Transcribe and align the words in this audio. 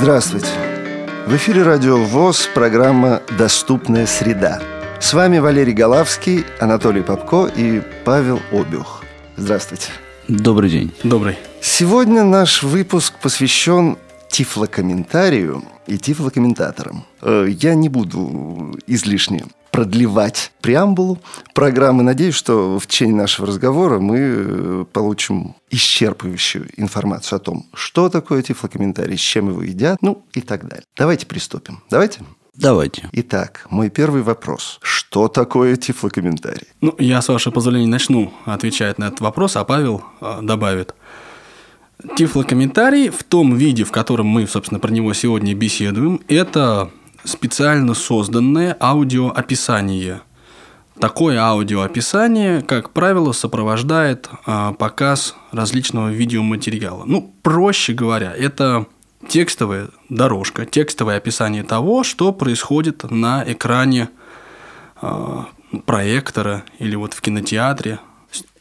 Здравствуйте. 0.00 0.46
В 1.26 1.34
эфире 1.34 1.64
радио 1.64 1.96
ВОЗ, 1.96 2.48
программа 2.54 3.20
«Доступная 3.36 4.06
среда». 4.06 4.62
С 5.00 5.12
вами 5.12 5.38
Валерий 5.38 5.72
Голавский, 5.72 6.44
Анатолий 6.60 7.02
Попко 7.02 7.46
и 7.46 7.82
Павел 8.04 8.40
Обюх. 8.52 9.02
Здравствуйте. 9.36 9.88
Добрый 10.28 10.70
день. 10.70 10.94
Добрый. 11.02 11.36
Сегодня 11.60 12.22
наш 12.22 12.62
выпуск 12.62 13.14
посвящен 13.20 13.98
тифлокомментарию 14.28 15.64
и 15.88 15.98
тифлокомментаторам. 15.98 17.04
Э, 17.20 17.48
я 17.48 17.74
не 17.74 17.88
буду 17.88 18.78
излишне 18.86 19.46
продлевать 19.78 20.50
преамбулу 20.60 21.20
программы. 21.54 22.02
Надеюсь, 22.02 22.34
что 22.34 22.80
в 22.80 22.86
течение 22.88 23.14
нашего 23.14 23.46
разговора 23.46 24.00
мы 24.00 24.18
э, 24.18 24.84
получим 24.92 25.54
исчерпывающую 25.70 26.68
информацию 26.76 27.36
о 27.36 27.38
том, 27.38 27.66
что 27.74 28.08
такое 28.08 28.42
тифлокомментарий, 28.42 29.16
с 29.16 29.20
чем 29.20 29.50
его 29.50 29.62
едят, 29.62 29.98
ну 30.02 30.24
и 30.34 30.40
так 30.40 30.66
далее. 30.66 30.84
Давайте 30.96 31.26
приступим. 31.26 31.80
Давайте? 31.90 32.22
Давайте. 32.56 33.08
Итак, 33.12 33.68
мой 33.70 33.88
первый 33.88 34.22
вопрос. 34.22 34.80
Что 34.82 35.28
такое 35.28 35.76
тифлокомментарий? 35.76 36.66
Ну, 36.80 36.96
я, 36.98 37.22
с 37.22 37.28
вашего 37.28 37.52
позволения, 37.52 37.86
начну 37.86 38.32
отвечать 38.46 38.98
на 38.98 39.04
этот 39.04 39.20
вопрос, 39.20 39.54
а 39.54 39.62
Павел 39.62 40.02
э, 40.20 40.40
добавит. 40.42 40.92
Тифлокомментарий 42.16 43.10
в 43.10 43.22
том 43.22 43.54
виде, 43.54 43.84
в 43.84 43.92
котором 43.92 44.26
мы, 44.26 44.48
собственно, 44.48 44.80
про 44.80 44.90
него 44.90 45.14
сегодня 45.14 45.54
беседуем, 45.54 46.20
это 46.26 46.90
специально 47.24 47.94
созданное 47.94 48.76
аудиоописание. 48.80 50.22
Такое 51.00 51.38
аудиоописание, 51.38 52.60
как 52.62 52.90
правило, 52.90 53.32
сопровождает 53.32 54.28
а, 54.46 54.72
показ 54.72 55.36
различного 55.52 56.10
видеоматериала. 56.10 57.04
Ну, 57.04 57.32
проще 57.42 57.92
говоря, 57.92 58.32
это 58.34 58.86
текстовая 59.28 59.90
дорожка, 60.08 60.66
текстовое 60.66 61.16
описание 61.18 61.62
того, 61.62 62.02
что 62.02 62.32
происходит 62.32 63.08
на 63.10 63.44
экране 63.46 64.10
а, 65.00 65.46
проектора 65.86 66.64
или 66.78 66.96
вот 66.96 67.14
в 67.14 67.20
кинотеатре. 67.20 68.00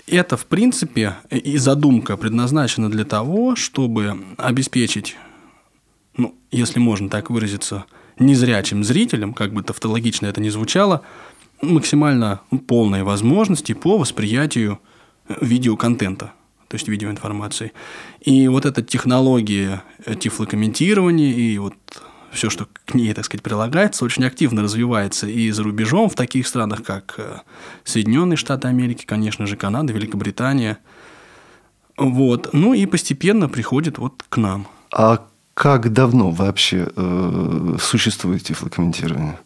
Это, 0.05 0.37
в 0.37 0.45
принципе, 0.45 1.15
и 1.29 1.57
задумка 1.57 2.17
предназначена 2.17 2.89
для 2.89 3.03
того, 3.03 3.55
чтобы 3.55 4.17
обеспечить, 4.37 5.17
ну, 6.15 6.35
если 6.51 6.79
можно 6.79 7.09
так 7.09 7.29
выразиться, 7.29 7.85
незрячим 8.19 8.83
зрителям, 8.83 9.33
как 9.33 9.53
бы 9.53 9.63
тавтологично 9.63 10.27
это 10.27 10.41
ни 10.41 10.49
звучало, 10.49 11.01
максимально 11.61 12.41
полные 12.67 13.03
возможности 13.03 13.73
по 13.73 13.97
восприятию 13.97 14.79
видеоконтента, 15.41 16.33
то 16.67 16.75
есть 16.75 16.87
видеоинформации. 16.87 17.73
И 18.21 18.47
вот 18.47 18.65
эта 18.65 18.81
технология 18.81 19.83
тифлокомментирования 20.19 21.33
и 21.33 21.57
вот 21.57 21.75
все, 22.31 22.49
что 22.49 22.67
к 22.85 22.93
ней, 22.93 23.13
так 23.13 23.25
сказать, 23.25 23.43
прилагается, 23.43 24.05
очень 24.05 24.25
активно 24.25 24.61
развивается 24.61 25.27
и 25.27 25.49
за 25.51 25.63
рубежом, 25.63 26.09
в 26.09 26.15
таких 26.15 26.47
странах, 26.47 26.83
как 26.83 27.15
э, 27.17 27.39
Соединенные 27.83 28.37
Штаты 28.37 28.67
Америки, 28.67 29.05
конечно 29.05 29.47
же, 29.47 29.55
Канада, 29.55 29.93
Великобритания. 29.93 30.77
Вот. 31.97 32.49
Ну 32.53 32.73
и 32.73 32.85
постепенно 32.85 33.49
приходит 33.49 33.97
вот 33.97 34.23
к 34.29 34.37
нам. 34.37 34.67
А 34.93 35.25
как 35.57 35.91
давно 35.91 36.29
вообще 36.29 36.87
э, 36.95 37.77
существует 37.81 38.43
тифлокомментирование? 38.43 39.39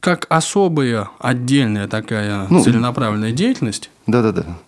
Как 0.00 0.26
особая, 0.28 1.10
отдельная 1.20 1.86
такая 1.86 2.48
ну, 2.50 2.60
целенаправленная 2.60 3.30
деятельность? 3.30 3.88
Да-да-да. 4.08 4.58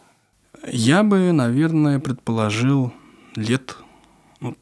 Я 0.71 1.03
бы, 1.03 1.33
наверное, 1.33 1.99
предположил 1.99 2.93
лет 3.35 3.79
ну, 4.41 4.57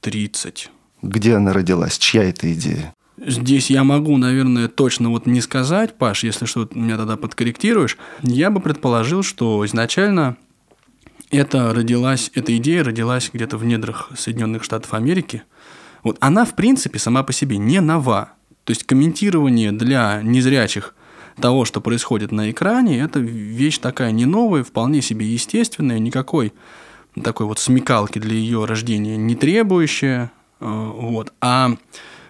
30. 0.00 0.72
Где 1.02 1.36
она 1.36 1.52
родилась? 1.52 1.98
Чья 1.98 2.24
это 2.24 2.52
идея? 2.52 2.92
Здесь 3.16 3.70
я 3.70 3.84
могу, 3.84 4.16
наверное, 4.16 4.66
точно 4.66 5.10
вот 5.10 5.26
не 5.26 5.40
сказать, 5.40 5.96
Паш, 5.96 6.24
если 6.24 6.46
что, 6.46 6.68
меня 6.74 6.96
тогда 6.96 7.16
подкорректируешь. 7.16 7.96
Я 8.22 8.50
бы 8.50 8.58
предположил, 8.58 9.22
что 9.22 9.64
изначально 9.66 10.36
это 11.30 11.72
родилась, 11.74 12.30
эта 12.34 12.56
идея 12.56 12.84
родилась 12.84 13.30
где-то 13.32 13.56
в 13.56 13.64
недрах 13.64 14.10
Соединенных 14.16 14.64
Штатов 14.64 14.94
Америки. 14.94 15.42
Вот 16.02 16.16
она, 16.20 16.44
в 16.44 16.54
принципе, 16.54 16.98
сама 16.98 17.22
по 17.22 17.32
себе 17.32 17.58
не 17.58 17.80
нова. 17.80 18.32
То 18.64 18.70
есть 18.70 18.84
комментирование 18.84 19.72
для 19.72 20.20
незрячих 20.22 20.94
того, 21.40 21.64
что 21.64 21.80
происходит 21.80 22.32
на 22.32 22.50
экране, 22.50 23.00
это 23.00 23.18
вещь 23.20 23.78
такая 23.78 24.10
не 24.10 24.24
новая, 24.24 24.64
вполне 24.64 25.02
себе 25.02 25.26
естественная, 25.26 25.98
никакой 25.98 26.52
такой 27.22 27.46
вот 27.46 27.58
смекалки 27.58 28.18
для 28.18 28.34
ее 28.34 28.64
рождения 28.64 29.16
не 29.16 29.34
требующая. 29.34 30.30
Э, 30.60 30.90
вот. 30.94 31.32
А 31.40 31.72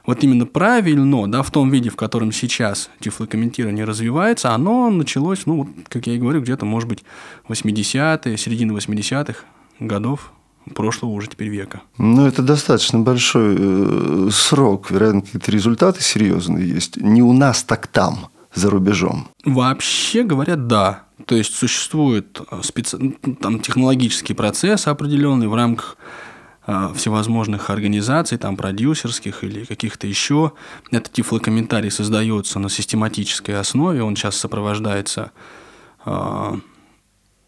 вот 0.07 0.23
именно 0.23 0.47
правильно, 0.47 1.29
да, 1.29 1.43
в 1.43 1.51
том 1.51 1.71
виде, 1.71 1.91
в 1.91 1.97
котором 1.97 2.33
сейчас 2.33 2.91
тифлокомментирование 3.01 3.85
развивается, 3.85 4.53
оно 4.53 4.91
началось, 4.91 5.47
ну, 5.47 5.57
вот, 5.65 5.69
как 5.89 6.07
я 6.07 6.15
и 6.15 6.19
говорю, 6.19 6.41
где-то, 6.41 6.65
может 6.65 6.89
быть, 6.89 7.05
80-е, 7.49 8.37
середина 8.37 8.73
80-х 8.73 9.41
годов 9.81 10.33
прошлого 10.75 11.13
уже 11.13 11.29
теперь 11.29 11.49
века. 11.49 11.83
Ну, 11.99 12.27
это 12.27 12.43
достаточно 12.43 12.99
большой 12.99 13.57
э, 13.59 14.29
срок. 14.33 14.91
Вероятно, 14.91 15.23
какие-то 15.23 15.51
результаты 15.51 16.03
серьезные 16.03 16.69
есть. 16.69 16.97
Не 16.97 17.23
у 17.23 17.33
нас, 17.33 17.63
так 17.63 17.87
там, 17.87 18.29
за 18.55 18.71
рубежом. 18.71 19.29
Вообще 19.45 20.25
говоря, 20.25 20.57
да. 20.57 21.05
То 21.25 21.37
есть 21.37 21.55
существует 21.55 22.41
э, 22.51 22.61
специ... 22.63 22.97
Ну, 22.99 23.35
там, 23.37 23.61
технологический 23.61 24.35
процесс 24.35 24.87
определенный 24.87 25.47
в 25.47 25.55
рамках 25.55 25.97
всевозможных 26.67 27.71
организаций, 27.71 28.39
там, 28.39 28.57
продюсерских 28.57 29.45
или 29.45 29.65
каких-то 29.65 30.07
еще. 30.07 30.53
Этот 30.91 31.13
тифлокомментарий 31.13 31.91
создается 31.91 32.59
на 32.59 32.69
систематической 32.69 33.59
основе, 33.59 34.03
он 34.03 34.17
сейчас 34.17 34.37
сопровождается, 34.37 35.31
э, 36.05 36.55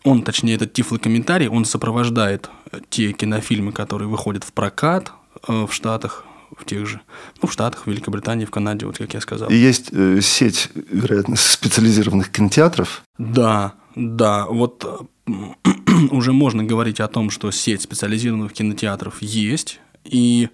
он, 0.04 0.22
точнее, 0.22 0.54
этот 0.54 0.72
тифлокомментарий, 0.72 1.48
он 1.48 1.64
сопровождает 1.64 2.48
те 2.90 3.12
кинофильмы, 3.12 3.72
которые 3.72 4.08
выходят 4.08 4.44
в 4.44 4.52
прокат 4.52 5.12
э, 5.48 5.66
в 5.66 5.72
Штатах, 5.72 6.24
в 6.56 6.64
тех 6.64 6.86
же, 6.86 7.00
ну, 7.42 7.48
в 7.48 7.52
Штатах, 7.52 7.86
в 7.86 7.90
Великобритании, 7.90 8.44
в 8.44 8.50
Канаде, 8.50 8.86
вот 8.86 8.98
как 8.98 9.14
я 9.14 9.20
сказал. 9.20 9.48
И 9.50 9.56
есть 9.56 9.88
э, 9.92 10.20
сеть, 10.20 10.70
вероятно, 10.74 11.36
специализированных 11.36 12.30
кинотеатров? 12.30 13.02
Да, 13.18 13.74
да. 13.98 14.46
Вот 14.46 15.08
уже 16.10 16.32
можно 16.32 16.62
говорить 16.64 17.00
о 17.00 17.08
том, 17.08 17.30
что 17.30 17.50
сеть 17.50 17.82
специализированных 17.82 18.52
кинотеатров 18.52 19.20
есть, 19.20 19.80
и 20.04 20.48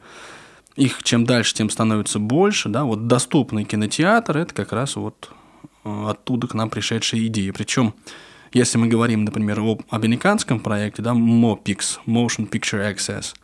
их 0.77 1.03
чем 1.03 1.25
дальше, 1.25 1.55
тем 1.55 1.71
становится 1.71 2.19
больше. 2.19 2.69
Да? 2.69 2.85
Вот 2.85 3.07
доступный 3.07 3.65
кинотеатр– 3.65 4.37
это 4.39 4.55
как 4.55 4.73
раз 4.73 4.97
вот 4.97 5.31
э, 5.85 6.07
оттуда 6.09 6.49
к 6.49 6.55
нам 6.55 6.71
пришедшая 6.71 7.27
идея. 7.27 7.53
Причем, 7.53 7.95
если 8.53 8.79
мы 8.79 8.89
говорим, 8.89 9.25
например, 9.25 9.61
об 9.61 9.83
американском 9.91 10.61
проекте, 10.61 11.03
да, 11.03 11.13
MOPIX, 11.13 11.99
Motion 12.07 12.49
Picture 12.49 12.93
Access, 12.93 13.35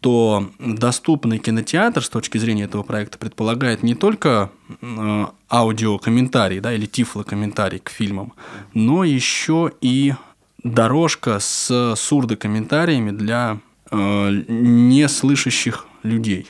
то 0.00 0.50
доступный 0.58 1.38
кинотеатр 1.38 2.02
с 2.02 2.08
точки 2.08 2.38
зрения 2.38 2.64
этого 2.64 2.82
проекта 2.82 3.18
предполагает 3.18 3.82
не 3.82 3.94
только 3.94 4.50
э, 4.80 5.26
аудиокомментарий 5.50 6.60
да, 6.60 6.72
или 6.72 6.86
тифлокомментарий 6.86 7.78
к 7.78 7.88
фильмам, 7.88 8.32
но 8.72 9.04
еще 9.04 9.72
и 9.80 10.14
дорожка 10.62 11.38
с 11.40 11.94
сурдокомментариями 11.96 13.10
для 13.10 13.58
э, 13.90 14.30
неслышащих 14.48 15.86
людей. 16.02 16.48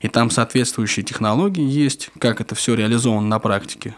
И 0.00 0.08
там 0.08 0.30
соответствующие 0.30 1.04
технологии 1.04 1.64
есть, 1.64 2.10
как 2.18 2.40
это 2.40 2.54
все 2.54 2.74
реализовано 2.74 3.26
на 3.26 3.38
практике. 3.38 3.94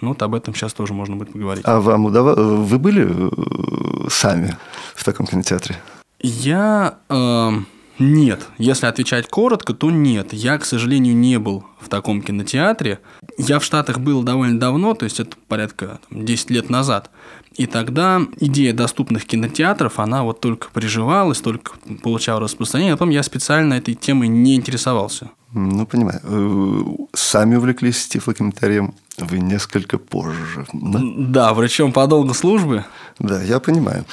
Ну, 0.00 0.08
вот 0.08 0.22
об 0.22 0.34
этом 0.34 0.54
сейчас 0.54 0.74
тоже 0.74 0.92
можно 0.92 1.16
будет 1.16 1.32
поговорить. 1.32 1.64
А 1.66 1.80
вам 1.80 2.04
удавалось... 2.04 2.38
Вы 2.38 2.78
были 2.78 3.06
э, 3.08 4.08
сами 4.10 4.56
в 4.94 5.04
таком 5.04 5.26
кинотеатре? 5.26 5.76
Я... 6.20 6.98
Э, 7.08 7.50
нет. 7.98 8.46
Если 8.58 8.86
отвечать 8.86 9.28
коротко, 9.28 9.72
то 9.74 9.90
нет. 9.90 10.32
Я, 10.32 10.58
к 10.58 10.64
сожалению, 10.64 11.16
не 11.16 11.38
был 11.38 11.64
в 11.80 11.88
таком 11.88 12.22
кинотеатре. 12.22 13.00
Я 13.38 13.58
в 13.58 13.64
Штатах 13.64 13.98
был 13.98 14.22
довольно 14.22 14.58
давно, 14.58 14.94
то 14.94 15.04
есть 15.04 15.20
это 15.20 15.36
порядка 15.48 16.00
там, 16.08 16.24
10 16.24 16.50
лет 16.50 16.70
назад. 16.70 17.10
И 17.56 17.66
тогда 17.66 18.20
идея 18.38 18.74
доступных 18.74 19.24
кинотеатров, 19.24 19.98
она 19.98 20.24
вот 20.24 20.40
только 20.40 20.68
приживалась, 20.70 21.40
только 21.40 21.72
получала 22.02 22.40
распространение, 22.40 22.92
а 22.92 22.96
потом 22.96 23.10
я 23.10 23.22
специально 23.22 23.74
этой 23.74 23.94
темой 23.94 24.28
не 24.28 24.56
интересовался. 24.56 25.30
Ну, 25.54 25.86
понимаю. 25.86 26.20
Э, 26.22 26.82
сами 27.14 27.56
увлеклись 27.56 28.06
тифлокомментарием 28.08 28.94
вы 29.16 29.38
несколько 29.38 29.96
позже. 29.96 30.66
Да, 30.74 31.00
да 31.02 31.54
врачом 31.54 31.92
по 31.92 32.06
долгу 32.06 32.34
службы. 32.34 32.84
Да, 33.18 33.42
я 33.42 33.58
понимаю. 33.60 34.04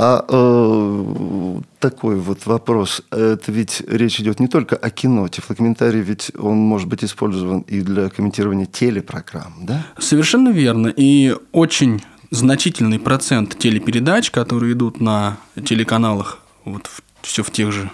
А 0.00 0.24
э, 0.28 1.60
такой 1.80 2.16
вот 2.16 2.46
вопрос. 2.46 3.02
Это 3.10 3.50
ведь 3.50 3.82
речь 3.88 4.20
идет 4.20 4.38
не 4.38 4.46
только 4.46 4.76
о 4.76 4.90
кино. 4.90 5.26
Тифлокомментарий 5.26 6.00
ведь 6.00 6.30
он 6.38 6.56
может 6.58 6.86
быть 6.86 7.02
использован 7.02 7.60
и 7.62 7.80
для 7.80 8.08
комментирования 8.08 8.66
телепрограмм, 8.66 9.54
да? 9.62 9.84
Совершенно 9.98 10.50
верно. 10.50 10.86
И 10.96 11.34
очень 11.50 12.00
значительный 12.30 13.00
процент 13.00 13.58
телепередач, 13.58 14.30
которые 14.30 14.74
идут 14.74 15.00
на 15.00 15.38
телеканалах, 15.64 16.38
вот 16.64 16.88
все 17.22 17.42
в 17.42 17.50
тех 17.50 17.72
же 17.72 17.90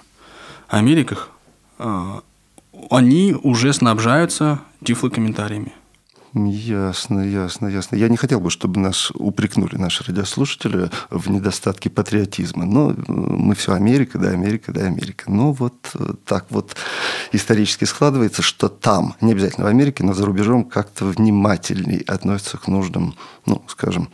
Америках, 0.69 1.31
а, 1.79 2.21
они 2.91 3.35
уже 3.43 3.73
снабжаются 3.73 4.61
тифлокомментариями. 4.85 5.73
Ясно, 6.35 7.21
ясно, 7.21 7.69
ясно. 7.69 7.95
Я 7.95 8.09
не 8.09 8.17
хотел 8.17 8.41
бы, 8.41 8.51
чтобы 8.51 8.81
нас 8.81 9.13
упрекнули 9.15 9.77
наши 9.77 10.03
радиослушатели 10.03 10.91
в 11.09 11.31
недостатке 11.31 11.91
патриотизма. 11.91 12.65
Но 12.65 12.91
э, 12.91 12.95
мы 13.07 13.55
все 13.55 13.73
Америка, 13.73 14.19
да, 14.19 14.31
Америка, 14.31 14.73
да, 14.73 14.81
Америка. 14.81 15.31
Но 15.31 15.53
вот 15.53 15.75
э, 15.95 16.15
так 16.25 16.47
вот 16.51 16.75
исторически 17.31 17.85
складывается, 17.85 18.43
что 18.43 18.69
там, 18.69 19.15
не 19.21 19.31
обязательно 19.31 19.67
в 19.67 19.69
Америке, 19.69 20.03
но 20.03 20.13
за 20.13 20.27
рубежом 20.27 20.65
как-то 20.65 21.05
внимательней 21.05 22.01
относятся 22.01 22.59
к 22.59 22.67
нуждам, 22.67 23.15
ну, 23.47 23.63
скажем, 23.69 24.09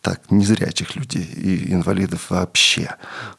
так, 0.00 0.30
незрячих 0.30 0.94
людей 0.94 1.24
и 1.24 1.72
инвалидов 1.72 2.30
вообще. 2.30 2.94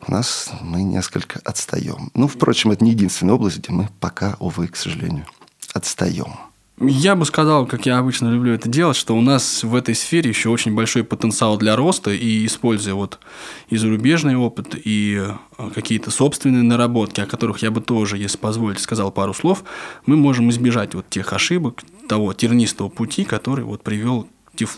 У 0.05 0.11
нас 0.11 0.49
мы 0.59 0.83
несколько 0.83 1.39
отстаем. 1.45 2.11
Ну, 2.13 2.27
впрочем, 2.27 2.71
это 2.71 2.83
не 2.83 2.91
единственная 2.91 3.35
область, 3.35 3.59
где 3.59 3.71
мы 3.71 3.87
пока, 4.01 4.35
увы, 4.39 4.67
к 4.67 4.75
сожалению, 4.75 5.25
отстаем. 5.73 6.48
Я 6.81 7.17
бы 7.17 7.25
сказал, 7.25 7.65
как 7.65 7.85
я 7.85 7.97
обычно 7.97 8.29
люблю 8.29 8.53
это 8.53 8.69
делать, 8.69 8.95
что 8.95 9.13
у 9.13 9.19
нас 9.19 9.63
в 9.63 9.75
этой 9.75 9.93
сфере 9.93 10.29
еще 10.29 10.47
очень 10.47 10.73
большой 10.73 11.03
потенциал 11.03 11.57
для 11.57 11.75
роста, 11.75 12.11
и 12.11 12.45
используя 12.45 12.93
вот 12.93 13.19
и 13.67 13.75
зарубежный 13.75 14.37
опыт, 14.37 14.75
и 14.85 15.21
э, 15.57 15.69
какие-то 15.75 16.09
собственные 16.09 16.63
наработки, 16.63 17.19
о 17.19 17.25
которых 17.25 17.61
я 17.63 17.71
бы 17.71 17.81
тоже, 17.81 18.17
если 18.17 18.37
позволите, 18.37 18.81
сказал 18.81 19.11
пару 19.11 19.33
слов, 19.33 19.65
мы 20.05 20.15
можем 20.15 20.49
избежать 20.51 20.95
вот 20.95 21.09
тех 21.09 21.33
ошибок, 21.33 21.83
того 22.07 22.31
тернистого 22.33 22.87
пути, 22.87 23.25
который 23.25 23.65
вот 23.65 23.83
привел 23.83 24.29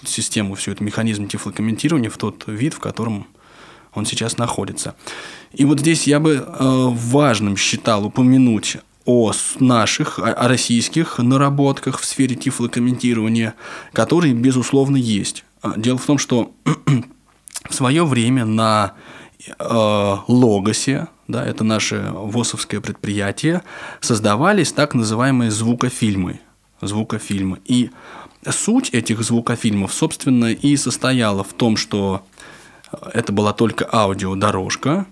систему, 0.03 0.55
всю 0.55 0.71
эту 0.71 0.83
механизм 0.83 1.27
тифлокомментирования 1.27 2.09
в 2.09 2.17
тот 2.17 2.45
вид, 2.47 2.73
в 2.73 2.79
котором 2.79 3.27
он 3.93 4.07
сейчас 4.07 4.39
находится. 4.39 4.95
И 5.53 5.65
вот 5.65 5.79
здесь 5.81 6.07
я 6.07 6.19
бы 6.19 6.33
э, 6.33 6.43
важным 6.57 7.57
считал 7.57 8.05
упомянуть 8.05 8.77
о 9.05 9.31
наших, 9.59 10.19
о 10.19 10.47
российских 10.47 11.17
наработках 11.17 11.99
в 11.99 12.05
сфере 12.05 12.35
тифлокомментирования, 12.35 13.55
которые, 13.93 14.33
безусловно, 14.33 14.97
есть. 14.97 15.43
А, 15.61 15.73
дело 15.77 15.97
в 15.97 16.05
том, 16.05 16.17
что 16.17 16.53
в 17.69 17.73
свое 17.73 18.05
время 18.05 18.45
на 18.45 18.93
э, 19.47 20.15
Логосе, 20.27 21.07
да, 21.27 21.45
это 21.45 21.63
наше 21.63 22.11
ВОСовское 22.13 22.81
предприятие, 22.81 23.63
создавались 24.01 24.71
так 24.71 24.93
называемые 24.93 25.51
звукофильмы. 25.51 26.39
Звукофильмы. 26.81 27.59
И 27.65 27.91
суть 28.49 28.89
этих 28.89 29.21
звукофильмов, 29.23 29.93
собственно, 29.93 30.51
и 30.51 30.75
состояла 30.77 31.43
в 31.43 31.53
том, 31.53 31.77
что 31.77 32.23
это 33.13 33.31
была 33.31 33.53
только 33.53 33.87
аудиодорожка 33.91 35.05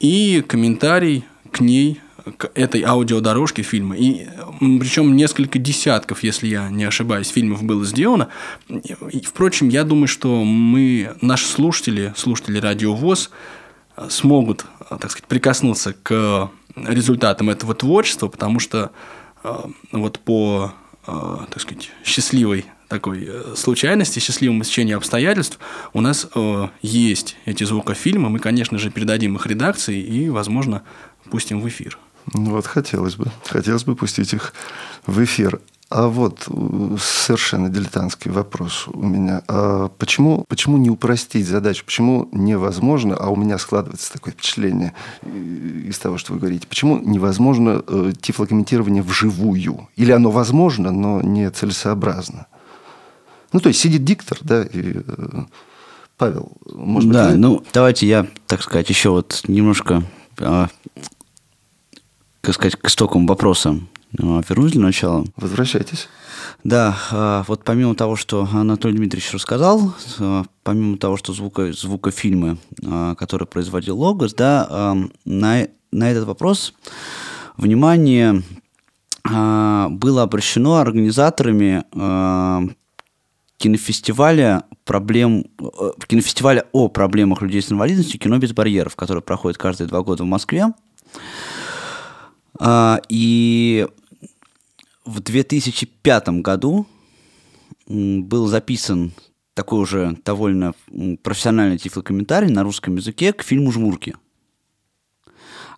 и 0.00 0.44
комментарий 0.46 1.24
к 1.50 1.60
ней 1.60 2.00
к 2.38 2.50
этой 2.54 2.82
аудиодорожке 2.82 3.62
фильма. 3.62 3.96
И 3.96 4.26
причем 4.58 5.14
несколько 5.14 5.58
десятков, 5.58 6.22
если 6.22 6.48
я 6.48 6.70
не 6.70 6.84
ошибаюсь, 6.84 7.28
фильмов 7.28 7.62
было 7.62 7.84
сделано. 7.84 8.28
И, 8.68 9.20
впрочем, 9.20 9.68
я 9.68 9.84
думаю, 9.84 10.08
что 10.08 10.42
мы, 10.44 11.14
наши 11.20 11.46
слушатели, 11.46 12.14
слушатели 12.16 12.58
Радио 12.58 12.94
ВОЗ, 12.94 13.30
смогут, 14.08 14.64
так 14.88 15.10
сказать, 15.10 15.28
прикоснуться 15.28 15.94
к 16.02 16.50
результатам 16.76 17.50
этого 17.50 17.74
творчества, 17.74 18.28
потому 18.28 18.58
что 18.58 18.90
э, 19.42 19.54
вот 19.92 20.18
по, 20.18 20.72
э, 21.06 21.36
так 21.50 21.60
сказать, 21.60 21.90
счастливой 22.04 22.66
такой 22.88 23.26
э, 23.26 23.54
случайности, 23.56 24.18
счастливому 24.18 24.64
течению 24.64 24.96
обстоятельств 24.96 25.58
у 25.92 26.00
нас 26.00 26.28
есть 26.82 27.36
эти 27.44 27.64
звукофильмы. 27.64 28.28
Мы, 28.28 28.38
конечно 28.38 28.78
же, 28.78 28.90
передадим 28.90 29.36
их 29.36 29.46
редакции 29.46 30.00
и, 30.00 30.28
возможно, 30.28 30.82
пустим 31.30 31.60
в 31.60 31.68
эфир. 31.68 31.98
Вот 32.32 32.66
хотелось 32.66 33.16
бы. 33.16 33.26
Хотелось 33.46 33.84
бы 33.84 33.96
пустить 33.96 34.32
их 34.32 34.54
в 35.06 35.22
эфир. 35.22 35.60
А 35.90 36.08
вот 36.08 36.48
э, 36.48 36.96
совершенно 36.98 37.68
дилетантский 37.68 38.30
вопрос 38.30 38.88
у 38.88 39.06
меня. 39.06 39.42
А 39.46 39.88
почему, 39.88 40.44
почему 40.48 40.78
не 40.78 40.90
упростить 40.90 41.46
задачу? 41.46 41.84
Почему 41.84 42.28
невозможно, 42.32 43.14
а 43.16 43.28
у 43.28 43.36
меня 43.36 43.58
складывается 43.58 44.12
такое 44.12 44.32
впечатление 44.32 44.94
э, 45.22 45.28
из 45.28 45.98
того, 45.98 46.16
что 46.18 46.32
вы 46.32 46.40
говорите, 46.40 46.66
почему 46.66 46.98
невозможно 46.98 47.82
э, 47.86 48.12
тифлокомментирование 48.20 49.02
вживую? 49.02 49.88
Или 49.94 50.10
оно 50.10 50.30
возможно, 50.30 50.90
но 50.90 51.20
не 51.20 51.50
целесообразно? 51.50 52.46
Ну, 53.52 53.60
то 53.60 53.68
есть 53.68 53.78
сидит 53.78 54.04
диктор, 54.04 54.38
да, 54.40 54.64
и 54.64 54.96
Павел, 56.16 56.52
может 56.72 57.10
да, 57.10 57.26
быть... 57.26 57.34
Да, 57.34 57.38
ну, 57.38 57.62
давайте 57.72 58.08
я, 58.08 58.26
так 58.46 58.62
сказать, 58.62 58.88
еще 58.88 59.10
вот 59.10 59.42
немножко 59.46 60.02
а, 60.40 60.68
как 62.44 62.54
сказать, 62.54 62.76
к 62.76 62.86
истокам 62.86 63.26
вопроса 63.26 63.80
а, 64.18 64.42
вернусь 64.48 64.72
для 64.72 64.82
начала. 64.82 65.24
Возвращайтесь. 65.36 66.08
Да, 66.62 66.96
а, 67.10 67.44
вот 67.48 67.64
помимо 67.64 67.94
того, 67.94 68.16
что 68.16 68.46
Анатолий 68.52 68.98
Дмитриевич 68.98 69.32
рассказал, 69.32 69.94
а, 70.18 70.44
помимо 70.62 70.98
того, 70.98 71.16
что 71.16 71.32
звуко, 71.32 71.72
звукофильмы, 71.72 72.58
которые 73.16 73.48
производил 73.48 73.98
Логос, 73.98 74.34
да, 74.34 74.94
на, 75.24 75.68
на 75.90 76.10
этот 76.10 76.26
вопрос 76.26 76.74
внимание 77.56 78.42
было 79.24 80.22
обращено 80.22 80.76
организаторами 80.76 81.84
кинофестиваля 83.56 84.64
проблем 84.84 85.46
кинофестиваля 86.06 86.66
о 86.72 86.88
проблемах 86.88 87.40
людей 87.40 87.62
с 87.62 87.72
инвалидностью 87.72 88.20
«Кино 88.20 88.36
без 88.36 88.52
барьеров», 88.52 88.96
который 88.96 89.22
проходит 89.22 89.56
каждые 89.56 89.88
два 89.88 90.02
года 90.02 90.24
в 90.24 90.26
Москве. 90.26 90.66
А, 92.58 93.00
и 93.08 93.86
в 95.04 95.20
2005 95.20 96.28
году 96.40 96.86
был 97.86 98.46
записан 98.46 99.12
такой 99.54 99.80
уже 99.80 100.16
довольно 100.24 100.74
профессиональный 101.22 101.78
тифлокомментарий 101.78 102.50
на 102.50 102.62
русском 102.62 102.96
языке 102.96 103.32
к 103.32 103.42
фильму 103.42 103.70
«Жмурки». 103.70 104.16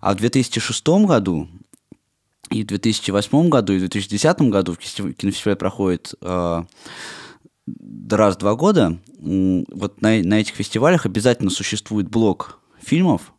А 0.01 0.13
в 0.13 0.17
2006 0.17 0.87
году 1.05 1.47
и 2.49 2.63
в 2.63 2.67
2008 2.67 3.49
году, 3.49 3.73
и 3.73 3.77
в 3.77 3.81
2010 3.81 4.41
году 4.43 4.73
в 4.73 4.77
кинофестивале 4.77 5.57
проходит 5.57 6.13
э, 6.21 6.63
раз 8.09 8.37
два 8.37 8.55
года. 8.55 8.97
Вот 9.19 10.01
на, 10.01 10.21
на 10.23 10.39
этих 10.39 10.55
фестивалях 10.55 11.05
обязательно 11.05 11.49
существует 11.49 12.09
блок 12.09 12.59
фильмов, 12.79 13.33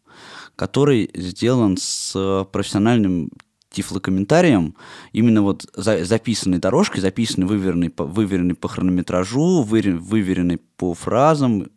который 0.59 1.09
сделан 1.15 1.77
с 1.77 2.45
профессиональным 2.51 3.31
тифлокомментарием, 3.71 4.75
именно 5.13 5.43
вот 5.43 5.67
за, 5.73 6.05
записанной 6.05 6.59
дорожкой, 6.59 7.01
записанной, 7.01 7.47
выверенной 7.47 7.91
по, 7.91 8.05
выверенной 8.05 8.57
по 8.57 8.67
хронометражу, 8.67 9.63
выверенной 9.63 10.59
по 10.77 10.95
фразам, 10.95 11.69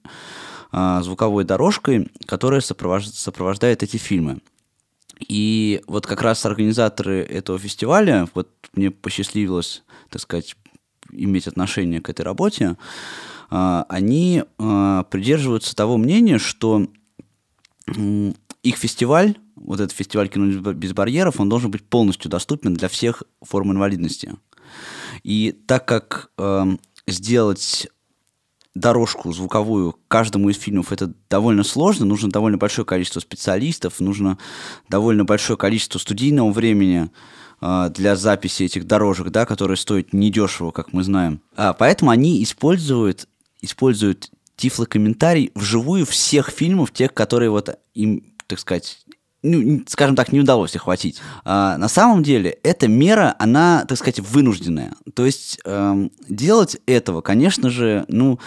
э, 0.72 1.00
звуковой 1.04 1.44
дорожкой, 1.44 2.10
которая 2.26 2.62
сопровождает, 2.62 3.16
сопровождает 3.16 3.84
эти 3.84 3.98
фильмы. 3.98 4.40
И 5.20 5.84
вот 5.86 6.08
как 6.08 6.24
раз 6.24 6.44
организаторы 6.44 7.22
этого 7.22 7.60
фестиваля, 7.60 8.28
вот 8.34 8.50
мне 8.74 8.90
посчастливилось, 8.90 9.84
так 10.10 10.24
сказать, 10.24 10.56
иметь 11.12 11.46
отношение 11.46 12.02
к 12.02 12.10
этой 12.10 12.24
работе, 12.24 12.78
э, 13.52 13.84
они 13.90 14.44
э, 14.44 15.04
придерживаются 15.12 15.76
того 15.76 15.98
мнения, 15.98 16.40
что 16.40 16.88
их 18.64 18.76
фестиваль, 18.78 19.36
вот 19.56 19.80
этот 19.80 19.96
фестиваль 19.96 20.30
кино 20.30 20.74
без 20.74 20.94
барьеров, 20.94 21.40
он 21.40 21.50
должен 21.50 21.72
быть 21.72 21.84
полностью 21.84 22.30
доступен 22.30 22.74
для 22.74 22.88
всех 22.88 23.24
форм 23.42 23.72
инвалидности. 23.72 24.36
И 25.24 25.52
так 25.68 25.88
как 25.88 26.32
э, 26.38 26.78
сделать 27.08 27.88
дорожку 28.74 29.34
звуковую 29.34 29.98
каждому 30.08 30.50
из 30.50 30.58
фильмов 30.58 30.92
это 30.92 31.14
довольно 31.30 31.64
сложно, 31.64 32.06
нужно 32.06 32.30
довольно 32.30 32.58
большое 32.58 32.86
количество 32.86 33.20
специалистов, 33.20 34.00
нужно 34.00 34.38
довольно 34.90 35.26
большое 35.26 35.58
количество 35.58 36.00
студийного 36.00 36.52
времени 36.52 37.10
э, 37.62 37.90
для 37.94 38.16
записи 38.16 38.64
этих 38.64 38.88
дорожек, 38.88 39.30
да, 39.30 39.46
которые 39.46 39.78
стоят 39.78 40.14
недешево, 40.14 40.72
как 40.72 40.94
мы 40.94 41.04
знаем. 41.04 41.42
А, 41.56 41.74
поэтому 41.74 42.12
они 42.12 42.42
используют, 42.44 43.28
используют 43.62 44.32
тифлокомментарий 44.56 45.52
вживую 45.56 46.06
всех 46.06 46.50
фильмов, 46.50 46.92
тех, 46.92 47.14
которые 47.14 47.50
вот 47.50 47.78
им 47.96 48.24
так 48.52 48.60
сказать, 48.60 49.00
ну, 49.44 49.82
скажем 49.88 50.16
так, 50.16 50.32
не 50.32 50.40
удалось 50.40 50.76
охватить. 50.76 51.20
А, 51.46 51.78
на 51.78 51.88
самом 51.88 52.22
деле, 52.22 52.60
эта 52.64 52.88
мера, 52.88 53.36
она, 53.40 53.86
так 53.88 53.98
сказать, 53.98 54.20
вынужденная. 54.20 54.94
То 55.16 55.26
есть 55.26 55.60
эм, 55.66 56.12
делать 56.30 56.78
этого, 56.86 57.22
конечно 57.22 57.70
же, 57.70 58.06
ну, 58.08 58.40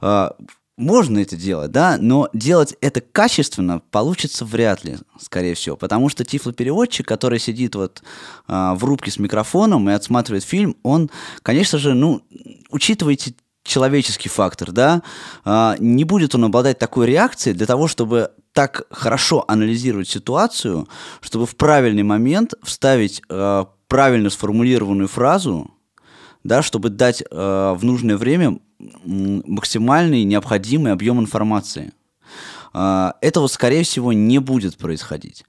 э, 0.00 0.30
можно 0.78 1.18
это 1.18 1.36
делать, 1.36 1.70
да, 1.70 1.98
но 2.00 2.28
делать 2.32 2.74
это 2.80 3.02
качественно 3.02 3.82
получится 3.90 4.44
вряд 4.44 4.84
ли, 4.84 4.96
скорее 5.20 5.54
всего, 5.54 5.76
потому 5.76 6.08
что 6.08 6.24
тифлопереводчик, 6.24 7.06
который 7.06 7.38
сидит 7.38 7.74
вот 7.74 8.02
э, 8.48 8.72
в 8.74 8.82
рубке 8.82 9.10
с 9.10 9.18
микрофоном 9.18 9.90
и 9.90 9.92
отсматривает 9.92 10.44
фильм, 10.44 10.76
он, 10.82 11.10
конечно 11.42 11.78
же, 11.78 11.94
ну, 11.94 12.22
учитывайте 12.70 13.34
человеческий 13.64 14.28
фактор, 14.28 14.72
да, 14.72 15.02
э, 15.44 15.74
не 15.78 16.04
будет 16.04 16.34
он 16.34 16.44
обладать 16.44 16.78
такой 16.78 17.06
реакцией 17.06 17.54
для 17.54 17.66
того, 17.66 17.86
чтобы 17.86 18.32
так 18.52 18.86
хорошо 18.90 19.44
анализировать 19.48 20.08
ситуацию, 20.08 20.88
чтобы 21.20 21.46
в 21.46 21.56
правильный 21.56 22.02
момент 22.02 22.54
вставить 22.62 23.22
э, 23.28 23.64
правильно 23.88 24.30
сформулированную 24.30 25.08
фразу, 25.08 25.70
да, 26.44 26.62
чтобы 26.62 26.90
дать 26.90 27.22
э, 27.22 27.24
в 27.76 27.84
нужное 27.84 28.16
время 28.16 28.58
максимальный 29.04 30.24
необходимый 30.24 30.92
объем 30.92 31.20
информации. 31.20 31.92
Э, 32.74 33.12
этого, 33.20 33.46
скорее 33.46 33.84
всего, 33.84 34.12
не 34.12 34.38
будет 34.38 34.76
происходить. 34.76 35.44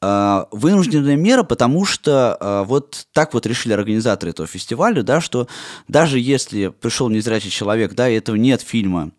Э, 0.00 0.46
вынужденная 0.50 1.16
мера, 1.16 1.44
потому 1.44 1.84
что 1.84 2.36
э, 2.40 2.64
вот 2.66 3.06
так 3.12 3.34
вот 3.34 3.46
решили 3.46 3.72
организаторы 3.72 4.30
этого 4.30 4.48
фестиваля, 4.48 5.02
да, 5.02 5.20
что 5.20 5.46
даже 5.86 6.18
если 6.18 6.68
пришел 6.68 7.08
незрячий 7.08 7.50
человек, 7.50 7.94
да, 7.94 8.08
и 8.08 8.16
этого 8.16 8.34
нет 8.36 8.62
фильма 8.62 9.12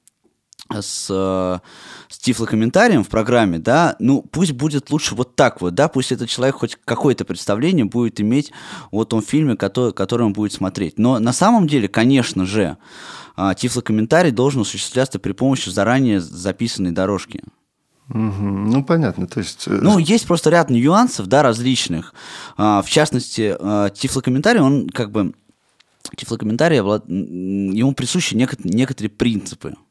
с, 0.71 1.07
с 1.07 2.17
тифлокомментарием 2.19 3.03
в 3.03 3.09
программе, 3.09 3.59
да, 3.59 3.95
ну 3.99 4.21
пусть 4.21 4.53
будет 4.53 4.89
лучше 4.91 5.15
вот 5.15 5.35
так 5.35 5.61
вот, 5.61 5.75
да, 5.75 5.87
пусть 5.87 6.11
этот 6.11 6.29
человек 6.29 6.55
хоть 6.55 6.77
какое-то 6.85 7.25
представление 7.25 7.85
будет 7.85 8.21
иметь 8.21 8.51
о 8.91 9.03
том 9.03 9.21
фильме, 9.21 9.55
который, 9.55 9.93
который 9.93 10.25
он 10.25 10.33
будет 10.33 10.53
смотреть. 10.53 10.97
Но 10.97 11.19
на 11.19 11.33
самом 11.33 11.67
деле, 11.67 11.87
конечно 11.87 12.45
же, 12.45 12.77
тифлокомментарий 13.57 14.31
должен 14.31 14.61
осуществляться 14.61 15.19
при 15.19 15.33
помощи 15.33 15.69
заранее 15.69 16.19
записанной 16.21 16.91
дорожки. 16.91 17.43
Угу. 18.09 18.19
Ну, 18.19 18.83
понятно. 18.83 19.27
То 19.27 19.39
есть... 19.39 19.67
Э, 19.67 19.79
ну, 19.81 19.97
есть 19.97 20.27
просто 20.27 20.49
ряд 20.49 20.69
нюансов, 20.69 21.27
да, 21.27 21.41
различных. 21.41 22.13
А, 22.57 22.81
в 22.81 22.89
частности, 22.89 23.55
а, 23.59 23.89
тифлокомментарий, 23.89 24.61
он 24.61 24.89
как 24.89 25.11
бы... 25.11 25.33
Тифлокомментарий, 26.15 26.77
ему 26.77 27.93
присущи 27.93 28.35
некоторые 28.35 29.09
принципы 29.09 29.73
а, 29.73 29.82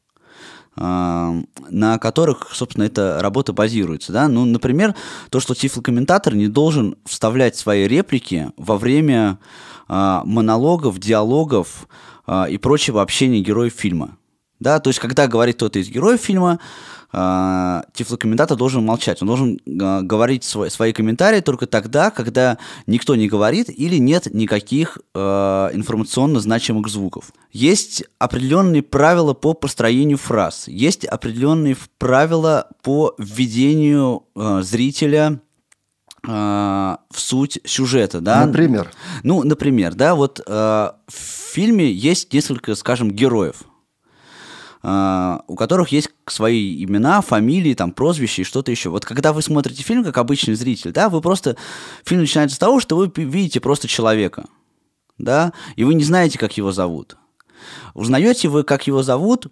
на 0.75 1.99
которых, 1.99 2.49
собственно, 2.51 2.85
эта 2.85 3.19
работа 3.21 3.53
базируется. 3.53 4.11
Да? 4.11 4.27
Ну, 4.27 4.45
например, 4.45 4.95
то, 5.29 5.39
что 5.39 5.53
тифлокомментатор 5.53 6.33
не 6.35 6.47
должен 6.47 6.97
вставлять 7.05 7.55
свои 7.55 7.87
реплики 7.87 8.51
во 8.57 8.77
время 8.77 9.37
монологов, 9.87 10.97
диалогов 10.99 11.87
и 12.49 12.57
прочего 12.57 13.01
общения 13.01 13.41
героев 13.41 13.73
фильма. 13.73 14.17
Да? 14.63 14.79
То 14.79 14.89
есть, 14.89 14.99
когда 14.99 15.27
говорит 15.27 15.57
кто-то 15.57 15.77
из 15.77 15.89
героев 15.89 16.19
фильма, 16.19 16.59
э, 17.13 17.81
тифлокомментатор 17.93 18.57
должен 18.57 18.83
молчать. 18.83 19.21
Он 19.21 19.27
должен 19.27 19.59
э, 19.65 20.01
говорить 20.01 20.43
свой, 20.43 20.71
свои 20.71 20.93
комментарии 20.93 21.41
только 21.41 21.67
тогда, 21.67 22.09
когда 22.09 22.57
никто 22.87 23.15
не 23.15 23.27
говорит 23.27 23.69
или 23.69 23.97
нет 23.97 24.33
никаких 24.33 24.97
э, 25.13 25.19
информационно 25.73 26.39
значимых 26.39 26.87
звуков. 26.87 27.31
Есть 27.51 28.03
определенные 28.17 28.81
правила 28.81 29.33
по 29.33 29.53
построению 29.53 30.17
фраз, 30.17 30.67
есть 30.67 31.05
определенные 31.05 31.77
правила 31.99 32.67
по 32.81 33.13
введению 33.17 34.23
э, 34.35 34.61
зрителя 34.63 35.39
в 36.25 36.97
суть 37.11 37.59
сюжета, 37.65 38.21
да? 38.21 38.45
Например? 38.45 38.89
Ну, 39.23 39.43
например, 39.43 39.93
да, 39.93 40.15
вот 40.15 40.39
э, 40.39 40.51
в 40.51 41.13
фильме 41.53 41.91
есть 41.91 42.31
несколько, 42.31 42.75
скажем, 42.75 43.11
героев, 43.11 43.63
у 44.83 45.55
которых 45.55 45.93
есть 45.93 46.09
свои 46.27 46.83
имена, 46.83 47.21
фамилии, 47.21 47.73
там, 47.73 47.93
прозвища 47.93 48.41
и 48.41 48.45
что-то 48.45 48.69
еще. 48.69 48.89
Вот 48.89 49.05
когда 49.05 49.31
вы 49.31 49.41
смотрите 49.41 49.81
фильм, 49.81 50.03
как 50.03 50.17
обычный 50.17 50.55
зритель, 50.55 50.91
да, 50.91 51.07
вы 51.07 51.21
просто... 51.21 51.55
Фильм 52.03 52.21
начинается 52.21 52.57
с 52.57 52.59
того, 52.59 52.81
что 52.81 52.97
вы 52.97 53.09
видите 53.15 53.61
просто 53.61 53.87
человека, 53.87 54.45
да, 55.17 55.53
и 55.77 55.85
вы 55.85 55.93
не 55.93 56.03
знаете, 56.03 56.37
как 56.37 56.57
его 56.57 56.73
зовут. 56.73 57.15
Узнаете 57.93 58.49
вы, 58.49 58.63
как 58.63 58.85
его 58.87 59.03
зовут, 59.03 59.47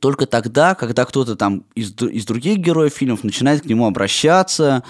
только 0.00 0.26
тогда, 0.26 0.74
когда 0.74 1.04
кто-то 1.04 1.36
там 1.36 1.64
из, 1.76 1.92
из 1.92 2.24
других 2.24 2.58
героев 2.58 2.94
фильмов 2.94 3.22
начинает 3.22 3.62
к 3.62 3.66
нему 3.66 3.86
обращаться, 3.86 4.82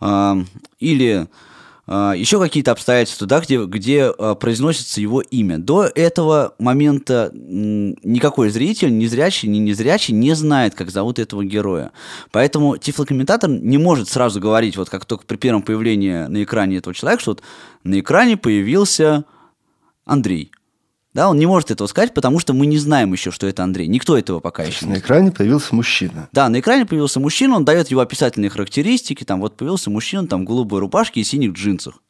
э, 0.00 0.44
или 0.80 1.28
а, 1.28 1.47
еще 1.88 2.38
какие-то 2.38 2.72
обстоятельства, 2.72 3.26
да, 3.26 3.40
где, 3.40 3.64
где 3.64 4.04
а, 4.06 4.34
произносится 4.34 5.00
его 5.00 5.22
имя. 5.22 5.58
До 5.58 5.84
этого 5.84 6.54
момента 6.58 7.30
никакой 7.32 8.50
зритель, 8.50 8.96
ни 8.96 9.06
зрячий, 9.06 9.48
ни 9.48 9.58
незрячий, 9.58 10.12
не 10.12 10.34
знает, 10.34 10.74
как 10.74 10.90
зовут 10.90 11.18
этого 11.18 11.44
героя. 11.44 11.92
Поэтому 12.30 12.76
тифлокомментатор 12.76 13.48
не 13.48 13.78
может 13.78 14.08
сразу 14.08 14.38
говорить, 14.38 14.76
вот 14.76 14.90
как 14.90 15.06
только 15.06 15.24
при 15.24 15.36
первом 15.36 15.62
появлении 15.62 16.26
на 16.26 16.42
экране 16.42 16.76
этого 16.76 16.94
человека, 16.94 17.22
что 17.22 17.30
вот 17.32 17.42
на 17.84 18.00
экране 18.00 18.36
появился 18.36 19.24
Андрей. 20.04 20.52
Да, 21.18 21.30
он 21.30 21.36
не 21.36 21.46
может 21.46 21.72
этого 21.72 21.88
сказать, 21.88 22.14
потому 22.14 22.38
что 22.38 22.52
мы 22.52 22.64
не 22.66 22.78
знаем 22.78 23.12
еще, 23.12 23.32
что 23.32 23.48
это 23.48 23.64
Андрей. 23.64 23.88
Никто 23.88 24.16
этого 24.16 24.38
пока 24.38 24.62
еще 24.62 24.86
не 24.86 24.92
На 24.92 24.98
экране 25.00 25.32
появился 25.32 25.74
мужчина. 25.74 26.28
Да, 26.30 26.48
на 26.48 26.60
экране 26.60 26.86
появился 26.86 27.18
мужчина, 27.18 27.56
он 27.56 27.64
дает 27.64 27.88
его 27.88 28.02
описательные 28.02 28.50
характеристики. 28.50 29.24
Там 29.24 29.40
вот 29.40 29.56
появился 29.56 29.90
мужчина 29.90 30.28
там, 30.28 30.42
в 30.42 30.44
голубой 30.44 30.78
рубашке 30.78 31.20
и 31.20 31.24
синих 31.24 31.54
джинсах. 31.54 32.00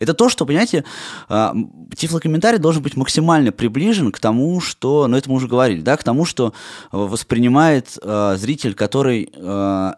Это 0.00 0.12
то, 0.12 0.28
что, 0.28 0.44
понимаете, 0.44 0.84
а, 1.30 1.54
тифлокомментарий 1.96 2.58
должен 2.58 2.82
быть 2.82 2.94
максимально 2.94 3.52
приближен 3.52 4.12
к 4.12 4.18
тому, 4.18 4.60
что, 4.60 5.06
ну 5.06 5.16
это 5.16 5.30
мы 5.30 5.36
уже 5.36 5.48
говорили, 5.48 5.80
да, 5.80 5.96
к 5.96 6.04
тому, 6.04 6.26
что 6.26 6.52
воспринимает 6.92 7.96
э, 8.02 8.36
зритель, 8.36 8.74
который 8.74 9.30
э, 9.34 9.92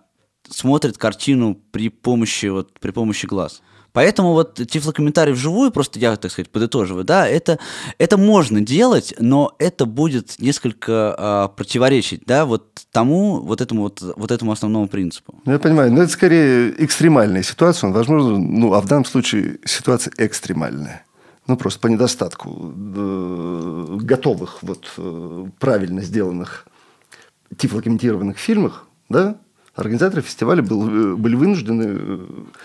смотрит 0.49 0.97
картину 0.97 1.59
при 1.73 1.89
помощи, 1.89 2.47
вот, 2.47 2.79
при 2.79 2.93
помощи 2.93 3.27
глаз. 3.27 3.63
Поэтому 3.93 4.33
вот 4.33 4.55
тифлокомментарий 4.55 5.35
вживую, 5.35 5.71
просто 5.71 5.99
я, 5.99 6.17
так 6.17 6.31
сказать, 6.31 6.51
подытоживаю, 6.51 7.05
да, 7.05 7.29
это, 7.29 7.59
это 7.99 8.17
можно 8.17 8.61
делать, 8.61 9.15
но 9.19 9.55
это 9.59 9.85
будет 9.85 10.39
несколько 10.39 11.15
а, 11.19 11.49
противоречить, 11.49 12.23
да, 12.27 12.47
вот 12.47 12.87
тому, 12.91 13.41
вот 13.41 13.61
этому, 13.61 13.83
вот, 13.83 14.01
вот 14.17 14.31
этому 14.31 14.53
основному 14.53 14.89
принципу. 14.89 15.35
Ну, 15.45 15.53
я 15.53 15.59
понимаю, 15.59 15.93
но 15.93 16.03
это 16.03 16.13
скорее 16.13 16.75
экстремальная 16.83 17.43
ситуация, 17.43 17.91
возможно, 17.91 18.39
ну, 18.39 18.73
а 18.73 18.81
в 18.81 18.87
данном 18.87 19.05
случае 19.05 19.59
ситуация 19.65 20.13
экстремальная. 20.17 21.05
Ну, 21.47 21.57
просто 21.57 21.81
по 21.81 21.89
недостатку 21.89 22.73
э, 22.75 23.97
готовых, 24.01 24.63
вот, 24.63 24.87
э, 24.97 25.47
правильно 25.59 26.01
сделанных 26.01 26.67
тифлокомментированных 27.57 28.39
фильмах, 28.39 28.87
да, 29.09 29.37
организаторы 29.75 30.23
фестиваля 30.23 30.63
был, 30.63 30.89
э, 30.89 31.15
были 31.17 31.35
вынуждены, 31.35 31.85
э, 31.85 32.19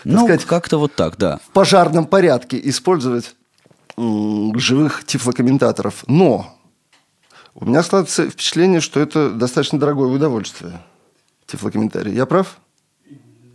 ну, 0.04 0.24
сказать, 0.24 0.44
как-то 0.44 0.78
вот 0.78 0.94
так, 0.94 1.16
да. 1.16 1.38
В 1.48 1.50
пожарном 1.50 2.06
порядке 2.06 2.60
использовать 2.62 3.34
живых 3.96 5.04
тифлокомментаторов. 5.04 6.04
Но 6.06 6.56
у 7.54 7.64
меня 7.64 7.82
складывается 7.82 8.30
впечатление, 8.30 8.80
что 8.80 9.00
это 9.00 9.30
достаточно 9.30 9.78
дорогое 9.78 10.08
удовольствие. 10.08 10.80
Тифлокомментарий. 11.46 12.14
Я 12.14 12.26
прав? 12.26 12.58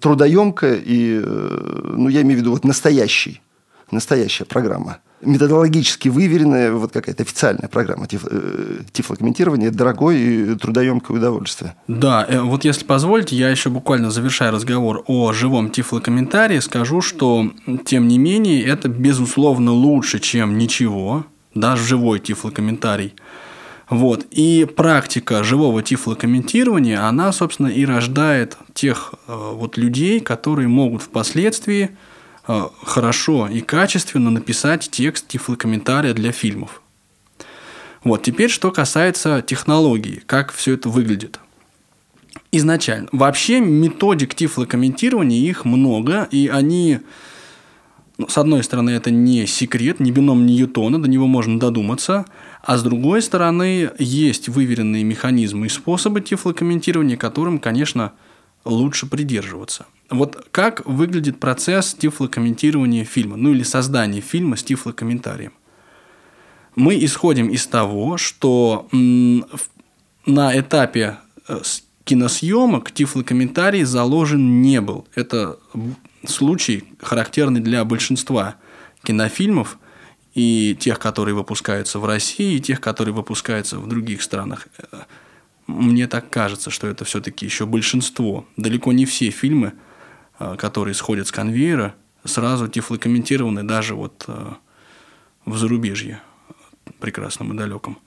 Трудоемкая 0.01 0.75
и, 0.75 1.21
э, 1.23 1.93
ну, 1.95 2.09
я 2.09 2.23
имею 2.23 2.39
в 2.39 2.41
виду 2.41 2.51
вот 2.51 2.65
настоящий, 2.65 3.41
настоящая 3.89 4.45
программа– 4.45 4.99
методологически 5.25 6.09
выверенная 6.09 6.71
вот 6.71 6.91
какая-то 6.91 7.23
официальная 7.23 7.67
программа 7.67 8.07
э, 8.11 8.79
тифлокомментирования. 8.91 9.71
Дорогое 9.71 10.17
и 10.17 10.55
трудоемкое 10.55 11.17
удовольствие. 11.17 11.75
Да, 11.87 12.25
э, 12.27 12.39
вот 12.41 12.65
если 12.65 12.85
позволите, 12.85 13.35
я 13.35 13.49
еще 13.49 13.69
буквально 13.69 14.11
завершая 14.11 14.51
разговор 14.51 15.03
о 15.07 15.33
живом 15.33 15.69
тифлокомментарии, 15.69 16.59
скажу, 16.59 17.01
что, 17.01 17.51
тем 17.85 18.07
не 18.07 18.17
менее, 18.17 18.63
это, 18.63 18.87
безусловно, 18.87 19.71
лучше, 19.71 20.19
чем 20.19 20.57
ничего, 20.57 21.25
даже 21.53 21.83
живой 21.83 22.19
тифлокомментарий. 22.19 23.13
Вот. 23.89 24.25
И 24.31 24.65
практика 24.65 25.43
живого 25.43 25.83
тифлокомментирования, 25.83 27.07
она, 27.07 27.31
собственно, 27.31 27.67
и 27.67 27.85
рождает 27.85 28.57
тех 28.73 29.13
э, 29.27 29.51
вот 29.53 29.77
людей, 29.77 30.19
которые 30.19 30.67
могут 30.67 31.03
впоследствии 31.03 31.91
хорошо 32.45 33.47
и 33.47 33.61
качественно 33.61 34.29
написать 34.29 34.89
текст 34.91 35.27
тифлокомментария 35.27 36.13
для 36.13 36.31
фильмов. 36.31 36.81
Вот, 38.03 38.23
теперь 38.23 38.49
что 38.49 38.71
касается 38.71 39.41
технологии, 39.41 40.21
как 40.25 40.51
все 40.51 40.73
это 40.73 40.89
выглядит. 40.89 41.39
Изначально. 42.51 43.07
Вообще 43.11 43.61
методик 43.61 44.35
тифлокомментирования 44.35 45.39
их 45.39 45.65
много, 45.65 46.27
и 46.29 46.47
они, 46.47 46.99
ну, 48.17 48.27
с 48.27 48.37
одной 48.37 48.63
стороны, 48.63 48.91
это 48.91 49.09
не 49.09 49.47
секрет, 49.47 49.99
не 49.99 50.11
бином 50.11 50.45
Ньютона, 50.45 51.01
до 51.01 51.07
него 51.07 51.27
можно 51.27 51.59
додуматься, 51.59 52.25
а 52.61 52.77
с 52.77 52.83
другой 52.83 53.21
стороны, 53.21 53.89
есть 53.97 54.49
выверенные 54.49 55.03
механизмы 55.03 55.67
и 55.67 55.69
способы 55.69 56.21
тифлокомментирования, 56.21 57.17
которым, 57.17 57.57
конечно, 57.57 58.11
лучше 58.65 59.05
придерживаться. 59.05 59.85
Вот 60.09 60.47
как 60.51 60.85
выглядит 60.85 61.39
процесс 61.39 61.93
тифлокомментирования 61.93 63.03
фильма, 63.03 63.37
ну 63.37 63.51
или 63.51 63.63
создания 63.63 64.21
фильма 64.21 64.55
с 64.55 64.63
тифлокомментарием? 64.63 65.53
Мы 66.75 67.03
исходим 67.03 67.49
из 67.49 67.67
того, 67.67 68.17
что 68.17 68.87
на 70.25 70.59
этапе 70.59 71.17
э, 71.47 71.61
киносъемок 72.03 72.91
тифлокомментарий 72.91 73.83
заложен 73.83 74.61
не 74.61 74.81
был. 74.81 75.07
Это 75.15 75.57
случай, 76.25 76.83
характерный 76.99 77.61
для 77.61 77.83
большинства 77.85 78.55
кинофильмов, 79.03 79.77
и 80.33 80.75
тех, 80.79 80.97
которые 80.97 81.35
выпускаются 81.35 81.99
в 81.99 82.05
России, 82.05 82.55
и 82.55 82.59
тех, 82.59 82.81
которые 82.81 83.13
выпускаются 83.13 83.77
в 83.77 83.87
других 83.87 84.21
странах. 84.23 84.67
Мне 85.73 86.07
так 86.07 86.29
кажется, 86.29 86.69
что 86.69 86.87
это 86.87 87.05
все-таки 87.05 87.45
еще 87.45 87.65
большинство. 87.65 88.45
Далеко 88.57 88.91
не 88.93 89.05
все 89.05 89.29
фильмы, 89.29 89.73
э, 90.39 90.55
которые 90.57 90.93
сходят 90.93 91.27
с 91.27 91.31
конвейера, 91.31 91.95
сразу 92.23 92.67
тифлокомментированы 92.67 93.63
даже 93.63 93.95
вот 93.95 94.25
э, 94.27 94.53
в 95.45 95.57
зарубежье 95.57 96.21
прекрасном 96.99 97.53
и 97.53 97.57
далеком. 97.57 97.97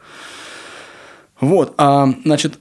Вот, 1.40 1.75
а, 1.76 2.08
значит, 2.25 2.58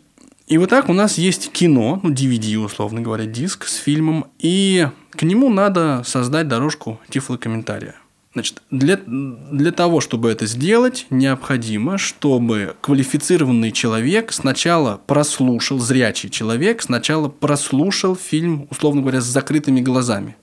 и 0.47 0.57
вот 0.57 0.69
так 0.69 0.89
у 0.89 0.93
нас 0.93 1.17
есть 1.17 1.51
кино, 1.51 1.99
ну, 2.03 2.11
DVD, 2.11 2.57
условно 2.57 3.01
говоря, 3.01 3.25
диск 3.25 3.65
с 3.65 3.75
фильмом, 3.77 4.27
и 4.37 4.89
к 5.11 5.23
нему 5.23 5.49
надо 5.49 6.03
создать 6.05 6.47
дорожку 6.47 6.99
тифлокомментария. 7.09 7.95
Значит, 8.35 8.61
для, 8.69 8.99
для 9.07 9.71
того, 9.71 10.01
чтобы 10.01 10.29
это 10.29 10.45
сделать, 10.45 11.07
необходимо, 11.09 11.97
чтобы 11.97 12.75
квалифицированный 12.81 13.71
человек 13.71 14.33
сначала 14.33 14.99
прослушал, 15.07 15.79
зрячий 15.79 16.29
человек 16.29 16.81
сначала 16.81 17.29
прослушал 17.29 18.13
фильм, 18.17 18.67
условно 18.69 19.01
говоря, 19.01 19.21
с 19.21 19.25
закрытыми 19.25 19.79
глазами. 19.79 20.35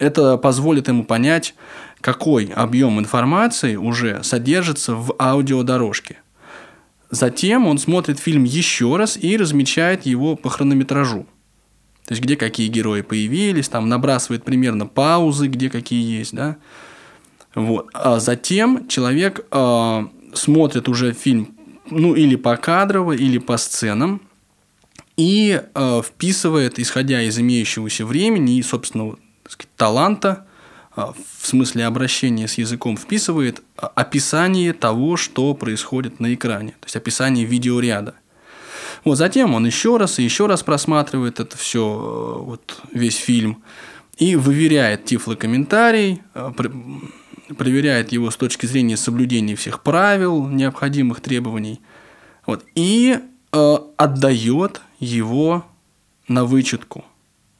Это 0.00 0.36
позволит 0.36 0.88
ему 0.88 1.04
понять, 1.04 1.54
какой 2.00 2.46
объем 2.46 2.98
информации 2.98 3.76
уже 3.76 4.24
содержится 4.24 4.96
в 4.96 5.14
аудиодорожке. 5.16 6.18
Затем 7.08 7.68
он 7.68 7.78
смотрит 7.78 8.18
фильм 8.18 8.42
еще 8.42 8.96
раз 8.96 9.16
и 9.16 9.36
размечает 9.36 10.06
его 10.06 10.34
по 10.34 10.50
хронометражу. 10.50 11.24
То 12.04 12.12
есть, 12.12 12.22
где 12.22 12.36
какие 12.36 12.66
герои 12.66 13.02
появились, 13.02 13.68
там 13.68 13.88
набрасывает 13.88 14.42
примерно 14.42 14.86
паузы, 14.86 15.46
где 15.46 15.70
какие 15.70 16.18
есть, 16.18 16.34
да. 16.34 16.56
Вот. 17.56 17.88
А 17.94 18.20
затем 18.20 18.86
человек 18.86 19.46
э, 19.50 20.06
смотрит 20.34 20.88
уже 20.88 21.14
фильм, 21.14 21.56
ну, 21.90 22.14
или 22.14 22.36
по 22.36 22.56
кадрово, 22.58 23.12
или 23.12 23.38
по 23.38 23.56
сценам, 23.56 24.20
и 25.16 25.62
э, 25.74 26.02
вписывает, 26.04 26.78
исходя 26.78 27.22
из 27.22 27.38
имеющегося 27.38 28.04
времени 28.04 28.58
и, 28.58 28.62
собственно, 28.62 29.16
сказать, 29.48 29.70
таланта, 29.74 30.46
э, 30.96 31.02
в 31.40 31.46
смысле 31.46 31.86
обращения 31.86 32.46
с 32.46 32.58
языком, 32.58 32.98
вписывает 32.98 33.62
описание 33.76 34.74
того, 34.74 35.16
что 35.16 35.54
происходит 35.54 36.20
на 36.20 36.34
экране, 36.34 36.72
то 36.72 36.84
есть 36.84 36.96
описание 36.96 37.46
видеоряда. 37.46 38.16
Вот 39.06 39.16
затем 39.16 39.54
он 39.54 39.64
еще 39.64 39.96
раз 39.96 40.18
и 40.18 40.22
еще 40.22 40.44
раз 40.44 40.62
просматривает 40.62 41.40
это 41.40 41.56
все, 41.56 42.42
вот 42.44 42.82
весь 42.92 43.16
фильм, 43.16 43.62
и 44.18 44.36
выверяет 44.36 45.06
тифлокомментарий, 45.06 46.20
проверяет 47.54 48.12
его 48.12 48.30
с 48.30 48.36
точки 48.36 48.66
зрения 48.66 48.96
соблюдения 48.96 49.56
всех 49.56 49.82
правил, 49.82 50.48
необходимых 50.48 51.20
требований, 51.20 51.80
вот, 52.46 52.64
и 52.74 53.18
э, 53.52 53.76
отдает 53.96 54.80
его 54.98 55.64
на 56.28 56.44
вычетку, 56.44 57.04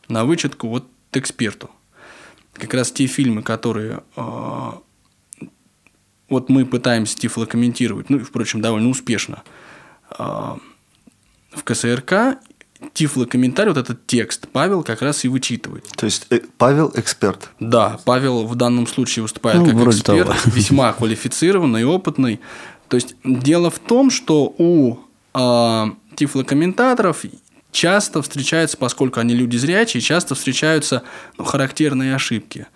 на 0.08 0.24
вычетку 0.24 0.68
вот 0.68 0.86
эксперту. 1.12 1.70
Как 2.52 2.72
раз 2.74 2.90
те 2.90 3.06
фильмы, 3.06 3.42
которые 3.42 4.02
э, 4.16 4.70
вот 6.28 6.48
мы 6.48 6.64
пытаемся 6.66 7.16
тифлокомментировать, 7.16 8.10
ну, 8.10 8.18
впрочем, 8.18 8.60
довольно 8.60 8.88
успешно 8.88 9.42
э, 10.18 10.22
в 10.22 11.64
КСРК, 11.64 12.38
тифлокомментарий, 12.92 13.72
вот 13.72 13.78
этот 13.78 14.06
текст 14.06 14.48
Павел 14.48 14.82
как 14.82 15.02
раз 15.02 15.24
и 15.24 15.28
вычитывает. 15.28 15.84
То 15.96 16.06
есть 16.06 16.26
э, 16.30 16.40
Павел 16.58 16.92
эксперт. 16.94 17.50
Да, 17.60 17.98
Павел 18.04 18.46
в 18.46 18.54
данном 18.54 18.86
случае 18.86 19.22
выступает 19.22 19.58
ну, 19.58 19.66
как 19.66 19.88
эксперт, 19.88 20.28
того. 20.28 20.38
весьма 20.46 20.92
квалифицированный, 20.92 21.84
опытный. 21.84 22.40
То 22.88 22.96
есть 22.96 23.16
дело 23.24 23.70
в 23.70 23.78
том, 23.78 24.10
что 24.10 24.54
у 24.58 24.98
э, 25.34 25.84
тифлокомментаторов 26.16 27.24
часто 27.72 28.22
встречаются, 28.22 28.76
поскольку 28.76 29.20
они 29.20 29.34
люди 29.34 29.56
зрячие, 29.56 30.00
часто 30.00 30.34
встречаются 30.34 31.02
ну, 31.36 31.44
характерные 31.44 32.14
ошибки. 32.14 32.66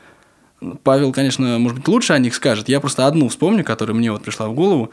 Павел, 0.82 1.12
конечно, 1.12 1.58
может 1.58 1.78
быть, 1.78 1.88
лучше 1.88 2.12
о 2.12 2.18
них 2.18 2.34
скажет. 2.34 2.68
Я 2.68 2.80
просто 2.80 3.06
одну 3.06 3.28
вспомню, 3.28 3.64
которая 3.64 3.96
мне 3.96 4.12
вот 4.12 4.22
пришла 4.22 4.48
в 4.48 4.54
голову. 4.54 4.90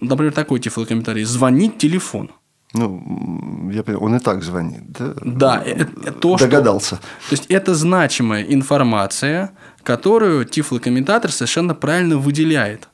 Например, 0.00 0.32
такой 0.32 0.58
тифлокомментарий. 0.58 1.22
Звонить 1.24 1.78
телефон. 1.78 2.30
Ну, 2.74 3.70
я 3.72 3.82
понимаю, 3.84 4.04
он 4.04 4.16
и 4.16 4.18
так 4.18 4.42
звонит, 4.42 4.82
да? 4.88 5.14
Да, 5.24 5.62
это, 5.64 5.88
э, 6.04 6.10
то, 6.10 6.36
Догадался. 6.36 6.96
Что, 6.96 7.04
то 7.28 7.32
есть, 7.32 7.46
это 7.48 7.74
значимая 7.74 8.42
информация, 8.42 9.52
которую 9.84 10.44
тифлокомментатор 10.44 11.30
совершенно 11.30 11.74
правильно 11.74 12.18
выделяет. 12.18 12.88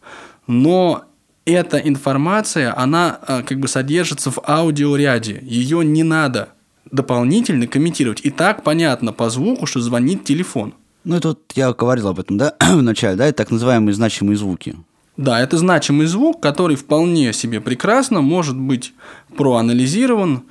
Но 0.46 1.04
эта 1.46 1.78
информация, 1.78 2.78
она 2.78 3.20
э, 3.26 3.42
как 3.42 3.58
бы 3.58 3.68
содержится 3.68 4.30
в 4.30 4.38
аудиоряде. 4.46 5.40
Ее 5.42 5.84
не 5.84 6.02
надо 6.02 6.50
дополнительно 6.90 7.66
комментировать. 7.66 8.20
И 8.22 8.30
так 8.30 8.62
понятно 8.62 9.12
по 9.12 9.30
звуку, 9.30 9.66
что 9.66 9.80
звонит 9.80 10.24
телефон. 10.24 10.74
Ну, 11.04 11.16
это 11.16 11.28
вот 11.28 11.40
я 11.54 11.72
говорил 11.72 12.08
об 12.08 12.20
этом, 12.20 12.36
да, 12.36 12.54
в 12.60 12.82
начале, 12.82 13.16
да, 13.16 13.26
это 13.26 13.38
так 13.38 13.50
называемые 13.50 13.94
значимые 13.94 14.36
звуки. 14.36 14.76
Да, 15.20 15.38
это 15.38 15.58
значимый 15.58 16.06
звук, 16.06 16.40
который 16.40 16.76
вполне 16.76 17.34
себе 17.34 17.60
прекрасно 17.60 18.22
может 18.22 18.56
быть 18.56 18.94
проанализирован 19.36 20.44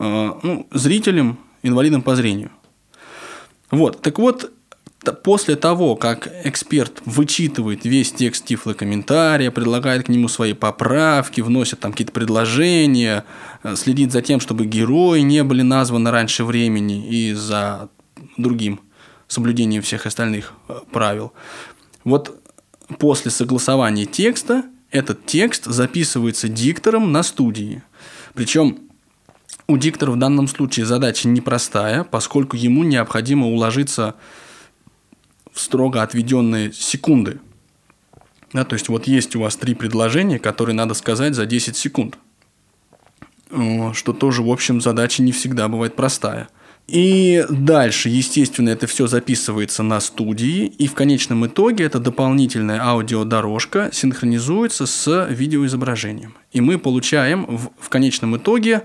э, 0.00 0.32
ну, 0.42 0.66
зрителем, 0.72 1.38
инвалидом 1.62 2.02
по 2.02 2.16
зрению. 2.16 2.50
Вот, 3.70 4.02
так 4.02 4.18
вот, 4.18 4.50
после 5.22 5.54
того, 5.54 5.94
как 5.94 6.28
эксперт 6.42 7.00
вычитывает 7.04 7.84
весь 7.84 8.10
текст 8.10 8.44
тифлокомментария, 8.44 9.52
предлагает 9.52 10.06
к 10.06 10.08
нему 10.08 10.26
свои 10.26 10.52
поправки, 10.52 11.40
вносит 11.40 11.78
там 11.78 11.92
какие-то 11.92 12.12
предложения, 12.12 13.24
э, 13.62 13.76
следит 13.76 14.10
за 14.10 14.20
тем, 14.20 14.40
чтобы 14.40 14.66
герои 14.66 15.20
не 15.20 15.44
были 15.44 15.62
названы 15.62 16.10
раньше 16.10 16.42
времени 16.42 17.08
и 17.08 17.34
за 17.34 17.88
другим 18.36 18.80
соблюдением 19.28 19.82
всех 19.82 20.06
остальных 20.06 20.54
э, 20.68 20.74
правил. 20.90 21.32
Вот 22.02 22.34
после 22.98 23.30
согласования 23.30 24.06
текста 24.06 24.64
этот 24.90 25.26
текст 25.26 25.66
записывается 25.66 26.48
диктором 26.48 27.12
на 27.12 27.22
студии. 27.22 27.82
Причем 28.34 28.78
у 29.66 29.76
диктора 29.76 30.12
в 30.12 30.16
данном 30.16 30.48
случае 30.48 30.86
задача 30.86 31.28
непростая, 31.28 32.04
поскольку 32.04 32.56
ему 32.56 32.84
необходимо 32.84 33.48
уложиться 33.48 34.14
в 35.52 35.60
строго 35.60 36.02
отведенные 36.02 36.72
секунды. 36.72 37.40
Да, 38.54 38.64
то 38.64 38.74
есть 38.74 38.88
вот 38.88 39.06
есть 39.06 39.36
у 39.36 39.40
вас 39.40 39.56
три 39.56 39.74
предложения, 39.74 40.38
которые 40.38 40.74
надо 40.74 40.94
сказать 40.94 41.34
за 41.34 41.44
10 41.44 41.76
секунд. 41.76 42.16
Что 43.92 44.14
тоже, 44.14 44.42
в 44.42 44.50
общем, 44.50 44.80
задача 44.80 45.22
не 45.22 45.32
всегда 45.32 45.68
бывает 45.68 45.96
простая. 45.96 46.48
И 46.88 47.44
дальше, 47.50 48.08
естественно, 48.08 48.70
это 48.70 48.86
все 48.86 49.06
записывается 49.06 49.82
на 49.82 50.00
студии, 50.00 50.64
и 50.64 50.86
в 50.86 50.94
конечном 50.94 51.46
итоге 51.46 51.84
эта 51.84 51.98
дополнительная 51.98 52.80
аудиодорожка 52.82 53.90
синхронизуется 53.92 54.86
с 54.86 55.26
видеоизображением. 55.28 56.34
И 56.50 56.62
мы 56.62 56.78
получаем 56.78 57.44
в, 57.44 57.70
в 57.78 57.88
конечном 57.90 58.38
итоге 58.38 58.84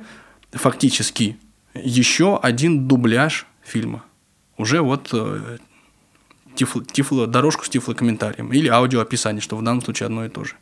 фактически 0.51 1.37
еще 1.73 2.37
один 2.37 2.89
дубляж 2.89 3.47
фильма. 3.63 4.03
Уже 4.57 4.81
вот 4.81 5.09
э, 5.13 5.57
тифло, 6.55 6.83
тифло, 6.83 7.25
дорожку 7.25 7.63
с 7.63 7.69
тифлокомментарием 7.69 8.51
или 8.51 8.67
аудиоописание, 8.67 9.41
что 9.41 9.55
в 9.55 9.63
данном 9.63 9.81
случае 9.81 10.07
одно 10.07 10.25
и 10.25 10.29
то 10.29 10.43
же. 10.43 10.55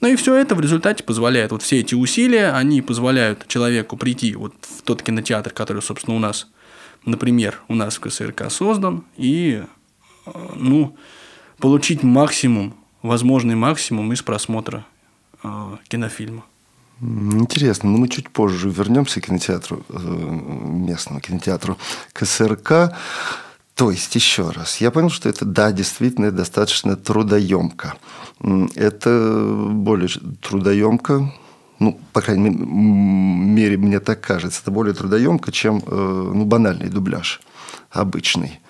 Ну 0.00 0.08
и 0.08 0.16
все 0.16 0.34
это 0.34 0.54
в 0.54 0.60
результате 0.60 1.02
позволяет, 1.02 1.52
вот 1.52 1.62
все 1.62 1.80
эти 1.80 1.94
усилия, 1.94 2.52
они 2.52 2.82
позволяют 2.82 3.48
человеку 3.48 3.96
прийти 3.96 4.34
вот 4.34 4.54
в 4.60 4.82
тот 4.82 5.02
кинотеатр, 5.02 5.50
который, 5.50 5.80
собственно, 5.80 6.16
у 6.16 6.20
нас, 6.20 6.48
например, 7.04 7.60
у 7.68 7.74
нас 7.74 7.96
в 7.96 8.00
КСРК 8.00 8.50
создан, 8.50 9.04
и, 9.16 9.62
э, 10.26 10.30
ну, 10.54 10.96
получить 11.58 12.02
максимум, 12.02 12.74
возможный 13.02 13.54
максимум 13.54 14.12
из 14.12 14.20
просмотра 14.22 14.84
э, 15.42 15.76
кинофильма. 15.88 16.44
Интересно, 17.00 17.90
но 17.90 17.98
мы 17.98 18.08
чуть 18.08 18.30
позже 18.30 18.70
вернемся 18.70 19.20
к 19.20 19.26
кинотеатру, 19.26 19.82
э, 19.88 19.98
местному 19.98 21.20
кинотеатру 21.20 21.78
КСРК. 22.12 22.94
То 23.76 23.90
есть, 23.90 24.14
еще 24.14 24.48
раз, 24.48 24.80
я 24.80 24.90
понял, 24.90 25.10
что 25.10 25.28
это, 25.28 25.44
да, 25.44 25.70
действительно 25.70 26.30
достаточно 26.30 26.96
трудоемко. 26.96 27.94
Это 28.74 29.68
более 29.70 30.08
трудоемко, 30.40 31.30
ну, 31.78 32.00
по 32.14 32.22
крайней 32.22 32.48
мере, 32.48 33.76
мне 33.76 34.00
так 34.00 34.22
кажется, 34.22 34.62
это 34.62 34.70
более 34.70 34.94
трудоемко, 34.94 35.52
чем 35.52 35.82
э, 35.86 36.30
ну, 36.34 36.46
банальный 36.46 36.88
дубляж 36.88 37.42
обычный. 37.90 38.60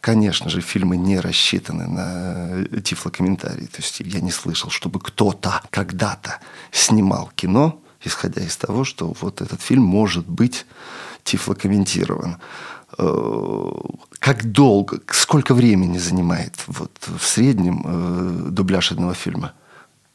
Конечно 0.00 0.48
же, 0.48 0.62
фильмы 0.62 0.96
не 0.96 1.20
рассчитаны 1.20 1.86
на 1.86 2.80
тифлокомментарии. 2.80 3.66
То 3.66 3.82
есть 3.82 4.00
я 4.00 4.20
не 4.20 4.30
слышал, 4.30 4.70
чтобы 4.70 4.98
кто-то 4.98 5.60
когда-то 5.68 6.38
снимал 6.72 7.30
кино, 7.34 7.82
исходя 8.02 8.42
из 8.42 8.56
того, 8.56 8.84
что 8.84 9.14
вот 9.20 9.42
этот 9.42 9.60
фильм 9.60 9.82
может 9.82 10.26
быть 10.26 10.64
тифлокомментирован. 11.24 12.38
Э, 14.20 14.24
как 14.24 14.50
долго, 14.52 15.00
сколько 15.12 15.54
времени 15.54 15.98
занимает 15.98 16.54
вот 16.66 16.92
в 17.18 17.24
среднем 17.24 17.82
э, 17.84 18.50
дубляж 18.50 18.92
одного 18.92 19.14
фильма? 19.14 19.52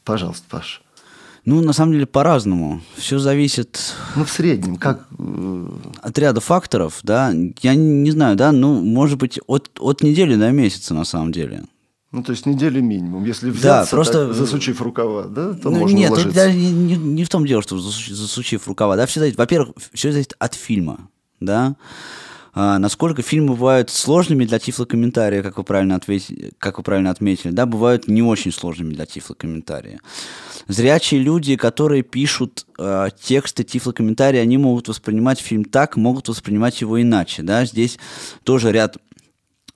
Пожалуйста, 0.04 0.44
Паш. 0.50 0.82
Ну, 1.46 1.60
на 1.60 1.74
самом 1.74 1.92
деле, 1.92 2.06
по-разному. 2.06 2.80
Все 2.96 3.18
зависит 3.18 3.94
Ну, 4.16 4.24
в 4.24 4.30
среднем, 4.30 4.76
как... 4.76 5.06
э, 5.18 5.66
от 6.00 6.18
ряда 6.18 6.40
факторов, 6.40 7.00
да. 7.02 7.32
Я 7.62 7.74
не, 7.74 8.10
знаю, 8.10 8.36
да, 8.36 8.50
ну, 8.52 8.80
может 8.80 9.18
быть, 9.18 9.38
от, 9.46 9.70
от 9.78 10.02
недели 10.02 10.36
до 10.36 10.50
месяца, 10.52 10.94
на 10.94 11.04
самом 11.04 11.32
деле. 11.32 11.64
Ну, 12.12 12.22
то 12.22 12.30
есть 12.32 12.46
недели 12.46 12.80
минимум. 12.80 13.24
Если 13.24 13.50
взяться, 13.50 13.94
просто- 13.96 14.28
так, 14.28 14.36
засучив 14.36 14.80
рукава, 14.80 15.24
да, 15.24 15.52
то 15.54 15.68
Ну, 15.70 15.80
можно 15.80 15.96
нет, 15.96 16.14
тут 16.14 16.32
даже 16.32 16.54
не, 16.56 16.70
не- 16.70 16.96
не 16.96 17.24
в 17.24 17.28
том 17.28 17.44
дело, 17.44 17.60
что 17.60 17.76
засу- 17.76 18.14
засучив 18.14 18.66
рукава, 18.68 18.96
да, 18.96 19.04
все 19.06 19.20
зависит, 19.20 19.36
во-первых, 19.38 19.74
все 19.92 20.12
зависит 20.12 20.34
от 20.38 20.54
фильма, 20.54 21.08
да, 21.40 21.74
А, 22.54 22.78
насколько 22.78 23.22
фильмы 23.22 23.54
бывают 23.54 23.90
сложными 23.90 24.44
для 24.44 24.58
тифлокомментария, 24.58 25.42
как 25.42 25.58
вы 25.58 25.64
правильно 25.64 25.96
ответили, 25.96 26.52
как 26.58 26.78
вы 26.78 26.84
правильно 26.84 27.10
отметили, 27.10 27.50
да, 27.50 27.66
бывают 27.66 28.06
не 28.06 28.22
очень 28.22 28.52
сложными 28.52 28.94
для 28.94 29.06
тифлокомментария. 29.06 30.00
Зрячие 30.68 31.20
люди, 31.20 31.56
которые 31.56 32.02
пишут 32.02 32.66
э, 32.78 33.08
тексты 33.20 33.64
тифлокомментария, 33.64 34.40
они 34.40 34.56
могут 34.56 34.88
воспринимать 34.88 35.40
фильм 35.40 35.64
так, 35.64 35.96
могут 35.96 36.28
воспринимать 36.28 36.80
его 36.80 37.00
иначе, 37.02 37.42
да, 37.42 37.64
здесь 37.64 37.98
тоже 38.44 38.70
ряд 38.70 38.98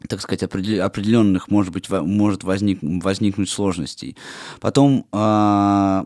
так 0.08 0.20
сказать, 0.20 0.44
определ- 0.44 0.80
определенных, 0.82 1.48
может 1.48 1.72
быть, 1.72 1.90
может 1.90 2.44
возник, 2.44 2.78
возникнуть 2.82 3.50
сложностей. 3.50 4.16
Потом 4.60 5.06
а, 5.10 6.04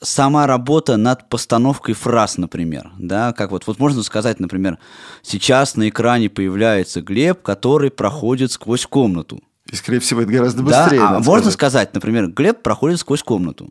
сама 0.00 0.46
работа 0.46 0.96
над 0.96 1.28
постановкой 1.28 1.94
фраз, 1.94 2.38
например, 2.38 2.90
да, 2.98 3.32
как 3.32 3.50
вот, 3.50 3.66
вот 3.66 3.78
можно 3.78 4.02
сказать, 4.02 4.38
например, 4.40 4.78
сейчас 5.22 5.76
на 5.76 5.88
экране 5.88 6.28
появляется 6.30 7.02
Глеб, 7.02 7.42
который 7.42 7.90
проходит 7.90 8.52
сквозь 8.52 8.86
комнату. 8.86 9.40
И, 9.70 9.76
скорее 9.76 9.98
всего, 10.00 10.22
это 10.22 10.32
гораздо 10.32 10.62
Да, 10.62 10.84
быстрее. 10.84 11.00
а 11.00 11.10
надо 11.12 11.24
можно 11.24 11.50
сказать. 11.50 11.52
сказать, 11.88 11.94
например, 11.94 12.28
Глеб 12.28 12.62
проходит 12.62 13.00
сквозь 13.00 13.22
комнату. 13.22 13.70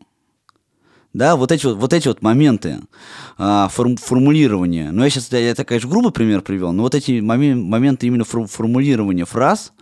Да, 1.14 1.36
вот 1.36 1.50
эти 1.50 1.64
вот, 1.64 1.76
вот 1.78 1.92
эти 1.94 2.06
вот 2.06 2.20
моменты 2.22 2.80
а, 3.38 3.68
форм- 3.74 3.96
формулирования. 3.96 4.90
Ну, 4.92 5.02
я 5.02 5.10
сейчас, 5.10 5.32
я, 5.32 5.50
это, 5.50 5.64
конечно, 5.64 5.88
грубый 5.88 6.12
пример 6.12 6.42
привел, 6.42 6.70
но 6.72 6.82
вот 6.82 6.94
эти 6.94 7.12
момен- 7.20 7.62
моменты 7.62 8.06
именно 8.06 8.24
фор- 8.24 8.46
формулирования 8.46 9.24
фраз, 9.24 9.72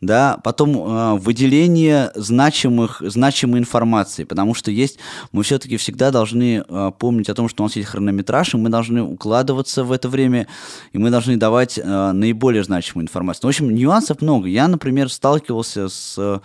да, 0.00 0.38
потом 0.42 0.82
а, 0.82 1.14
выделение 1.16 2.10
значимых, 2.14 3.02
значимой 3.04 3.60
информации, 3.60 4.24
потому 4.24 4.54
что 4.54 4.70
есть, 4.70 4.98
мы 5.32 5.42
все-таки 5.42 5.76
всегда 5.76 6.10
должны 6.10 6.64
а, 6.68 6.90
помнить 6.90 7.28
о 7.28 7.34
том, 7.34 7.48
что 7.48 7.62
у 7.62 7.66
нас 7.66 7.76
есть 7.76 7.88
хронометраж, 7.88 8.54
и 8.54 8.56
мы 8.56 8.70
должны 8.70 9.02
укладываться 9.02 9.84
в 9.84 9.92
это 9.92 10.08
время, 10.08 10.46
и 10.92 10.98
мы 10.98 11.10
должны 11.10 11.36
давать 11.36 11.78
а, 11.82 12.12
наиболее 12.12 12.64
значимую 12.64 13.04
информацию. 13.04 13.42
Ну, 13.44 13.48
в 13.48 13.50
общем, 13.50 13.74
нюансов 13.74 14.22
много. 14.22 14.48
Я, 14.48 14.68
например, 14.68 15.10
сталкивался 15.10 15.88
с, 15.88 16.40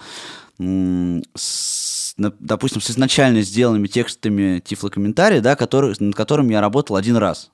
м, 0.59 1.23
с, 1.33 2.13
допустим, 2.17 2.81
с 2.81 2.91
изначально 2.91 3.41
сделанными 3.41 3.87
текстами 3.87 4.61
тифлокомментария, 4.65 5.39
да, 5.39 5.55
который, 5.55 5.95
над 5.99 6.15
которым 6.15 6.49
я 6.49 6.59
работал 6.59 6.97
один 6.97 7.15
раз. 7.15 7.51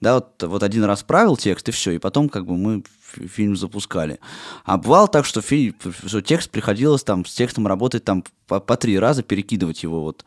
Да, 0.00 0.14
вот, 0.14 0.42
вот 0.42 0.62
один 0.62 0.84
раз 0.84 1.02
правил 1.02 1.36
текст, 1.36 1.68
и 1.68 1.72
все, 1.72 1.90
и 1.92 1.98
потом 1.98 2.28
как 2.28 2.46
бы 2.46 2.56
мы 2.56 2.82
фи- 3.02 3.26
фильм 3.26 3.56
запускали. 3.56 4.18
А 4.64 4.78
бывало 4.78 5.08
так, 5.08 5.26
что, 5.26 5.42
фи- 5.42 5.74
что 6.06 6.22
текст 6.22 6.50
приходилось 6.50 7.04
там 7.04 7.24
с 7.26 7.34
текстом 7.34 7.66
работать 7.66 8.04
там 8.04 8.24
по, 8.46 8.60
по 8.60 8.76
три 8.76 8.98
раза, 8.98 9.22
перекидывать 9.22 9.82
его 9.82 10.00
вот 10.02 10.24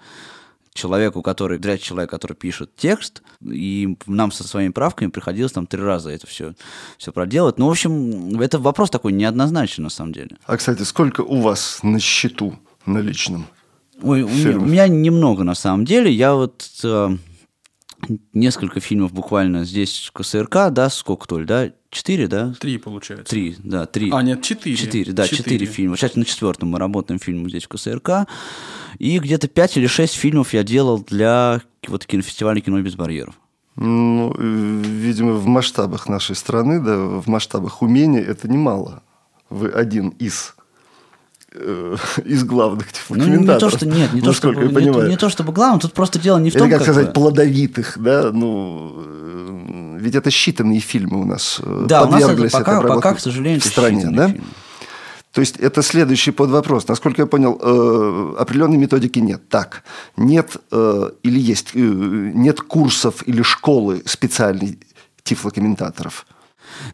человеку, 0.73 1.21
который, 1.21 1.59
зрячий 1.61 1.85
человек, 1.85 2.09
который 2.09 2.33
пишет 2.33 2.75
текст, 2.75 3.21
и 3.41 3.97
нам 4.07 4.31
со 4.31 4.43
своими 4.47 4.71
правками 4.71 5.09
приходилось 5.09 5.51
там 5.51 5.67
три 5.67 5.81
раза 5.81 6.09
это 6.09 6.27
все, 6.27 6.53
все 6.97 7.11
проделать. 7.11 7.57
Ну, 7.59 7.67
в 7.67 7.71
общем, 7.71 8.39
это 8.41 8.59
вопрос 8.59 8.89
такой 8.89 9.11
неоднозначный 9.11 9.83
на 9.83 9.89
самом 9.89 10.13
деле. 10.13 10.37
А, 10.45 10.57
кстати, 10.57 10.81
сколько 10.83 11.21
у 11.21 11.41
вас 11.41 11.79
на 11.83 11.99
счету 11.99 12.57
наличном? 12.85 13.45
Ой, 14.01 14.23
у, 14.23 14.29
меня, 14.29 14.57
у 14.57 14.65
меня 14.65 14.87
немного 14.87 15.43
на 15.43 15.55
самом 15.55 15.85
деле. 15.85 16.11
Я 16.11 16.33
вот 16.33 16.67
э, 16.83 17.17
несколько 18.33 18.79
фильмов 18.79 19.13
буквально 19.13 19.65
здесь 19.65 20.07
в 20.07 20.11
КСРК, 20.11 20.69
да, 20.71 20.89
сколько, 20.89 21.27
Толь, 21.27 21.45
да? 21.45 21.71
Четыре, 21.89 22.27
да? 22.27 22.53
Три, 22.59 22.77
получается. 22.77 23.25
Три, 23.25 23.55
да, 23.59 23.85
три. 23.85 24.09
А, 24.11 24.21
нет, 24.21 24.41
четыре. 24.41 24.75
Четыре, 24.75 25.13
да, 25.13 25.27
четыре, 25.27 25.65
фильма. 25.65 25.95
Сейчас 25.95 26.15
на 26.15 26.25
четвертом 26.25 26.69
мы 26.69 26.79
работаем 26.79 27.19
фильмом 27.19 27.49
здесь 27.49 27.65
в 27.65 27.67
КСРК. 27.67 28.27
И 28.99 29.19
где-то 29.19 29.47
пять 29.47 29.77
или 29.77 29.87
шесть 29.87 30.15
фильмов 30.15 30.53
я 30.53 30.63
делал 30.63 30.99
для 30.99 31.61
вот 31.87 32.05
кинофестиваля 32.05 32.61
«Кино 32.61 32.81
без 32.81 32.95
барьеров». 32.95 33.39
Ну, 33.75 34.33
э, 34.37 34.81
видимо, 34.85 35.33
в 35.33 35.47
масштабах 35.47 36.07
нашей 36.07 36.35
страны, 36.35 36.79
да, 36.79 36.97
в 36.97 37.27
масштабах 37.27 37.81
умения 37.81 38.21
это 38.21 38.47
немало. 38.47 39.03
Вы 39.49 39.69
один 39.69 40.09
из 40.09 40.55
из 42.25 42.43
главных 42.43 42.87
Ну, 43.09 43.15
не 43.15 43.21
тифлокомментаторов. 43.23 43.71
то, 43.71 43.77
что 43.77 43.87
нет, 43.87 44.13
не 44.13 44.21
то, 44.21 44.33
чтобы, 44.33 44.63
я 44.63 44.69
понимаю. 44.69 45.09
не 45.09 45.17
то 45.17 45.29
чтобы 45.29 45.53
главное, 45.53 45.79
тут 45.79 45.93
просто 45.93 46.19
дело 46.19 46.37
не 46.39 46.49
в 46.49 46.53
том, 46.53 46.63
как 46.69 46.79
как 46.79 46.81
сказать, 46.83 47.07
бы- 47.07 47.13
плодовитых, 47.13 47.97
да, 47.99 48.31
ну, 48.31 48.93
э, 49.05 49.97
ведь 49.99 50.15
это 50.15 50.29
считанные 50.29 50.79
фильмы 50.79 51.21
у 51.21 51.25
нас 51.25 51.59
э, 51.63 51.85
Да, 51.87 52.03
у 52.03 52.09
нас 52.11 52.19
это 52.19 52.27
подверглись 52.29 52.51
пока, 52.51 52.81
пока, 52.81 53.13
к 53.13 53.19
сожалению, 53.19 53.59
в 53.61 53.65
это 53.65 53.71
стране, 53.71 54.07
да? 54.11 54.29
фильмы. 54.29 54.43
То 55.31 55.41
есть 55.41 55.57
это 55.57 55.81
следующий 55.81 56.29
подвопрос. 56.29 56.87
Насколько 56.87 57.23
я 57.23 57.25
понял, 57.25 57.59
э, 57.59 58.35
определенной 58.39 58.77
методики 58.77 59.17
нет. 59.17 59.49
Так, 59.49 59.83
нет 60.15 60.57
э, 60.71 61.09
или 61.23 61.39
есть, 61.39 61.71
э, 61.73 61.79
нет 61.79 62.61
курсов 62.61 63.23
или 63.27 63.41
школы 63.41 64.03
специальной 64.05 64.77
тифлокомментаторов. 65.23 66.27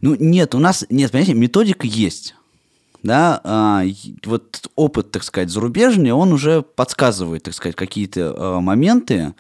Ну, 0.02 0.16
нет, 0.18 0.56
у 0.56 0.60
нас, 0.60 0.86
нет, 0.90 1.12
понимаете, 1.12 1.34
методика 1.34 1.86
есть. 1.86 2.36
Да, 3.02 3.40
а, 3.46 3.84
вот 4.26 4.70
опыт, 4.76 5.12
так 5.12 5.24
сказать, 5.24 5.50
зарубежный, 5.50 6.12
он 6.12 6.34
уже 6.34 6.62
подсказывает, 6.62 7.44
так 7.44 7.54
сказать, 7.54 7.76
какие-то 7.76 8.36
а, 8.38 8.60
моменты, 8.60 9.34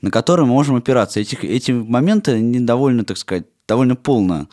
на 0.00 0.10
которые 0.10 0.46
мы 0.46 0.52
можем 0.52 0.76
опираться. 0.76 1.20
Эти, 1.20 1.36
эти 1.36 1.70
моменты 1.70 2.32
они 2.32 2.58
довольно, 2.58 3.04
так 3.04 3.16
сказать, 3.16 3.46
довольно 3.68 3.94
полно 3.94 4.48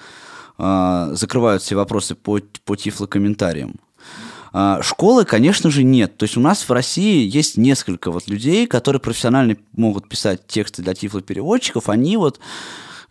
а, 0.58 1.10
закрывают 1.14 1.64
все 1.64 1.76
вопросы 1.76 2.14
по, 2.14 2.40
по 2.66 2.76
тифлокомментариям. 2.76 3.80
А, 4.54 4.82
Школы, 4.84 5.26
конечно 5.26 5.72
же, 5.72 5.84
нет. 5.84 6.18
То 6.18 6.26
есть 6.26 6.38
у 6.38 6.42
нас 6.42 6.68
в 6.68 6.72
России 6.72 7.28
есть 7.28 7.58
несколько 7.58 8.12
вот 8.12 8.28
людей, 8.28 8.68
которые 8.68 9.00
профессионально 9.00 9.58
могут 9.74 10.08
писать 10.08 10.46
тексты 10.46 10.84
для 10.84 10.94
тифлопереводчиков. 10.94 11.90
Они 11.90 12.18
вот 12.18 12.40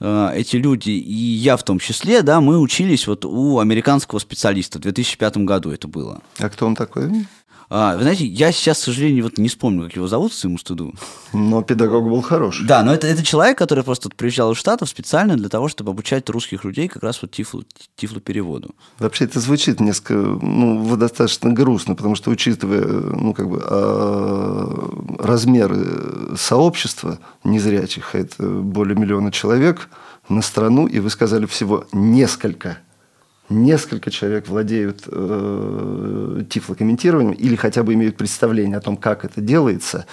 э, 0.01 0.33
эти 0.35 0.57
люди, 0.57 0.91
и 0.91 1.15
я 1.15 1.57
в 1.57 1.63
том 1.63 1.79
числе, 1.79 2.23
да, 2.23 2.41
мы 2.41 2.59
учились 2.59 3.07
вот 3.07 3.25
у 3.25 3.59
американского 3.59 4.19
специалиста 4.19 4.79
в 4.79 4.83
2005 4.83 5.39
году 5.39 5.71
это 5.71 5.89
было. 5.89 6.23
А 6.39 6.49
кто 6.49 6.67
он 6.67 6.75
такой? 6.75 7.27
А, 7.73 7.95
вы 7.95 8.03
знаете, 8.03 8.27
я 8.27 8.51
сейчас, 8.51 8.79
к 8.79 8.85
сожалению, 8.87 9.23
вот 9.23 9.39
не 9.39 9.49
вспомню, 9.49 9.85
как 9.85 9.95
его 9.95 10.09
зовут, 10.09 10.33
своему 10.33 10.59
стыду. 10.59 10.93
Но 11.33 11.63
педагог 11.63 12.03
был 12.03 12.21
хороший. 12.21 12.67
Да, 12.67 12.83
но 12.83 12.93
это, 12.93 13.07
это 13.07 13.23
человек, 13.23 13.57
который 13.57 13.85
просто 13.85 14.09
приезжал 14.09 14.51
из 14.51 14.59
Штатов 14.59 14.89
специально 14.89 15.37
для 15.37 15.49
того, 15.49 15.69
чтобы 15.69 15.93
обучать 15.93 16.29
русских 16.29 16.65
людей 16.65 16.89
как 16.89 17.05
раз 17.05 17.23
вот 17.23 17.31
тифло, 17.31 17.63
тифлопереводу. 17.95 18.75
Вообще 18.99 19.25
это 19.27 19.39
звучит 19.39 19.79
несколько, 19.79 20.15
ну, 20.15 20.97
достаточно 20.97 21.53
грустно, 21.53 21.95
потому 21.95 22.17
что 22.17 22.33
учитывая, 22.33 22.85
ну, 22.85 23.35
как 23.35 23.49
бы 23.49 23.63
а, 23.65 25.17
размеры 25.21 26.37
сообщества 26.37 27.21
незрячих, 27.45 28.17
а 28.17 28.19
это 28.19 28.43
более 28.49 28.97
миллиона 28.97 29.31
человек 29.31 29.89
на 30.29 30.43
страну, 30.43 30.89
и 30.89 30.99
вы 30.99 31.09
сказали 31.09 31.47
всего 31.47 31.87
несколько, 31.93 32.79
несколько 33.51 34.11
человек 34.11 34.49
владеют 34.49 35.03
э, 35.07 36.43
тифлокомментированием 36.49 37.33
или 37.33 37.57
хотя 37.57 37.83
бы 37.83 37.95
имеют 37.95 38.17
представление 38.17 38.79
о 38.79 38.81
том, 38.81 38.97
как 38.97 39.25
это 39.25 39.41
делается. 39.41 40.07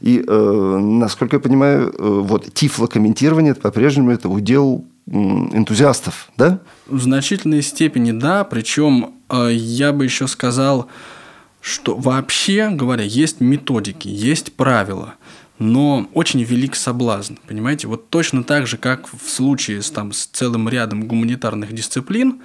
И, 0.00 0.22
э, 0.26 0.78
насколько 0.78 1.36
я 1.36 1.40
понимаю, 1.40 1.88
э, 1.88 1.92
вот 1.98 2.52
тифлокомментирование 2.52 3.54
по-прежнему 3.54 4.10
это 4.10 4.28
удел 4.28 4.84
энтузиастов, 5.06 6.30
да? 6.36 6.60
В 6.86 7.00
значительной 7.00 7.62
степени 7.62 8.12
да, 8.12 8.44
причем 8.44 9.14
э, 9.28 9.50
я 9.52 9.92
бы 9.92 10.04
еще 10.04 10.28
сказал, 10.28 10.88
что 11.60 11.96
вообще 11.96 12.70
говоря, 12.70 13.02
есть 13.02 13.40
методики, 13.40 14.08
есть 14.08 14.52
правила, 14.52 15.14
но 15.58 16.08
очень 16.14 16.42
велик 16.42 16.74
соблазн, 16.74 17.34
понимаете? 17.46 17.86
Вот 17.86 18.08
точно 18.08 18.44
так 18.44 18.66
же, 18.66 18.76
как 18.76 19.08
в 19.12 19.28
случае 19.28 19.82
с, 19.82 19.90
там, 19.90 20.12
с 20.12 20.26
целым 20.26 20.68
рядом 20.68 21.06
гуманитарных 21.06 21.72
дисциплин, 21.72 22.40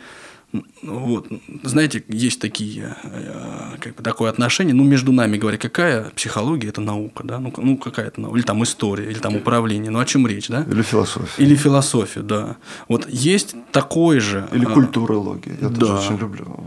вот, 0.84 1.28
знаете, 1.64 2.04
есть 2.08 2.40
такие, 2.40 2.96
э, 3.04 3.78
как 3.80 3.96
бы 3.96 4.04
такое 4.04 4.30
отношение, 4.30 4.74
ну, 4.74 4.84
между 4.84 5.12
нами 5.12 5.38
говоря, 5.38 5.58
какая 5.58 6.10
психология– 6.12 6.68
это 6.70 6.82
наука, 6.82 7.24
да, 7.24 7.40
ну, 7.40 7.54
ну 7.58 7.78
какая 7.78 8.08
это 8.08 8.22
наука, 8.22 8.38
или 8.38 8.46
там 8.46 8.64
история, 8.64 9.10
или 9.10 9.20
там 9.20 9.36
управление, 9.36 9.92
ну, 9.92 10.00
о 10.00 10.06
чем 10.06 10.28
речь, 10.28 10.48
да? 10.48 10.66
Или 10.70 10.82
философия. 10.82 11.44
Или 11.44 11.56
философия, 11.56 12.22
да. 12.22 12.58
Вот 12.88 13.08
есть 13.10 13.56
такой 13.72 14.20
же... 14.20 14.48
Или 14.54 14.66
а, 14.66 14.70
культурология. 14.70 15.58
Я 15.62 15.70
да. 15.70 15.80
тоже 15.80 15.94
очень 15.94 16.18
люблю. 16.18 16.64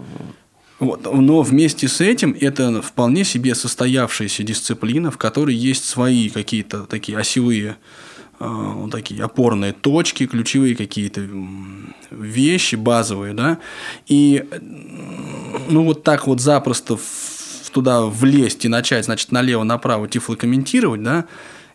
Вот, 0.79 1.13
но 1.13 1.43
вместе 1.43 1.89
с 1.89 2.01
этим 2.01 2.37
это 2.39 2.81
вполне 2.83 3.25
себе 3.25 3.55
состоявшаяся 3.55 4.45
дисциплина, 4.45 5.11
в 5.11 5.19
которой 5.19 5.55
есть 5.55 5.85
свои 5.85 6.29
какие-то 6.29 6.85
такие 6.85 7.19
осевые, 7.19 7.77
вот 8.39 8.91
такие 8.91 9.23
опорные 9.23 9.73
точки, 9.73 10.27
ключевые 10.27 10.77
какие-то 10.77 11.27
вещи 12.11 12.77
базовые, 12.77 13.35
да. 13.35 13.59
И 14.07 14.45
м, 14.51 15.63
ну 15.69 15.85
вот 15.85 16.05
так 16.05 16.27
вот 16.27 16.41
запросто 16.41 16.99
туда 17.73 18.03
влезть 18.03 18.65
и 18.65 18.69
начать, 18.69 19.05
значит, 19.05 19.33
налево-направо 19.33 20.09
тифлокомментировать, 20.09 21.03
да, 21.03 21.27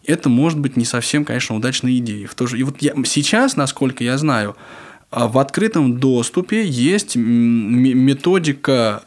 это 0.06 0.30
может 0.30 0.60
быть 0.60 0.76
не 0.76 0.86
совсем, 0.86 1.23
конечно, 1.26 1.56
удачной 1.56 1.97
идеей. 1.99 2.26
В 2.26 2.36
то 2.36 2.47
же... 2.47 2.60
И 2.60 2.63
вот 2.63 2.82
я... 2.82 2.93
сейчас, 3.06 3.56
насколько 3.56 4.04
я 4.04 4.17
знаю, 4.17 4.56
а, 5.12 5.28
в 5.28 5.38
открытом 5.38 5.99
доступе 5.99 6.65
есть 6.65 7.15
методика 7.15 9.04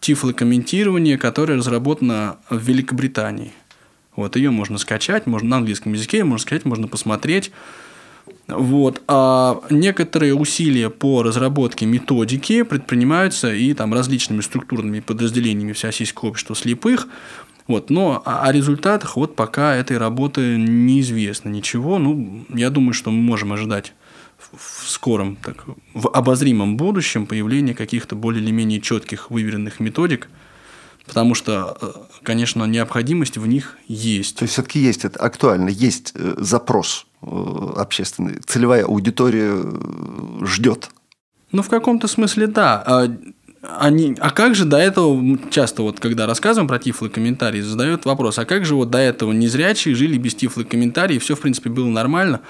тифлокомментирования, 0.00 1.16
которая 1.16 1.58
разработана 1.58 2.36
в 2.50 2.58
Великобритании. 2.58 3.52
Вот 4.16 4.36
ее 4.36 4.50
можно 4.50 4.78
скачать, 4.78 5.26
можно 5.26 5.48
на 5.48 5.56
английском 5.58 5.92
языке, 5.92 6.24
можно 6.24 6.38
скачать, 6.42 6.64
можно 6.64 6.88
посмотреть. 6.88 7.50
Вот. 8.46 9.02
А 9.08 9.60
некоторые 9.70 10.34
усилия 10.34 10.90
по 10.90 11.22
разработке 11.22 11.86
методики 11.86 12.62
предпринимаются 12.62 13.52
и 13.52 13.72
там 13.74 13.92
различными 13.92 14.40
структурными 14.40 15.00
подразделениями 15.00 15.72
Всероссийского 15.72 16.28
общества 16.28 16.54
слепых. 16.54 17.08
Вот. 17.66 17.90
Но 17.90 18.22
о 18.24 18.52
результатах 18.52 19.16
вот 19.16 19.36
пока 19.36 19.74
этой 19.74 19.98
работы 19.98 20.56
неизвестно 20.56 21.48
ничего. 21.48 21.98
Ну, 21.98 22.44
я 22.50 22.70
думаю, 22.70 22.92
что 22.92 23.10
мы 23.10 23.22
можем 23.22 23.52
ожидать 23.52 23.94
в 24.52 24.88
скором, 24.88 25.36
так, 25.36 25.64
в 25.94 26.08
обозримом 26.08 26.76
будущем 26.76 27.26
появление 27.26 27.74
каких-то 27.74 28.14
более 28.14 28.42
или 28.42 28.50
менее 28.50 28.80
четких 28.80 29.30
выверенных 29.30 29.80
методик, 29.80 30.28
потому 31.06 31.34
что, 31.34 31.76
э, 31.80 31.92
конечно, 32.22 32.64
необходимость 32.64 33.36
в 33.38 33.46
них 33.46 33.76
есть. 33.88 34.36
То 34.36 34.44
есть 34.44 34.54
все-таки 34.54 34.78
есть 34.80 35.04
это 35.04 35.18
актуально, 35.20 35.68
есть 35.68 36.12
э, 36.14 36.34
запрос 36.38 37.06
э, 37.22 37.26
общественный, 37.76 38.40
целевая 38.46 38.84
аудитория 38.84 39.54
ждет. 40.44 40.90
Ну, 41.52 41.62
в 41.62 41.68
каком-то 41.68 42.08
смысле, 42.08 42.46
да. 42.46 42.82
А, 42.86 43.08
они, 43.62 44.16
а 44.20 44.30
как 44.30 44.54
же 44.54 44.64
до 44.64 44.76
этого, 44.76 45.38
часто 45.50 45.82
вот 45.82 46.00
когда 46.00 46.26
рассказываем 46.26 46.68
про 46.68 46.78
тифлы 46.78 47.08
комментарии, 47.08 47.60
задают 47.60 48.04
вопрос, 48.04 48.38
а 48.38 48.44
как 48.44 48.64
же 48.64 48.74
вот 48.74 48.90
до 48.90 48.98
этого 48.98 49.32
незрячие 49.32 49.94
жили 49.94 50.18
без 50.18 50.34
тифлы 50.34 50.64
комментарий, 50.64 51.18
все, 51.18 51.34
в 51.34 51.40
принципе, 51.40 51.70
было 51.70 51.88
нормально. 51.88 52.40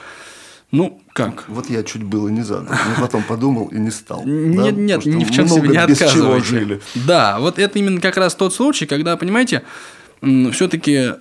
Ну, 0.75 1.01
как? 1.13 1.45
Вот 1.49 1.71
я 1.71 1.85
чуть 1.85 2.03
было 2.03 2.29
не 2.29 2.43
задал, 2.43 2.75
но 2.75 3.01
потом 3.01 3.23
подумал 3.23 3.69
и 3.69 3.79
не 3.79 3.91
стал. 3.91 4.25
Нет, 4.25 4.75
да? 4.75 4.81
нет, 4.81 5.07
ни 5.07 5.25
в 5.25 5.31
чем 5.31 5.47
себе 5.49 5.69
не 5.69 6.41
жили. 6.43 6.81
Да, 7.07 7.39
вот 7.39 7.59
это 7.59 7.79
именно 7.79 8.01
как 8.01 8.17
раз 8.17 8.35
тот 8.35 8.53
случай, 8.53 8.85
когда, 8.85 9.17
понимаете, 9.17 9.63
все-таки 10.53 11.13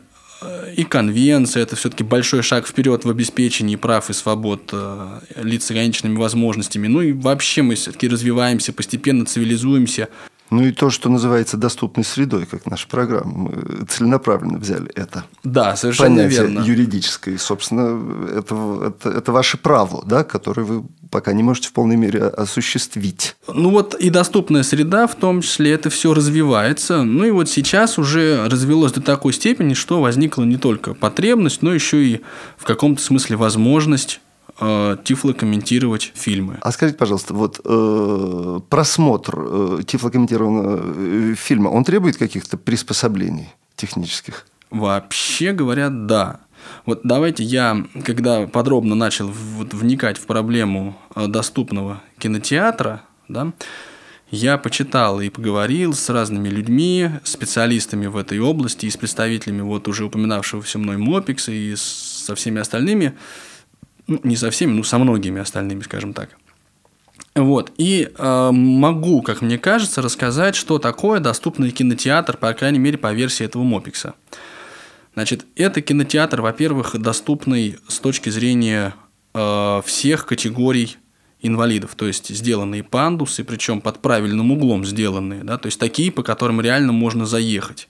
э, 0.41 0.73
и 0.75 0.83
конвенция 0.83 1.61
это 1.63 1.75
все-таки 1.75 2.03
большой 2.03 2.41
шаг 2.41 2.65
вперед 2.65 3.05
в 3.05 3.09
обеспечении 3.09 3.75
прав 3.75 4.09
и 4.09 4.13
свобод 4.13 4.69
э, 4.71 5.19
лиц 5.43 5.65
с 5.65 5.71
ограниченными 5.71 6.17
возможностями. 6.17 6.87
Ну 6.87 7.01
и 7.01 7.11
вообще 7.11 7.61
мы 7.61 7.75
все-таки 7.75 8.07
развиваемся, 8.07 8.73
постепенно 8.73 9.25
цивилизуемся. 9.25 10.09
Ну 10.53 10.63
и 10.63 10.71
то, 10.71 10.89
что 10.89 11.09
называется 11.09 11.57
доступной 11.57 12.05
средой, 12.05 12.45
как 12.45 12.65
наша 12.67 12.87
программа. 12.87 13.31
Мы 13.31 13.85
целенаправленно 13.87 14.59
взяли 14.59 14.91
это. 14.93 15.23
Да, 15.43 15.75
совершенно 15.75 16.17
понятие 16.17 16.41
верно. 16.41 16.59
юридическое. 16.59 17.33
И, 17.33 17.37
собственно, 17.37 17.99
это, 18.37 18.55
это, 18.87 19.09
это 19.09 19.31
ваше 19.31 19.57
право, 19.57 20.03
да, 20.05 20.23
которое 20.23 20.63
вы 20.63 20.83
пока 21.09 21.33
не 21.33 21.43
можете 21.43 21.69
в 21.69 21.73
полной 21.73 21.95
мере 21.95 22.23
осуществить. 22.23 23.35
Ну 23.47 23.69
вот 23.69 23.95
и 23.95 24.09
доступная 24.09 24.63
среда, 24.63 25.05
в 25.07 25.15
том 25.15 25.41
числе, 25.41 25.71
это 25.71 25.89
все 25.89 26.13
развивается. 26.13 27.03
Ну 27.03 27.25
и 27.25 27.31
вот 27.31 27.49
сейчас 27.49 27.97
уже 27.97 28.47
развелось 28.47 28.93
до 28.93 29.01
такой 29.01 29.33
степени, 29.33 29.73
что 29.75 30.01
возникла 30.01 30.43
не 30.43 30.57
только 30.57 30.93
потребность, 30.93 31.61
но 31.61 31.73
еще 31.73 32.03
и 32.03 32.21
в 32.57 32.63
каком-то 32.63 33.01
смысле 33.01 33.37
возможность 33.37 34.21
э, 34.59 34.97
тифлокомментировать 35.03 36.11
фильмы. 36.15 36.57
А 36.61 36.71
скажите, 36.71 36.97
пожалуйста, 36.97 37.33
вот 37.33 37.59
э, 37.63 38.59
просмотр 38.69 39.35
э, 39.37 39.79
тифлокомментированного 39.85 40.81
э, 41.31 41.35
фильма, 41.35 41.69
он 41.69 41.83
требует 41.83 42.17
каких-то 42.17 42.57
приспособлений 42.57 43.49
технических? 43.75 44.45
Вообще 44.69 45.51
говоря, 45.51 45.89
да. 45.89 46.39
Вот 46.85 47.01
давайте 47.03 47.43
я, 47.43 47.85
когда 48.05 48.47
подробно 48.47 48.95
начал 48.95 49.27
вот 49.27 49.73
вникать 49.73 50.17
в 50.17 50.25
проблему 50.25 50.97
э, 51.15 51.27
доступного 51.27 52.01
кинотеатра, 52.17 53.03
да, 53.27 53.53
я 54.35 54.57
почитал 54.57 55.21
и 55.21 55.29
поговорил 55.29 55.93
с 55.93 56.09
разными 56.09 56.49
людьми, 56.49 57.11
специалистами 57.23 58.07
в 58.07 58.17
этой 58.17 58.39
области 58.39 58.87
и 58.87 58.89
с 58.89 58.97
представителями 58.97 59.61
вот 59.61 59.87
уже 59.87 60.05
упоминавшегося 60.05 60.79
мной 60.79 60.97
Мопикса 60.97 61.51
и 61.51 61.75
со 61.75 62.33
всеми 62.33 62.59
остальными 62.59 63.13
ну, 64.07 64.19
не 64.23 64.35
со 64.35 64.49
всеми, 64.49 64.71
но 64.71 64.83
со 64.83 64.97
многими 64.97 65.41
остальными, 65.41 65.81
скажем 65.81 66.13
так. 66.13 66.29
Вот. 67.35 67.71
И 67.77 68.09
э, 68.15 68.49
могу, 68.51 69.21
как 69.21 69.41
мне 69.41 69.57
кажется, 69.57 70.01
рассказать, 70.01 70.55
что 70.55 70.77
такое 70.77 71.19
доступный 71.19 71.71
кинотеатр, 71.71 72.37
по 72.37 72.53
крайней 72.53 72.79
мере, 72.79 72.97
по 72.97 73.11
версии 73.13 73.45
этого 73.45 73.63
Мопикса. 73.63 74.13
Значит, 75.15 75.45
это 75.55 75.81
кинотеатр, 75.81 76.41
во-первых, 76.41 76.99
доступный 76.99 77.77
с 77.87 77.99
точки 77.99 78.29
зрения 78.29 78.95
э, 79.33 79.81
всех 79.85 80.25
категорий 80.25 80.97
инвалидов, 81.41 81.95
то 81.95 82.07
есть 82.07 82.29
сделанные 82.29 82.83
пандусы, 82.83 83.43
причем 83.43 83.81
под 83.81 83.99
правильным 84.01 84.51
углом 84.51 84.85
сделанные, 84.85 85.43
да, 85.43 85.57
то 85.57 85.65
есть 85.65 85.77
такие, 85.77 86.09
по 86.09 86.23
которым 86.23 86.61
реально 86.61 86.93
можно 86.93 87.25
заехать. 87.25 87.89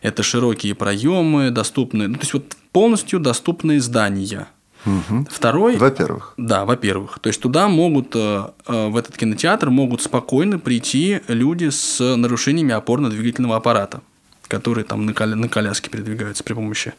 Это 0.00 0.22
широкие 0.22 0.74
проемы, 0.74 1.50
доступные, 1.50 2.08
ну, 2.08 2.14
то 2.14 2.20
есть 2.20 2.32
вот 2.32 2.56
полностью 2.72 3.20
доступные 3.20 3.80
здания– 3.80 4.48
Угу. 4.86 5.26
Второй... 5.30 5.76
Во-первых. 5.76 6.34
Да, 6.36 6.64
во-первых. 6.64 7.18
То 7.18 7.28
есть 7.28 7.40
туда 7.40 7.68
могут, 7.68 8.14
э, 8.14 8.44
э, 8.66 8.88
в 8.88 8.96
этот 8.96 9.16
кинотеатр 9.16 9.70
могут 9.70 10.00
спокойно 10.00 10.58
прийти 10.58 11.20
люди 11.28 11.68
с 11.68 12.00
нарушениями 12.16 12.72
опорно-двигательного 12.72 13.56
аппарата, 13.56 14.00
которые 14.48 14.84
там 14.84 15.04
на, 15.04 15.12
коля... 15.12 15.34
на 15.34 15.48
коляске 15.48 15.90
передвигаются 15.90 16.44
при 16.44 16.54
помощи 16.54 16.94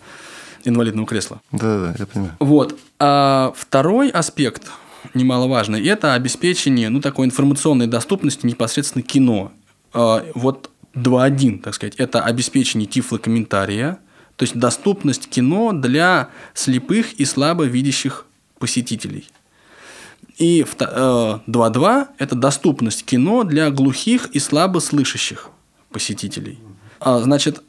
инвалидного 0.65 1.07
кресла. 1.07 1.41
Да, 1.51 1.79
да, 1.79 1.95
я 1.97 2.05
понимаю. 2.05 2.33
Вот. 2.39 2.77
А 2.99 3.53
второй 3.55 4.09
аспект 4.09 4.63
немаловажный– 5.13 5.85
это 5.87 6.13
обеспечение 6.13 6.89
ну, 6.89 6.99
такой 6.99 7.25
информационной 7.25 7.87
доступности 7.87 8.45
непосредственно 8.45 9.03
кино. 9.03 9.51
А, 9.93 10.25
вот 10.35 10.69
2.1, 10.95 11.61
так 11.61 11.73
сказать, 11.73 11.95
это 11.95 12.21
обеспечение 12.21 12.87
тифлокомментария, 12.87 13.99
то 14.37 14.43
есть 14.43 14.55
доступность 14.55 15.27
кино 15.27 15.73
для 15.73 16.29
слепых 16.53 17.13
и 17.13 17.25
слабовидящих 17.25 18.25
посетителей. 18.59 19.27
И 20.37 20.61
2.2 20.61 22.01
э,– 22.01 22.05
это 22.19 22.35
доступность 22.35 23.03
кино 23.03 23.43
для 23.43 23.71
глухих 23.71 24.27
и 24.27 24.39
слабослышащих 24.39 25.49
посетителей. 25.91 26.59
А, 26.99 27.19
значит, 27.19 27.63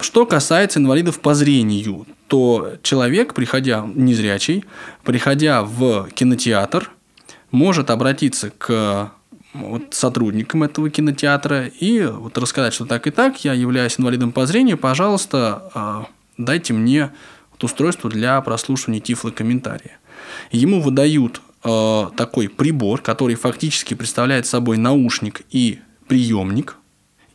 что 0.00 0.24
касается 0.24 0.80
инвалидов 0.80 1.20
по 1.20 1.34
зрению, 1.34 2.06
то 2.28 2.78
человек, 2.82 3.34
приходя, 3.34 3.86
незрячий, 3.94 4.64
приходя 5.02 5.62
в 5.62 6.08
кинотеатр, 6.14 6.90
может 7.50 7.90
обратиться 7.90 8.50
к 8.50 9.12
вот, 9.54 9.94
сотрудникам 9.94 10.64
этого 10.64 10.90
кинотеатра. 10.90 11.66
И 11.66 12.02
вот 12.04 12.36
рассказать, 12.36 12.74
что 12.74 12.84
так 12.84 13.06
и 13.06 13.10
так, 13.10 13.44
я 13.44 13.54
являюсь 13.54 13.98
инвалидом 13.98 14.32
по 14.32 14.46
зрению, 14.46 14.76
пожалуйста, 14.76 15.70
а, 15.74 16.06
дайте 16.36 16.72
мне 16.72 17.12
вот 17.52 17.64
устройство 17.64 18.10
для 18.10 18.40
прослушивания 18.40 19.00
тифлокомментария. 19.00 19.98
Ему 20.50 20.80
выдают 20.80 21.40
э, 21.62 22.06
такой 22.16 22.48
прибор, 22.48 23.00
который 23.00 23.36
фактически 23.36 23.94
представляет 23.94 24.46
собой 24.46 24.76
наушник 24.76 25.42
и 25.50 25.80
приемник, 26.08 26.76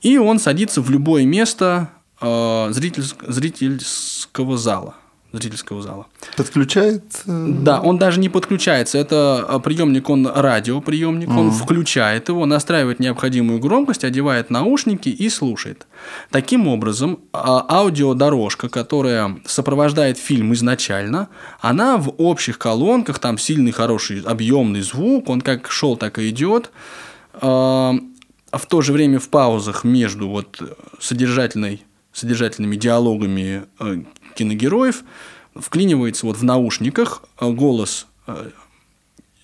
и 0.02 0.18
он 0.18 0.40
садится 0.40 0.82
в 0.82 0.90
любое 0.90 1.26
место 1.26 1.90
э, 2.20 2.68
зритель, 2.72 3.04
зрительского 3.28 4.58
зала 4.58 4.96
зрительского 5.32 5.82
зала. 5.82 6.08
Подключает? 6.38 7.04
Э, 7.26 7.46
да, 7.48 7.82
он 7.82 7.98
даже 7.98 8.20
не 8.20 8.30
подключается. 8.30 8.98
Это 8.98 9.46
э, 9.48 9.60
приемник, 9.60 10.10
он 10.10 10.28
радиоприемник, 10.28 11.30
mm. 11.30 11.40
он 11.40 11.52
включает 11.52 12.30
его, 12.30 12.46
настраивает 12.46 13.00
необходимую 13.00 13.60
громкость, 13.60 14.04
одевает 14.04 14.50
наушники 14.50 15.10
и 15.10 15.30
слушает. 15.30 15.88
Таким 16.32 16.68
образом, 16.68 17.20
а, 17.34 17.66
аудиодорожка, 17.70 18.70
которая 18.70 19.38
сопровождает 19.46 20.18
фильм 20.18 20.54
изначально, 20.54 21.30
она 21.62 21.98
в 21.98 22.10
общих 22.18 22.58
колонках, 22.58 23.20
там 23.20 23.38
сильный, 23.38 23.72
хороший, 23.72 24.22
объемный 24.22 24.82
звук, 24.82 25.30
он 25.30 25.42
как 25.42 25.72
шел, 25.72 25.96
так 25.98 26.20
и 26.20 26.30
идет. 26.30 26.72
А 28.52 28.58
в 28.58 28.66
то 28.66 28.82
же 28.82 28.94
время 28.94 29.20
в 29.20 29.30
паузах 29.30 29.84
между 29.84 30.28
вот 30.28 30.60
содержательной 31.00 31.84
содержательными 32.12 32.76
диалогами 32.76 33.64
э, 33.80 33.98
киногероев, 34.36 35.04
вклинивается 35.56 36.26
вот 36.26 36.38
в 36.38 36.44
наушниках 36.44 37.24
э, 37.40 37.50
голос 37.50 38.08
э, 38.28 38.50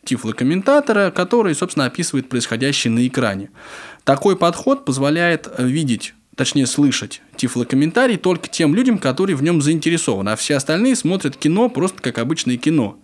тифлокомментатора, 0.04 1.12
который, 1.12 1.56
собственно, 1.56 1.86
описывает 1.86 2.30
происходящее 2.30 2.92
на 2.92 3.06
экране. 3.06 3.50
Такой 4.04 4.38
подход 4.38 4.86
позволяет 4.86 5.50
видеть 5.58 6.14
точнее 6.36 6.68
слышать 6.68 7.22
тифлокомментарий 7.38 8.18
только 8.18 8.50
тем 8.50 8.76
людям, 8.76 8.98
которые 8.98 9.36
в 9.36 9.44
нем 9.44 9.62
заинтересованы, 9.62 10.30
а 10.30 10.36
все 10.36 10.56
остальные 10.56 10.96
смотрят 10.96 11.38
кино 11.38 11.70
просто 11.70 12.02
как 12.02 12.18
обычное 12.18 12.58
кино. 12.58 12.98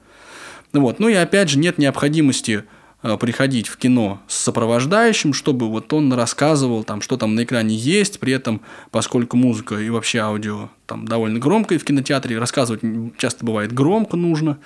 Вот. 0.74 1.00
Ну 1.00 1.10
и 1.10 1.14
опять 1.14 1.50
же 1.50 1.58
нет 1.58 1.78
необходимости 1.78 2.64
э, 2.64 2.81
приходить 3.20 3.68
в 3.68 3.78
кино 3.78 4.22
с 4.28 4.36
сопровождающим, 4.38 5.34
чтобы 5.34 5.70
вот 5.70 5.92
он 5.92 6.14
рассказывал, 6.14 6.84
там, 6.84 7.02
что 7.02 7.18
там 7.18 7.36
на 7.36 7.44
экране 7.44 7.76
есть, 7.76 8.20
при 8.20 8.34
этом, 8.34 8.62
поскольку 8.92 9.38
музыка 9.38 9.80
и 9.80 9.90
вообще 9.90 10.20
аудио 10.20 10.70
там 10.86 11.08
довольно 11.08 11.40
громкое 11.40 11.80
в 11.80 11.84
кинотеатре, 11.84 12.38
рассказывать 12.38 12.82
часто 13.18 13.46
бывает 13.46 13.74
громко 13.74 14.18
нужно, 14.18 14.60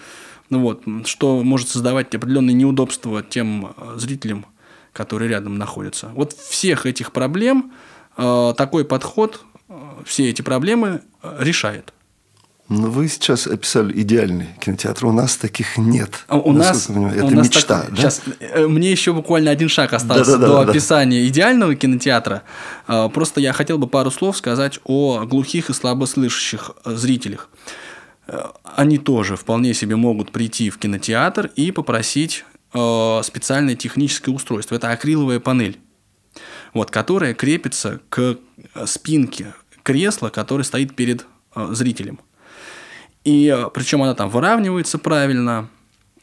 ну 0.49 0.59
вот, 0.59 0.83
что 1.05 1.43
может 1.43 1.69
создавать 1.69 2.13
определенные 2.13 2.53
неудобства 2.53 3.23
тем 3.23 3.73
э, 3.77 3.93
зрителям, 3.97 4.45
которые 4.93 5.29
рядом 5.29 5.57
находятся. 5.57 6.11
Вот 6.13 6.33
всех 6.33 6.85
этих 6.85 7.11
проблем 7.11 7.73
э, 8.17 8.53
такой 8.55 8.85
подход, 8.85 9.43
э, 9.69 9.73
все 10.05 10.29
эти 10.29 10.41
проблемы 10.41 11.01
э, 11.23 11.37
решает. 11.39 11.93
Ну, 12.67 12.89
вы 12.89 13.07
сейчас 13.09 13.45
описали 13.45 14.01
идеальный 14.01 14.47
кинотеатр. 14.59 15.05
У 15.05 15.11
нас 15.11 15.37
таких 15.37 15.77
нет. 15.77 16.25
А 16.27 16.37
у 16.39 16.51
нас, 16.51 16.87
понимаю. 16.87 17.15
Это 17.15 17.25
у 17.25 17.29
нас 17.29 17.47
мечта, 17.47 17.81
такой- 17.81 17.91
да? 17.95 18.01
Сейчас, 18.01 18.21
э, 18.39 18.65
мне 18.65 18.89
еще 18.91 19.13
буквально 19.13 19.51
один 19.51 19.69
шаг 19.69 19.93
остался 19.93 20.31
Да-да-да, 20.31 20.47
до 20.47 20.65
да. 20.65 20.71
описания 20.71 21.27
идеального 21.27 21.75
кинотеатра. 21.75 22.41
А, 22.87 23.07
Просто 23.09 23.39
я 23.39 23.53
хотел 23.53 23.77
бы 23.77 23.85
пару 23.87 24.09
слов 24.09 24.35
сказать 24.37 24.79
о 24.83 25.25
глухих 25.25 25.69
и 25.69 25.73
слабослышащих 25.73 26.71
э, 26.83 26.95
зрителях. 26.95 27.49
Э, 28.27 28.45
Они 28.63 28.97
тоже 28.97 29.35
вполне 29.35 29.75
себе 29.75 29.95
могут 29.95 30.31
прийти 30.31 30.71
в 30.71 30.79
кинотеатр 30.79 31.51
и 31.55 31.71
попросить 31.71 32.45
специальное 33.23 33.75
техническое 33.75 34.31
устройство. 34.31 34.75
Это 34.75 34.91
акриловая 34.91 35.39
панель, 35.39 35.79
вот, 36.73 36.91
которая 36.91 37.33
крепится 37.33 38.01
к 38.09 38.35
спинке 38.85 39.53
кресла, 39.81 40.27
который 40.27 40.63
стоит 40.63 40.93
перед 40.93 41.25
зрителем. 41.55 42.19
И 43.25 43.47
э, 43.47 43.69
причем 43.73 44.03
она 44.03 44.13
там 44.13 44.29
выравнивается 44.29 44.97
правильно. 44.97 45.67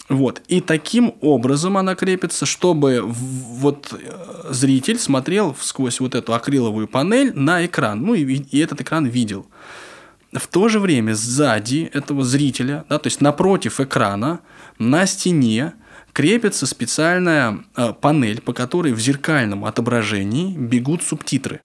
Вот. 0.08 0.40
И 0.48 0.60
таким 0.60 1.14
образом 1.20 1.76
она 1.76 1.94
крепится, 1.94 2.46
чтобы 2.46 3.02
вот 3.04 3.92
э, 3.92 4.52
зритель 4.52 4.98
смотрел 4.98 5.54
сквозь 5.60 6.00
вот 6.00 6.14
эту 6.14 6.32
акриловую 6.32 6.88
панель 6.88 7.32
на 7.34 7.66
экран. 7.66 8.00
Ну 8.00 8.14
и, 8.14 8.22
и 8.22 8.58
этот 8.58 8.80
экран 8.80 9.06
видел. 9.06 9.46
В 10.32 10.46
то 10.46 10.68
же 10.68 10.80
время 10.80 11.14
сзади 11.14 11.90
этого 11.92 12.24
зрителя, 12.24 12.86
да, 12.88 12.98
то 12.98 13.08
есть 13.08 13.20
напротив 13.20 13.80
экрана, 13.80 14.40
на 14.78 15.04
стене 15.04 15.74
крепится 16.12 16.66
специальная 16.66 17.64
э, 17.76 17.92
панель, 18.00 18.40
по 18.40 18.52
которой 18.52 18.92
в 18.92 19.00
зеркальном 19.00 19.64
отображении 19.64 20.56
бегут 20.56 21.02
субтитры. 21.02 21.60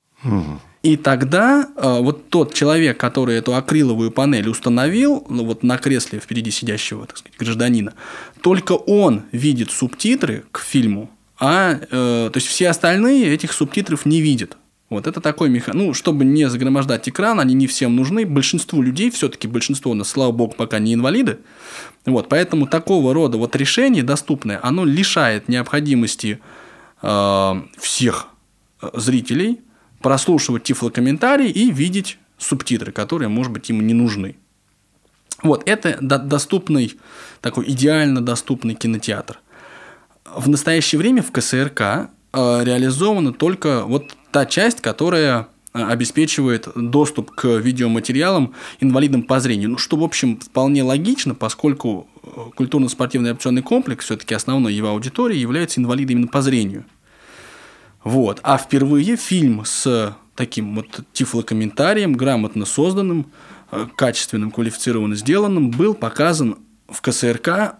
И 0.84 0.96
тогда 0.96 1.68
э, 1.76 2.00
вот 2.02 2.30
тот 2.30 2.54
человек, 2.54 2.98
который 2.98 3.36
эту 3.36 3.56
акриловую 3.56 4.12
панель 4.12 4.48
установил, 4.48 5.26
ну, 5.30 5.44
вот 5.44 5.64
на 5.64 5.78
кресле 5.78 6.20
впереди 6.20 6.52
сидящего, 6.52 7.06
так 7.08 7.18
сказать, 7.18 7.38
гражданина, 7.38 7.94
только 8.42 8.74
он 8.74 9.24
видит 9.32 9.72
субтитры 9.72 10.46
к 10.52 10.60
фильму, 10.60 11.10
а 11.40 11.74
э, 11.74 11.86
то 11.90 12.32
есть 12.36 12.48
все 12.48 12.70
остальные 12.70 13.34
этих 13.34 13.54
субтитров 13.54 14.06
не 14.06 14.22
видят. 14.22 14.58
Вот 14.90 15.06
это 15.06 15.20
такой 15.20 15.50
механизм. 15.50 15.88
Ну, 15.88 15.94
чтобы 15.94 16.24
не 16.24 16.50
загромождать 16.50 17.10
экран, 17.10 17.42
они 17.42 17.54
не 17.54 17.68
всем 17.68 17.96
нужны. 17.96 18.26
Большинству 18.26 18.82
людей, 18.82 19.12
все-таки 19.12 19.48
большинство 19.48 19.92
у 19.92 19.96
нас, 19.96 20.08
слава 20.08 20.32
богу, 20.32 20.54
пока 20.58 20.80
не 20.80 20.94
инвалиды. 20.94 21.40
Вот, 22.06 22.30
поэтому 22.30 22.68
такого 22.68 23.14
рода 23.14 23.38
вот 23.38 23.56
решение 23.56 24.04
доступное, 24.04 24.60
оно 24.64 24.86
лишает 24.86 25.50
необходимости 25.50 26.40
э, 27.02 27.62
всех 27.78 28.28
э, 28.82 28.90
зрителей 28.94 29.60
прослушивать 30.02 30.64
тифлокомментарий 30.64 31.50
и 31.50 31.72
видеть 31.72 32.18
субтитры, 32.38 32.92
которые, 32.92 33.30
может 33.30 33.52
быть, 33.52 33.70
им 33.70 33.86
не 33.86 33.94
нужны. 33.94 34.36
Вот, 35.44 35.64
это 35.68 35.98
до- 36.02 36.20
доступный, 36.20 36.98
такой 37.42 37.70
идеально 37.70 38.22
доступный 38.22 38.76
кинотеатр. 38.76 39.40
В 40.26 40.50
настоящее 40.50 41.00
время 41.00 41.22
в 41.22 41.32
КСРК 41.32 41.82
э, 41.82 42.08
реализована 42.34 43.34
только 43.34 43.84
вот 43.84 44.16
та 44.32 44.46
часть, 44.46 44.82
которая 44.82 45.48
э, 45.74 45.84
обеспечивает 45.84 46.68
доступ 46.76 47.32
к 47.32 47.48
видеоматериалам 47.48 48.54
инвалидам 48.80 49.24
по 49.24 49.40
зрению. 49.40 49.72
Ну, 49.72 49.78
что, 49.78 49.96
в 49.96 50.04
общем, 50.04 50.40
вполне 50.40 50.84
логично, 50.84 51.36
поскольку 51.36 52.08
э, 52.24 52.28
культурно-спортивный 52.56 53.32
опционный 53.32 53.62
комплекс, 53.62 54.06
все-таки 54.06 54.34
основной 54.34 54.74
его 54.74 54.90
аудиторией, 54.90 55.40
является 55.40 55.80
инвалиды 55.80 56.14
именно 56.14 56.28
по 56.28 56.42
зрению. 56.42 56.86
Вот. 58.08 58.40
А 58.44 58.58
впервые 58.58 59.18
фильм 59.18 59.66
с 59.66 60.16
таким 60.34 60.76
вот 60.76 61.02
тифлокомментарием, 61.12 62.14
грамотно 62.14 62.66
созданным, 62.66 63.26
э, 63.70 63.86
качественным, 63.98 64.52
квалифицированно 64.52 65.14
сделанным, 65.16 65.72
был 65.72 65.94
показан 65.94 66.58
в 66.88 67.02
КСРК 67.02 67.76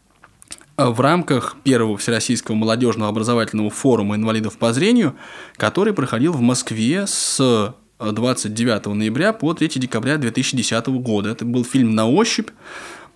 в 0.76 1.00
рамках 1.00 1.56
первого 1.62 1.96
Всероссийского 1.96 2.56
молодежного 2.56 3.08
образовательного 3.08 3.70
форума 3.70 4.16
инвалидов 4.16 4.58
по 4.58 4.72
зрению, 4.72 5.14
который 5.56 5.92
проходил 5.92 6.32
в 6.32 6.40
Москве 6.40 7.06
с 7.06 7.76
29 8.00 8.86
ноября 8.86 9.32
по 9.32 9.54
3 9.54 9.68
декабря 9.76 10.16
2010 10.16 10.86
года. 10.88 11.30
Это 11.30 11.44
был 11.44 11.64
фильм 11.64 11.94
«На 11.94 12.08
ощупь», 12.08 12.50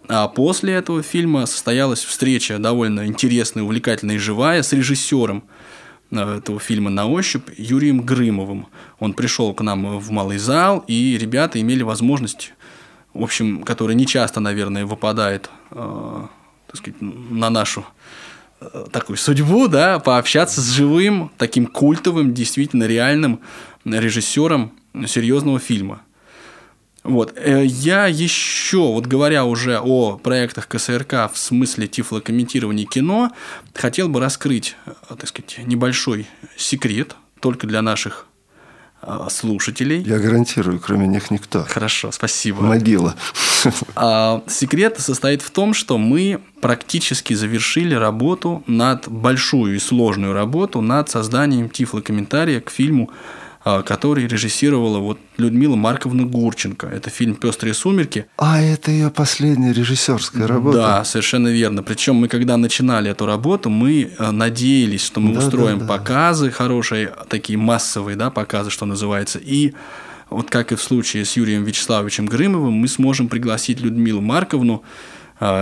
а 0.06 0.28
после 0.28 0.74
этого 0.74 1.02
фильма 1.02 1.46
состоялась 1.46 2.04
встреча 2.04 2.58
довольно 2.58 3.08
интересная, 3.08 3.64
увлекательная 3.64 4.14
и 4.14 4.18
живая 4.18 4.62
с 4.62 4.72
режиссером 4.72 5.42
э, 5.48 5.57
этого 6.10 6.58
фильма 6.60 6.90
«На 6.90 7.06
ощупь» 7.06 7.50
Юрием 7.56 8.00
Грымовым. 8.00 8.66
Он 8.98 9.12
пришел 9.12 9.52
к 9.54 9.60
нам 9.62 9.98
в 9.98 10.10
малый 10.10 10.38
зал, 10.38 10.84
и 10.86 11.16
ребята 11.18 11.60
имели 11.60 11.82
возможность, 11.82 12.54
в 13.14 13.22
общем, 13.22 13.62
которая 13.62 13.94
не 13.94 14.06
часто, 14.06 14.40
наверное, 14.40 14.86
выпадает 14.86 15.50
э, 15.70 16.26
так 16.68 16.76
сказать, 16.76 17.00
на 17.00 17.50
нашу 17.50 17.84
э, 18.60 18.86
такую 18.92 19.16
судьбу, 19.16 19.68
да, 19.68 19.98
пообщаться 19.98 20.60
с 20.60 20.70
живым, 20.70 21.32
таким 21.38 21.66
культовым, 21.66 22.34
действительно 22.34 22.84
реальным 22.84 23.40
режиссером 23.84 24.72
серьезного 25.06 25.58
фильма. 25.58 26.02
Вот. 27.04 27.32
Э, 27.36 27.64
Я 27.64 28.06
еще, 28.06 28.92
вот 28.92 29.06
говоря 29.06 29.44
уже 29.44 29.78
о 29.78 30.18
проектах 30.18 30.68
КСРК 30.68 31.30
в 31.32 31.38
смысле 31.38 31.86
тифлокомментирования 31.86 32.86
кино, 32.86 33.32
хотел 33.74 34.08
бы 34.08 34.20
раскрыть, 34.20 34.76
э, 34.86 34.92
так 35.08 35.28
сказать, 35.28 35.58
небольшой 35.64 36.26
секрет 36.56 37.16
только 37.40 37.66
для 37.66 37.82
наших 37.82 38.26
э, 39.02 39.28
слушателей. 39.30 40.02
Я 40.02 40.18
гарантирую, 40.18 40.80
кроме 40.80 41.06
них 41.06 41.30
никто. 41.30 41.64
Хорошо, 41.68 42.10
спасибо. 42.12 42.62
Могила. 42.62 43.14
А, 43.96 44.42
секрет 44.46 44.98
состоит 44.98 45.42
в 45.42 45.50
том, 45.50 45.74
что 45.74 45.98
мы 45.98 46.40
практически 46.60 47.34
завершили 47.34 47.94
работу 47.94 48.62
над 48.66 49.08
большую 49.08 49.76
и 49.76 49.78
сложную 49.78 50.32
работу 50.32 50.80
над 50.80 51.08
созданием 51.08 51.68
тифлокомментария 51.70 52.60
к 52.60 52.70
фильму, 52.70 53.10
который 53.64 54.26
режиссировала 54.26 54.98
вот 54.98 55.18
Людмила 55.36 55.76
Марковна 55.76 56.24
Гурченко. 56.24 56.86
Это 56.86 57.10
фильм 57.10 57.34
«Пестрые 57.34 57.74
сумерки». 57.74 58.26
А 58.36 58.60
это 58.60 58.90
ее 58.90 59.10
последняя 59.10 59.72
режиссерская 59.72 60.46
работа. 60.46 60.78
Да, 60.78 61.04
совершенно 61.04 61.48
верно. 61.48 61.82
Причем 61.82 62.16
мы, 62.16 62.28
когда 62.28 62.56
начинали 62.56 63.10
эту 63.10 63.26
работу, 63.26 63.68
мы 63.70 64.10
э, 64.18 64.30
надеялись, 64.30 65.04
что 65.04 65.20
мы 65.20 65.34
Да, 65.34 65.40
устроим 65.40 65.80
да, 65.80 65.84
да. 65.86 65.98
показы 65.98 66.50
хорошие, 66.50 67.12
такие 67.28 67.58
массовые, 67.58 68.16
да, 68.16 68.30
показы, 68.30 68.70
что 68.70 68.86
называется. 68.86 69.38
И 69.38 69.72
вот 70.30 70.50
как 70.50 70.72
и 70.72 70.74
в 70.76 70.82
случае 70.82 71.24
с 71.24 71.36
Юрием 71.36 71.64
Вячеславовичем 71.64 72.26
Грымовым, 72.26 72.72
мы 72.74 72.88
сможем 72.88 73.28
пригласить 73.28 73.80
Людмилу 73.80 74.20
Марковну, 74.20 74.82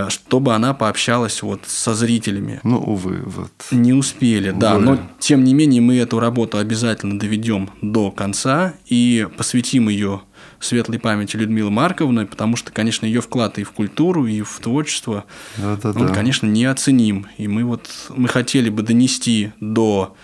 чтобы 0.09 0.55
она 0.55 0.73
пообщалась 0.73 1.41
вот 1.41 1.61
со 1.67 1.93
зрителями. 1.93 2.59
Ну, 2.63 2.77
увы, 2.77 3.21
вот. 3.25 3.51
Не 3.71 3.93
успели, 3.93 4.51
да. 4.51 4.75
Увы. 4.75 4.85
Но 4.85 4.99
тем 5.19 5.43
не 5.43 5.53
менее 5.53 5.81
мы 5.81 5.97
эту 5.97 6.19
работу 6.19 6.57
обязательно 6.57 7.19
доведем 7.19 7.69
до 7.81 8.11
конца 8.11 8.73
и 8.87 9.27
посвятим 9.37 9.89
ее 9.89 10.21
светлой 10.59 10.99
памяти 10.99 11.37
Людмилы 11.37 11.69
Марковны, 11.69 12.25
потому 12.25 12.55
что, 12.55 12.71
конечно, 12.71 13.05
ее 13.05 13.21
вклад 13.21 13.59
и 13.59 13.63
в 13.63 13.71
культуру, 13.71 14.25
и 14.25 14.41
в 14.41 14.59
творчество, 14.59 15.25
Да-да-да. 15.57 15.99
он, 15.99 16.13
конечно, 16.13 16.47
неоценим. 16.47 17.27
И 17.37 17.47
мы 17.47 17.63
вот 17.63 17.89
мы 18.09 18.27
хотели 18.27 18.69
бы 18.69 18.81
донести 18.81 19.51
до, 19.59 20.15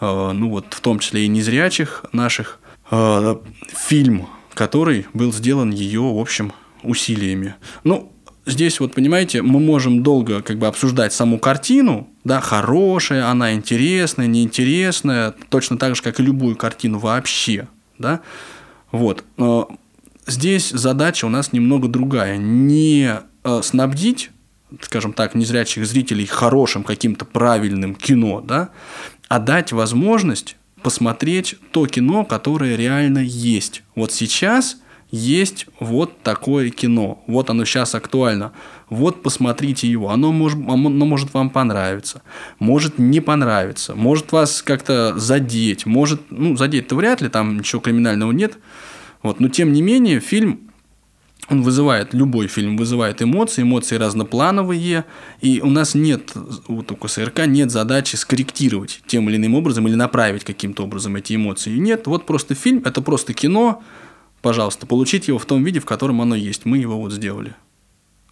э, 0.00 0.32
ну 0.32 0.48
вот, 0.48 0.66
в 0.70 0.80
том 0.80 0.98
числе 0.98 1.24
и 1.24 1.28
незрячих 1.28 2.04
наших, 2.12 2.60
э, 2.90 3.36
фильм, 3.68 4.26
который 4.54 5.06
был 5.12 5.32
сделан 5.32 5.70
ее, 5.70 6.00
в 6.00 6.18
общем, 6.18 6.52
усилиями. 6.82 7.54
Ну, 7.84 8.12
здесь 8.46 8.80
вот, 8.80 8.94
понимаете, 8.94 9.42
мы 9.42 9.60
можем 9.60 10.02
долго 10.02 10.42
как 10.42 10.58
бы 10.58 10.66
обсуждать 10.66 11.12
саму 11.12 11.38
картину, 11.38 12.08
да, 12.24 12.40
хорошая, 12.40 13.28
она 13.28 13.54
интересная, 13.54 14.26
неинтересная, 14.26 15.34
точно 15.48 15.78
так 15.78 15.96
же, 15.96 16.02
как 16.02 16.20
и 16.20 16.22
любую 16.22 16.56
картину 16.56 16.98
вообще, 16.98 17.68
да, 17.98 18.20
вот. 18.90 19.24
Но 19.36 19.68
Здесь 20.26 20.70
задача 20.70 21.24
у 21.24 21.28
нас 21.28 21.52
немного 21.52 21.88
другая. 21.88 22.36
Не 22.36 23.20
э, 23.42 23.60
снабдить, 23.62 24.30
скажем 24.80 25.12
так, 25.12 25.34
незрячих 25.34 25.84
зрителей 25.86 26.26
хорошим 26.26 26.84
каким-то 26.84 27.24
правильным 27.24 27.94
кино, 27.94 28.40
да, 28.40 28.70
а 29.28 29.40
дать 29.40 29.72
возможность 29.72 30.56
посмотреть 30.82 31.56
то 31.72 31.86
кино, 31.86 32.24
которое 32.24 32.76
реально 32.76 33.18
есть. 33.18 33.82
Вот 33.94 34.12
сейчас 34.12 34.78
есть 35.12 35.66
вот 35.78 36.22
такое 36.22 36.70
кино, 36.70 37.22
вот 37.26 37.50
оно 37.50 37.66
сейчас 37.66 37.94
актуально, 37.94 38.52
вот 38.88 39.22
посмотрите 39.22 39.86
его, 39.86 40.10
оно 40.10 40.32
может, 40.32 40.58
оно 40.66 40.88
может 40.88 41.34
вам 41.34 41.50
понравиться, 41.50 42.22
может 42.58 42.98
не 42.98 43.20
понравиться, 43.20 43.94
может 43.94 44.32
вас 44.32 44.62
как-то 44.62 45.16
задеть, 45.18 45.84
может, 45.84 46.22
ну, 46.30 46.56
задеть-то 46.56 46.96
вряд 46.96 47.20
ли, 47.20 47.28
там 47.28 47.58
ничего 47.58 47.82
криминального 47.82 48.32
нет, 48.32 48.58
вот, 49.22 49.38
но 49.38 49.48
тем 49.50 49.74
не 49.74 49.82
менее 49.82 50.18
фильм 50.18 50.70
он 51.50 51.60
вызывает, 51.60 52.14
любой 52.14 52.46
фильм 52.46 52.78
вызывает 52.78 53.20
эмоции, 53.20 53.62
эмоции 53.62 53.96
разноплановые, 53.96 55.04
и 55.42 55.60
у 55.60 55.68
нас 55.68 55.94
нет, 55.94 56.32
вот 56.68 56.90
у 56.90 56.96
КСРК 56.96 57.46
нет 57.46 57.70
задачи 57.70 58.16
скорректировать 58.16 59.02
тем 59.06 59.28
или 59.28 59.36
иным 59.36 59.56
образом 59.56 59.86
или 59.86 59.94
направить 59.94 60.44
каким-то 60.44 60.84
образом 60.84 61.16
эти 61.16 61.34
эмоции. 61.34 61.76
Нет, 61.76 62.06
вот 62.06 62.24
просто 62.24 62.54
фильм, 62.54 62.80
это 62.86 63.02
просто 63.02 63.34
кино, 63.34 63.82
пожалуйста, 64.42 64.86
получить 64.86 65.28
его 65.28 65.38
в 65.38 65.46
том 65.46 65.64
виде, 65.64 65.80
в 65.80 65.86
котором 65.86 66.20
оно 66.20 66.34
есть. 66.34 66.66
Мы 66.66 66.78
его 66.78 66.98
вот 66.98 67.12
сделали. 67.12 67.54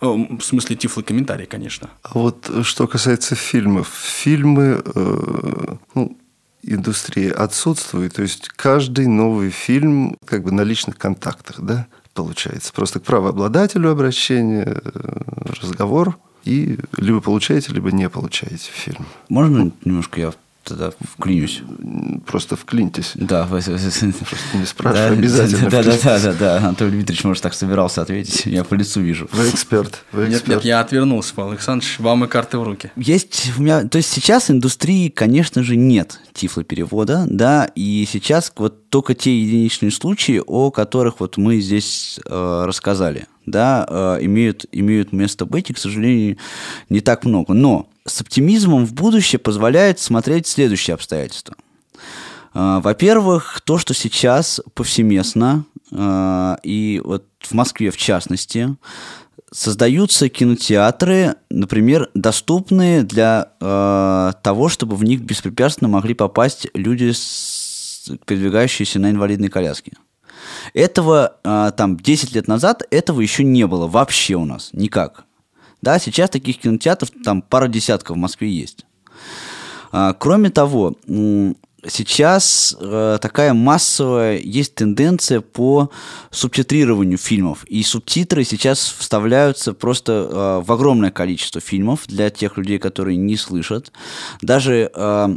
В 0.00 0.40
смысле 0.40 0.76
тифлокомментарий, 0.76 1.46
конечно. 1.46 1.90
А 2.02 2.10
вот 2.14 2.48
э, 2.48 2.62
что 2.62 2.86
касается 2.86 3.34
фильмов. 3.34 3.88
Фильмы, 3.88 4.82
э, 4.82 5.76
ну, 5.94 6.16
индустрия 6.62 7.32
отсутствует. 7.32 8.14
То 8.14 8.22
есть 8.22 8.48
каждый 8.48 9.06
новый 9.06 9.50
фильм 9.50 10.16
как 10.24 10.42
бы 10.42 10.52
на 10.52 10.62
личных 10.62 10.96
контактах, 10.96 11.60
да, 11.60 11.86
получается. 12.14 12.72
Просто 12.72 13.00
к 13.00 13.02
правообладателю 13.02 13.90
обращение, 13.90 14.64
э, 14.82 15.22
разговор, 15.60 16.16
и 16.44 16.78
либо 16.96 17.20
получаете, 17.20 17.72
либо 17.72 17.92
не 17.92 18.08
получаете 18.08 18.70
фильм. 18.72 19.04
Можно 19.28 19.70
немножко 19.84 20.20
я 20.20 20.32
тогда 20.70 20.92
вклинюсь. 21.16 21.62
Просто 22.26 22.56
вклиньтесь. 22.56 23.12
Да, 23.14 23.46
Просто 23.46 23.72
не 24.54 24.64
спрашивай, 24.64 25.18
обязательно 25.18 25.68
да, 25.70 25.82
да, 25.82 25.96
да, 26.02 26.18
да, 26.20 26.32
да, 26.32 26.56
Анатолий 26.58 26.92
Дмитриевич, 26.92 27.24
может, 27.24 27.42
так 27.42 27.54
собирался 27.54 28.02
ответить, 28.02 28.46
я 28.46 28.64
по 28.64 28.74
лицу 28.74 29.00
вижу. 29.00 29.28
Вы 29.32 29.50
эксперт, 29.50 30.04
вы 30.12 30.24
эксперт. 30.24 30.48
Нет, 30.48 30.48
нет, 30.48 30.64
я 30.64 30.80
отвернулся, 30.80 31.34
Павел 31.34 31.50
Александрович, 31.50 31.98
вам 31.98 32.24
и 32.24 32.28
карты 32.28 32.58
в 32.58 32.62
руки. 32.62 32.92
Есть 32.96 33.52
у 33.58 33.62
меня, 33.62 33.84
то 33.84 33.98
есть 33.98 34.10
сейчас 34.10 34.50
индустрии, 34.50 35.08
конечно 35.08 35.62
же, 35.62 35.76
нет 35.76 36.20
тифлоперевода, 36.32 37.26
да, 37.28 37.68
и 37.74 38.06
сейчас 38.10 38.52
вот 38.56 38.88
только 38.88 39.14
те 39.14 39.38
единичные 39.38 39.90
случаи, 39.90 40.40
о 40.46 40.70
которых 40.70 41.20
вот 41.20 41.36
мы 41.36 41.60
здесь 41.60 42.20
э, 42.24 42.62
рассказали, 42.66 43.26
да, 43.46 43.86
э, 43.88 44.18
имеют, 44.22 44.66
имеют 44.72 45.12
место 45.12 45.44
быть, 45.44 45.70
и, 45.70 45.74
к 45.74 45.78
сожалению, 45.78 46.36
не 46.88 47.00
так 47.00 47.24
много. 47.24 47.52
Но 47.52 47.89
с 48.06 48.20
оптимизмом 48.20 48.86
в 48.86 48.94
будущее 48.94 49.38
позволяет 49.38 49.98
смотреть 49.98 50.46
следующие 50.46 50.94
обстоятельства. 50.94 51.54
А, 52.52 52.80
во-первых, 52.80 53.60
то, 53.64 53.78
что 53.78 53.94
сейчас 53.94 54.60
повсеместно, 54.74 55.64
а, 55.92 56.58
и 56.62 57.00
вот 57.04 57.26
в 57.40 57.52
Москве 57.52 57.90
в 57.90 57.96
частности, 57.96 58.76
создаются 59.52 60.28
кинотеатры, 60.28 61.34
например, 61.50 62.08
доступные 62.14 63.02
для 63.02 63.52
э, 63.60 64.32
того, 64.42 64.68
чтобы 64.68 64.94
в 64.94 65.02
них 65.02 65.22
беспрепятственно 65.22 65.88
могли 65.88 66.14
попасть 66.14 66.68
люди, 66.72 67.12
передвигающиеся 68.26 69.00
на 69.00 69.10
инвалидной 69.10 69.48
коляске. 69.48 69.94
Этого 70.72 71.36
там 71.42 71.96
10 71.96 72.34
лет 72.34 72.46
назад 72.46 72.84
этого 72.92 73.20
еще 73.20 73.42
не 73.42 73.66
было 73.66 73.88
вообще 73.88 74.36
у 74.36 74.44
нас 74.44 74.70
никак. 74.72 75.24
Да, 75.82 75.98
сейчас 75.98 76.30
таких 76.30 76.58
кинотеатров 76.58 77.10
там 77.24 77.42
пара 77.42 77.68
десятков 77.68 78.16
в 78.16 78.20
Москве 78.20 78.50
есть. 78.50 78.84
А, 79.92 80.12
кроме 80.14 80.50
того, 80.50 80.96
сейчас 81.86 82.76
э, 82.78 83.18
такая 83.20 83.54
массовая 83.54 84.38
есть 84.38 84.74
тенденция 84.74 85.40
по 85.40 85.90
субтитрированию 86.30 87.18
фильмов. 87.18 87.64
И 87.64 87.82
субтитры 87.82 88.44
сейчас 88.44 88.94
вставляются 88.98 89.72
просто 89.72 90.12
э, 90.12 90.66
в 90.66 90.72
огромное 90.72 91.10
количество 91.10 91.60
фильмов 91.60 92.06
для 92.06 92.30
тех 92.30 92.56
людей, 92.56 92.78
которые 92.78 93.16
не 93.16 93.36
слышат. 93.36 93.92
Даже 94.42 94.90
э, 94.94 95.36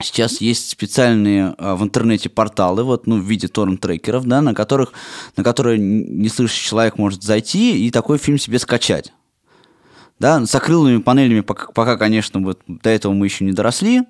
Сейчас 0.00 0.40
есть 0.40 0.70
специальные 0.70 1.54
в 1.58 1.80
интернете 1.84 2.28
порталы, 2.28 2.82
вот, 2.82 3.06
ну, 3.06 3.20
в 3.20 3.24
виде 3.24 3.46
торрент-трекеров, 3.46 4.24
да, 4.24 4.40
на 4.40 4.52
которых, 4.52 4.94
на 5.36 5.44
которые 5.44 5.78
не 5.78 6.28
слышащий 6.28 6.66
человек 6.66 6.98
может 6.98 7.22
зайти 7.22 7.86
и 7.86 7.90
такой 7.92 8.18
фильм 8.18 8.36
себе 8.36 8.58
скачать. 8.58 9.12
Да, 10.22 10.46
с 10.46 10.54
акриловыми 10.54 10.98
панелями 10.98 11.40
пока, 11.40 11.72
пока, 11.72 11.96
конечно, 11.96 12.40
вот 12.40 12.60
до 12.68 12.90
этого 12.90 13.12
мы 13.12 13.26
еще 13.26 13.44
не 13.44 13.50
доросли, 13.50 14.02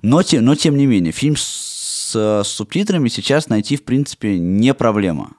но, 0.00 0.22
те, 0.22 0.40
но 0.40 0.54
тем 0.54 0.78
не 0.78 0.86
менее, 0.86 1.12
фильм 1.12 1.36
с, 1.36 2.14
с 2.14 2.42
субтитрами 2.44 3.10
сейчас 3.10 3.50
найти, 3.50 3.76
в 3.76 3.84
принципе, 3.84 4.38
не 4.38 4.72
проблема. 4.72 5.32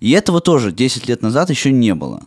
И 0.00 0.10
этого 0.10 0.42
тоже 0.42 0.70
10 0.70 1.08
лет 1.08 1.22
назад 1.22 1.48
еще 1.48 1.72
не 1.72 1.94
было. 1.94 2.22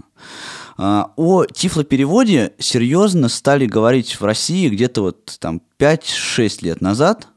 А, 0.80 1.12
о 1.16 1.46
тифлопереводе 1.46 2.54
серьезно 2.58 3.30
стали 3.30 3.68
говорить 3.68 4.20
в 4.20 4.26
России 4.26 4.68
где-то 4.68 5.04
вот 5.04 5.38
там 5.40 5.62
5-6 5.78 6.66
лет 6.66 6.82
назад. 6.82 7.28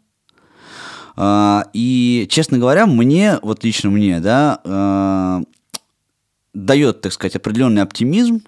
А, 1.15 1.65
и, 1.75 2.27
честно 2.31 2.57
говоря, 2.57 2.87
мне, 2.87 3.39
вот 3.43 3.65
лично 3.65 3.91
мне, 3.91 4.21
да, 4.21 4.63
а, 4.65 5.43
дает, 6.53 7.01
так 7.01 7.13
сказать, 7.13 7.37
определенный 7.37 7.83
оптимизм 7.83 8.43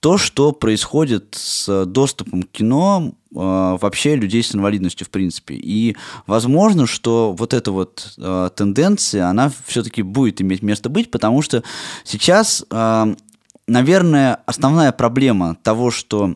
то, 0.00 0.18
что 0.18 0.52
происходит 0.52 1.34
с 1.38 1.86
доступом 1.86 2.42
к 2.42 2.50
кино 2.50 3.12
э, 3.30 3.36
вообще 3.36 4.16
людей 4.16 4.42
с 4.42 4.54
инвалидностью 4.54 5.06
в 5.06 5.10
принципе. 5.10 5.54
И 5.54 5.96
возможно, 6.26 6.86
что 6.86 7.34
вот 7.38 7.54
эта 7.54 7.70
вот 7.70 8.14
э, 8.18 8.50
тенденция, 8.56 9.28
она 9.28 9.52
все-таки 9.66 10.02
будет 10.02 10.42
иметь 10.42 10.62
место 10.62 10.88
быть, 10.88 11.10
потому 11.10 11.42
что 11.42 11.62
сейчас, 12.02 12.64
э, 12.70 13.14
наверное, 13.68 14.40
основная 14.46 14.92
проблема 14.92 15.56
того, 15.62 15.90
что 15.90 16.34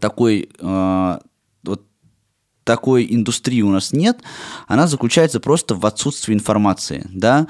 такой 0.00 0.48
э, 0.58 1.18
такой 2.64 3.06
индустрии 3.08 3.62
у 3.62 3.70
нас 3.70 3.92
нет, 3.92 4.18
она 4.66 4.86
заключается 4.86 5.40
просто 5.40 5.74
в 5.74 5.86
отсутствии 5.86 6.34
информации, 6.34 7.06
да, 7.10 7.46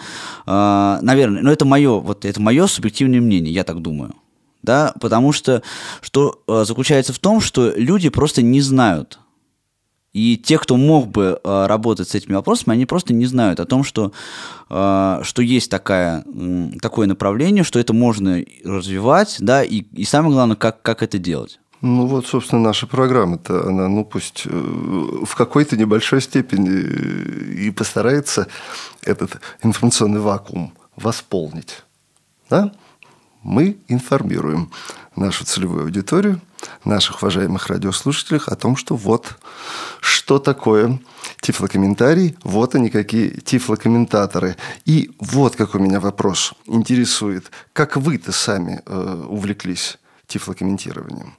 э, 0.47 0.99
наверное, 1.03 1.43
но 1.43 1.51
это 1.51 1.65
мое, 1.65 2.01
вот 2.01 2.25
это 2.25 2.41
мое 2.41 2.67
субъективное 2.67 3.21
мнение, 3.21 3.53
я 3.53 3.65
так 3.65 3.81
думаю, 3.81 4.15
да, 4.63 4.95
потому 5.01 5.33
что 5.33 5.63
что 6.01 6.43
э, 6.47 6.65
заключается 6.67 7.13
в 7.13 7.19
том, 7.19 7.41
что 7.41 7.73
люди 7.77 8.09
просто 8.09 8.43
не 8.43 8.61
знают, 8.61 9.19
и 10.15 10.37
те, 10.37 10.59
кто 10.59 10.77
мог 10.77 11.09
бы 11.09 11.41
э, 11.43 11.67
работать 11.67 12.09
с 12.09 12.15
этими 12.15 12.35
вопросами, 12.35 12.75
они 12.75 12.87
просто 12.87 13.13
не 13.13 13.27
знают 13.27 13.59
о 13.59 13.67
том, 13.67 13.83
что, 13.83 14.13
э, 14.71 15.21
что 15.25 15.43
есть 15.43 15.71
такая, 15.71 16.25
э, 16.25 16.71
такое 16.81 17.09
направление, 17.09 17.65
что 17.65 17.81
это 17.81 17.93
можно 17.93 18.43
развивать, 18.65 19.37
да, 19.41 19.65
и, 19.65 19.83
и 19.93 20.05
самое 20.05 20.33
главное, 20.33 20.57
как, 20.57 20.81
как 20.83 21.03
это 21.03 21.19
делать. 21.19 21.59
Ну 21.87 22.07
вот, 22.07 22.27
собственно, 22.27 22.63
наша 22.63 22.87
программа-то, 22.87 23.69
она, 23.69 23.89
ну 23.89 24.07
пусть 24.07 24.47
э, 24.47 24.51
в 24.51 25.35
какой-то 25.37 25.77
небольшой 25.77 26.23
степени 26.23 26.71
э, 26.71 27.67
и 27.67 27.71
постарается 27.71 28.47
этот 29.03 29.39
информационный 29.63 30.21
вакуум 30.21 30.73
восполнить. 30.97 31.83
Да? 32.49 32.73
Мы 33.43 33.77
информируем 33.89 34.73
нашу 35.15 35.45
целевую 35.45 35.83
аудиторию, 35.83 36.41
наших 36.87 37.21
уважаемых 37.21 37.67
радиослушателей 37.67 38.41
о 38.47 38.57
том, 38.57 38.77
что 38.77 38.97
вот 38.97 39.37
что 40.01 40.39
такое 40.39 40.99
тифлокомментарий, 41.43 42.39
вот 42.45 42.75
они 42.75 42.89
какие 42.89 43.29
тифлокомментаторы. 43.29 44.57
И 44.87 45.11
вот 45.19 45.55
как 45.55 45.75
у 45.75 45.79
меня 45.79 46.01
вопрос 46.01 46.55
интересует. 46.65 47.51
Как 47.75 47.99
вы-то 47.99 48.33
сами 48.33 48.81
э, 48.87 49.25
увлеклись 49.29 49.99
тифлокомментированием? 50.29 51.35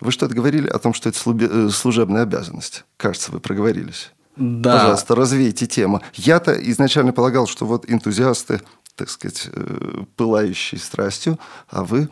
Вы 0.00 0.12
что-то 0.12 0.34
говорили 0.34 0.68
о 0.68 0.78
том, 0.78 0.94
что 0.94 1.08
это 1.08 1.18
э, 1.26 1.70
служебная 1.70 2.22
обязанность. 2.22 2.84
Кажется, 2.96 3.32
вы 3.32 3.40
проговорились. 3.40 4.12
Да. 4.36 4.74
Пожалуйста, 4.74 5.14
развейте 5.16 5.66
тему. 5.66 6.00
Я-то 6.14 6.52
изначально 6.70 7.12
полагал, 7.12 7.46
что 7.48 7.66
вот 7.66 7.90
энтузиасты, 7.90 8.60
так 8.94 9.10
сказать, 9.10 9.48
э, 9.52 10.02
пылающие 10.16 10.80
страстью, 10.80 11.38
а 11.68 11.82
вы 11.82 12.08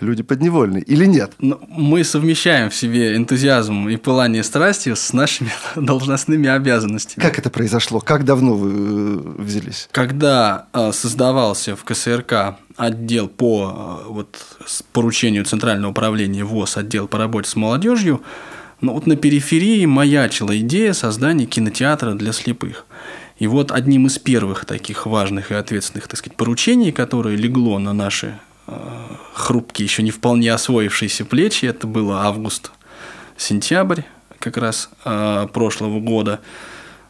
люди 0.00 0.22
подневольные 0.22 0.82
или 0.82 1.04
нет? 1.06 1.32
Ну, 1.38 1.60
мы 1.68 2.04
совмещаем 2.04 2.70
в 2.70 2.74
себе 2.74 3.16
энтузиазм 3.16 3.88
и 3.88 3.96
пылание 3.96 4.42
страстью 4.42 4.96
с 4.96 5.12
нашими 5.12 5.50
должностными 5.76 6.48
обязанностями. 6.48 7.22
Как 7.22 7.38
это 7.38 7.50
произошло? 7.50 8.00
Как 8.00 8.24
давно 8.24 8.54
вы 8.54 8.70
э, 8.70 9.42
взялись? 9.42 9.88
Когда 9.92 10.66
создавался 10.92 11.76
в 11.76 11.84
КСРК 11.84 12.56
отдел 12.78 13.28
по 13.28 14.04
э, 14.06 14.08
вот, 14.08 14.38
поручению 14.92 15.44
Центрального 15.44 15.90
управления 15.90 16.44
ВОЗ, 16.44 16.78
отдел 16.78 17.08
по 17.08 17.18
работе 17.18 17.50
с 17.50 17.56
молодежью, 17.56 18.22
ну, 18.80 18.94
вот 18.94 19.06
на 19.06 19.16
периферии 19.16 19.84
маячила 19.84 20.56
идея 20.58 20.92
создания 20.92 21.46
кинотеатра 21.46 22.14
для 22.14 22.32
слепых. 22.32 22.86
И 23.38 23.46
вот 23.46 23.72
одним 23.72 24.06
из 24.06 24.18
первых 24.18 24.64
таких 24.64 25.06
важных 25.06 25.50
и 25.50 25.54
ответственных, 25.54 26.06
так 26.06 26.18
сказать, 26.18 26.36
поручений, 26.36 26.92
которое 26.92 27.36
легло 27.36 27.78
на 27.78 27.92
наши 27.92 28.26
э, 28.26 28.47
хрупкие, 29.34 29.84
еще 29.84 30.02
не 30.02 30.10
вполне 30.10 30.52
освоившиеся 30.52 31.24
плечи, 31.24 31.66
это 31.66 31.86
было 31.86 32.22
август-сентябрь 32.22 34.02
как 34.38 34.56
раз 34.56 34.90
э, 35.04 35.46
прошлого 35.52 36.00
года, 36.00 36.40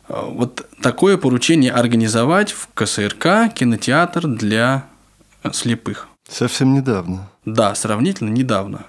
э, 0.09 0.15
вот 0.15 0.67
такое 0.81 1.17
поручение 1.17 1.73
организовать 1.73 2.53
в 2.53 2.69
КСРК 2.75 3.53
кинотеатр 3.55 4.27
для 4.27 4.87
слепых. 5.53 6.09
Совсем 6.29 6.75
недавно. 6.75 7.31
Да, 7.45 7.75
сравнительно 7.75 8.31
недавно. 8.31 8.87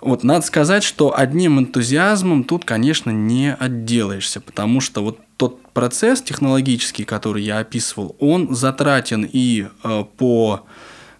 Вот 0.00 0.22
надо 0.22 0.46
сказать, 0.46 0.84
что 0.84 1.18
одним 1.18 1.58
энтузиазмом 1.58 2.44
тут, 2.44 2.64
конечно, 2.64 3.10
не 3.10 3.52
отделаешься, 3.52 4.40
потому 4.40 4.80
что 4.80 5.02
вот 5.02 5.18
тот 5.36 5.60
процесс 5.72 6.22
технологический, 6.22 7.04
который 7.04 7.42
я 7.42 7.58
описывал, 7.58 8.14
он 8.20 8.54
затратен 8.54 9.28
и 9.30 9.66
э, 9.82 10.04
по 10.16 10.64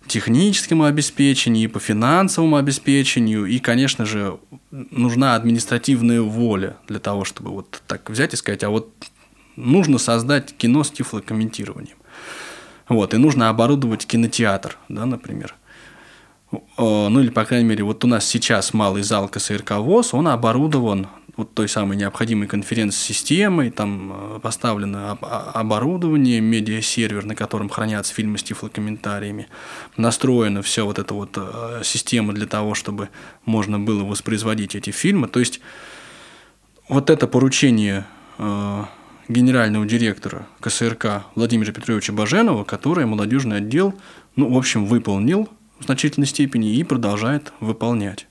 техническому 0.09 0.85
обеспечению, 0.85 1.65
и 1.65 1.67
по 1.69 1.79
финансовому 1.79 2.57
обеспечению, 2.57 3.47
и, 3.47 3.59
конечно 3.59 4.05
же, 4.05 4.39
нужна 4.71 5.35
административная 5.37 6.23
воля 6.23 6.77
для 6.89 6.99
того, 6.99 7.25
чтобы 7.25 7.51
вот 7.51 7.83
так 7.87 8.11
взять 8.11 8.35
и 8.35 8.37
сказать, 8.37 8.65
а 8.65 8.71
вот 8.71 8.93
нужно 9.57 9.99
создать 9.99 10.57
кино 10.57 10.83
с 10.83 10.91
тифлокомментированием. 10.91 11.97
Вот, 12.89 13.13
и 13.15 13.19
нужно 13.19 13.51
оборудовать 13.51 14.07
кинотеатр, 14.07 14.79
да, 14.89 15.05
например. 15.07 15.55
Ну 16.79 17.21
или, 17.21 17.29
по 17.29 17.45
крайней 17.45 17.69
мере, 17.69 17.85
вот 17.85 18.03
у 18.05 18.07
нас 18.07 18.25
сейчас 18.25 18.73
малый 18.73 19.03
зал 19.03 19.29
КСРК 19.29 19.73
ВОЗ, 19.73 20.15
он 20.15 20.29
оборудован 20.29 21.09
вот 21.39 21.55
той 21.55 21.69
самой 21.69 21.97
необходимой 21.97 22.49
конференц-системой, 22.49 23.71
там 23.71 24.13
э, 24.13 24.41
поставлено 24.41 25.13
оборудование, 25.13 26.41
медиасервер, 26.41 27.25
на 27.25 27.37
котором 27.37 27.69
хранятся 27.69 28.13
фильмы 28.13 28.39
с 28.39 28.43
тифлокомментариями, 28.43 29.47
настроена 29.97 30.63
вся 30.63 30.83
вот 30.83 30.99
эта 30.99 31.15
вот 31.15 31.35
э, 31.37 31.83
система 31.85 32.33
для 32.33 32.47
того, 32.47 32.75
чтобы 32.75 33.09
можно 33.45 33.79
было 33.79 34.03
воспроизводить 34.03 34.75
эти 34.75 34.91
фильмы. 34.91 35.29
То 35.29 35.39
есть 35.39 35.61
вот 36.89 37.09
это 37.09 37.29
поручение 37.29 38.05
э, 38.39 38.85
генерального 39.29 39.87
директора 39.87 40.49
КСРК 40.59 41.23
Владимира 41.37 41.73
Петровича 41.73 42.13
Баженова, 42.13 42.65
которое 42.65 43.07
молодежный 43.07 43.59
отдел, 43.59 43.95
ну, 44.35 44.53
в 44.53 44.59
общем, 44.59 44.87
выполнил 44.87 45.49
в 45.79 45.85
значительной 45.85 46.27
степени 46.27 46.75
и 46.75 46.83
продолжает 46.83 47.53
выполнять. 47.61 48.27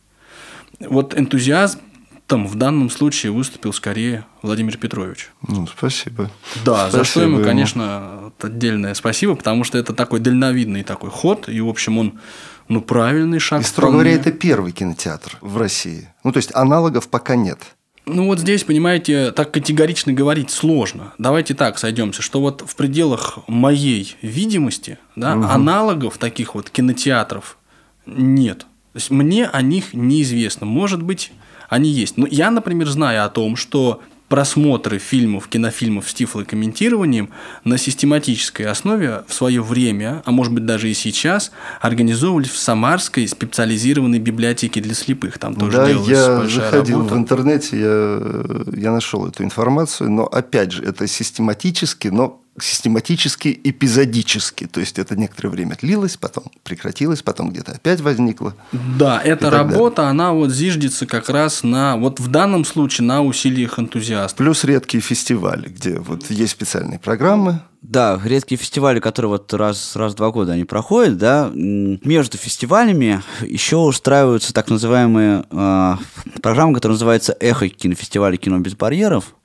Вот 0.81 1.17
энтузиазм 1.17 1.79
там 2.27 2.45
в 2.45 2.55
данном 2.55 2.89
случае 2.89 3.31
выступил 3.31 3.73
скорее 3.73 4.25
Владимир 4.41 4.77
Петрович. 4.77 5.29
Ну, 5.47 5.65
спасибо. 5.65 6.29
Да, 6.65 6.89
спасибо 6.89 6.91
за 6.91 7.03
что 7.05 7.21
ему, 7.21 7.37
ему, 7.37 7.45
конечно, 7.45 8.33
отдельное 8.41 8.93
спасибо, 8.93 9.35
потому 9.35 9.63
что 9.63 9.77
это 9.77 9.93
такой 9.93 10.19
дальновидный 10.19 10.83
такой 10.83 11.09
ход, 11.09 11.47
и, 11.47 11.59
в 11.61 11.69
общем, 11.69 11.97
он 11.97 12.19
ну, 12.67 12.81
правильный 12.81 13.39
шаг. 13.39 13.61
И, 13.61 13.63
строго 13.63 13.93
говоря, 13.93 14.11
это 14.11 14.31
первый 14.31 14.73
кинотеатр 14.73 15.37
в 15.39 15.57
России. 15.57 16.09
Ну, 16.25 16.33
то 16.33 16.37
есть 16.37 16.53
аналогов 16.53 17.07
пока 17.07 17.35
нет. 17.35 17.59
Ну 18.05 18.25
вот 18.27 18.39
здесь, 18.39 18.63
понимаете, 18.63 19.31
так 19.31 19.51
категорично 19.51 20.13
говорить 20.13 20.49
сложно. 20.49 21.13
Давайте 21.17 21.53
так 21.53 21.77
сойдемся, 21.77 22.21
что 22.21 22.39
вот 22.39 22.63
в 22.65 22.75
пределах 22.75 23.39
моей 23.47 24.15
видимости 24.21 24.97
да, 25.15 25.35
угу. 25.35 25.45
аналогов 25.45 26.17
таких 26.17 26.55
вот 26.55 26.69
кинотеатров 26.69 27.57
нет. 28.05 28.59
То 28.59 28.99
есть 28.99 29.11
мне 29.11 29.45
о 29.45 29.61
них 29.61 29.93
неизвестно. 29.93 30.65
Может 30.65 31.03
быть, 31.03 31.31
они 31.69 31.89
есть. 31.89 32.17
Но 32.17 32.27
я, 32.29 32.51
например, 32.51 32.87
знаю 32.87 33.25
о 33.25 33.29
том, 33.29 33.55
что 33.55 34.01
просмотры 34.29 34.99
фильмов, 34.99 35.47
кинофильмов 35.47 36.09
с 36.09 36.13
тифлокомментированием 36.13 37.29
на 37.63 37.77
систематической 37.77 38.65
основе 38.65 39.23
в 39.27 39.33
свое 39.33 39.61
время, 39.61 40.21
а 40.25 40.31
может 40.31 40.53
быть 40.53 40.65
даже 40.65 40.89
и 40.89 40.93
сейчас, 40.93 41.51
организовывались 41.81 42.49
в 42.49 42.57
Самарской 42.57 43.27
специализированной 43.27 44.19
библиотеке 44.19 44.81
для 44.81 44.93
слепых. 44.93 45.37
Там 45.37 45.55
тоже 45.55 45.77
да, 45.77 45.87
делалась 45.87 46.09
я 46.09 46.37
большая 46.37 46.71
заходил 46.71 46.97
работа. 46.97 47.15
в 47.15 47.17
интернете, 47.17 47.79
я, 47.79 48.79
я 48.79 48.91
нашел 48.91 49.25
эту 49.27 49.43
информацию, 49.43 50.11
но 50.11 50.25
опять 50.25 50.73
же, 50.73 50.83
это 50.83 51.07
систематически, 51.07 52.09
но 52.09 52.41
систематически, 52.59 53.59
эпизодически. 53.63 54.65
То 54.67 54.79
есть 54.79 54.99
это 54.99 55.15
некоторое 55.15 55.49
время 55.49 55.77
длилось, 55.79 56.17
потом 56.17 56.45
прекратилось, 56.63 57.21
потом 57.21 57.51
где-то 57.51 57.73
опять 57.73 58.01
возникло. 58.01 58.55
Да, 58.71 59.21
эта 59.21 59.49
работа, 59.49 59.97
далее. 59.97 60.11
она 60.11 60.33
вот 60.33 60.51
зиждется 60.51 61.05
как 61.05 61.29
раз 61.29 61.63
на, 61.63 61.97
вот 61.97 62.19
в 62.19 62.27
данном 62.29 62.65
случае 62.65 63.07
на 63.07 63.21
усилиях 63.21 63.79
энтузиастов. 63.79 64.37
Плюс 64.37 64.63
редкие 64.63 65.01
фестивали, 65.01 65.69
где 65.69 65.99
вот 65.99 66.29
есть 66.29 66.53
специальные 66.53 66.99
программы, 66.99 67.61
да, 67.81 68.19
редкие 68.23 68.57
фестивали, 68.57 68.99
которые 68.99 69.29
вот 69.29 69.53
раз, 69.53 69.95
раз 69.95 70.13
в 70.13 70.15
два 70.15 70.31
года 70.31 70.53
они 70.53 70.65
проходят, 70.65 71.17
да, 71.17 71.51
между 71.53 72.37
фестивалями 72.37 73.21
еще 73.41 73.77
устраиваются 73.77 74.53
так 74.53 74.69
называемые 74.69 75.45
э, 75.49 75.95
программы, 76.41 76.73
которые 76.73 76.95
называются 76.95 77.37
«Эхо 77.39 77.69
кинофестиваля 77.69 78.37
кино 78.37 78.59
без 78.59 78.75
барьеров». 78.75 79.35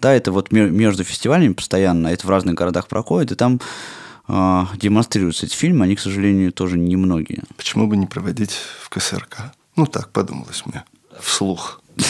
Да, 0.00 0.12
это 0.12 0.32
вот 0.32 0.52
между 0.52 1.04
фестивалями 1.04 1.52
постоянно, 1.52 2.08
это 2.08 2.26
в 2.26 2.30
разных 2.30 2.54
городах 2.54 2.88
проходит, 2.88 3.32
и 3.32 3.34
там 3.34 3.60
э, 4.26 4.62
демонстрируются 4.76 5.46
эти 5.46 5.54
фильмы, 5.54 5.84
они, 5.84 5.94
к 5.94 6.00
сожалению, 6.00 6.52
тоже 6.52 6.78
немногие. 6.78 7.42
Почему 7.56 7.86
бы 7.86 7.96
не 7.96 8.06
проводить 8.06 8.58
в 8.80 8.88
КСРК? 8.88 9.52
Ну, 9.76 9.86
так 9.86 10.10
подумалось 10.10 10.64
мне, 10.66 10.84
вслух. 11.20 11.80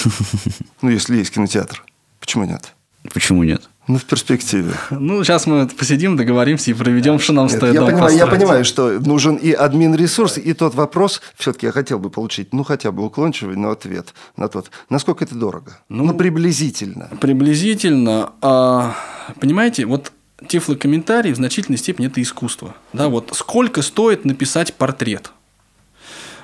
Ну, 0.81 0.91
если 0.91 1.17
есть 1.17 1.33
кинотеатр, 1.33 1.85
почему 2.19 2.45
нет? 2.45 2.75
Почему 3.13 3.45
нет? 3.45 3.69
Ну, 3.89 3.99
в 3.99 4.05
перспективе. 4.05 4.73
Ну, 4.91 5.25
сейчас 5.25 5.47
мы 5.47 5.67
посидим, 5.67 6.17
договоримся 6.17 6.71
и 6.71 6.75
проведем, 6.75 7.19
что 7.19 7.33
нам 7.33 7.47
Нет, 7.47 7.57
стоит 7.57 7.75
я 7.75 7.83
понимаю, 7.83 8.17
я 8.17 8.27
понимаю, 8.27 8.65
что 8.65 9.01
нужен 9.01 9.35
и 9.37 9.53
админ-ресурс, 9.53 10.39
и 10.39 10.53
тот 10.53 10.75
вопрос, 10.75 11.21
все-таки 11.37 11.67
я 11.67 11.73
хотел 11.73 11.99
бы 11.99 12.09
получить, 12.09 12.55
ну, 12.55 12.63
хотя 12.63 12.93
бы 12.93 13.05
уклончивый, 13.05 13.57
но 13.57 13.71
ответ 13.71 14.15
на 14.37 14.49
тот. 14.49 14.71
Насколько 14.89 15.25
это 15.25 15.35
дорого? 15.35 15.79
Ну, 15.89 16.05
ну 16.05 16.15
приблизительно. 16.15 17.09
Приблизительно. 17.21 18.33
А, 18.41 18.95
понимаете, 19.41 19.85
вот 19.85 20.13
тифлокомментарий 20.47 21.33
в 21.33 21.37
значительной 21.37 21.79
степени 21.79 22.07
это 22.07 22.23
искусство. 22.23 22.77
Да, 22.93 23.09
вот 23.09 23.31
сколько 23.35 23.83
стоит 23.83 24.25
написать 24.25 24.75
портрет– 24.75 25.33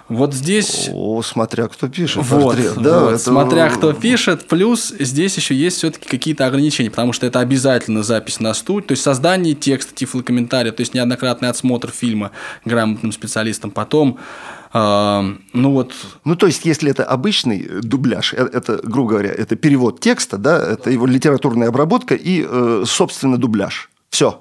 вот 0.09 0.33
здесь... 0.33 0.89
О, 0.93 1.23
смотря 1.23 1.69
кто 1.69 1.89
пишет 1.89 2.25
вот, 2.25 2.43
портрет. 2.43 2.75
Да, 2.77 3.01
вот, 3.01 3.09
это... 3.11 3.19
Смотря 3.19 3.69
кто 3.69 3.93
пишет. 3.93 4.49
Плюс 4.49 4.95
здесь 4.99 5.37
еще 5.37 5.55
есть 5.55 5.79
все-таки 5.79 6.09
какие-то 6.09 6.47
ограничения, 6.47 6.91
потому 6.91 7.13
что 7.13 7.27
это 7.27 7.41
обязательно 7.41 8.03
запись 8.03 8.41
на 8.41 8.55
студии, 8.55 8.87
то 8.87 8.93
есть 8.93 9.03
создание 9.03 9.55
текста, 9.55 9.95
тифлокомментария, 9.95 10.73
то 10.73 10.81
есть 10.81 10.95
неоднократный 10.95 11.49
отсмотр 11.49 11.91
фильма 11.91 12.31
грамотным 12.65 13.13
специалистом. 13.13 13.71
Потом 13.71 14.19
а, 14.73 15.25
ну 15.53 15.73
вот. 15.73 15.93
Ну 16.25 16.37
то 16.37 16.47
есть, 16.47 16.65
если 16.65 16.91
это 16.91 17.05
обычный 17.05 17.67
дубляж, 17.83 18.35
э, 18.35 18.49
это, 18.53 18.81
грубо 18.83 19.11
говоря, 19.11 19.31
это 19.31 19.57
перевод 19.57 20.01
текста, 20.01 20.37
да, 20.37 20.73
это 20.73 20.91
его 20.91 21.07
литературная 21.07 21.69
обработка 21.69 22.15
и, 22.15 22.47
э, 22.47 22.85
собственно, 22.87 23.39
дубляж. 23.39 23.91
Все. 24.11 24.41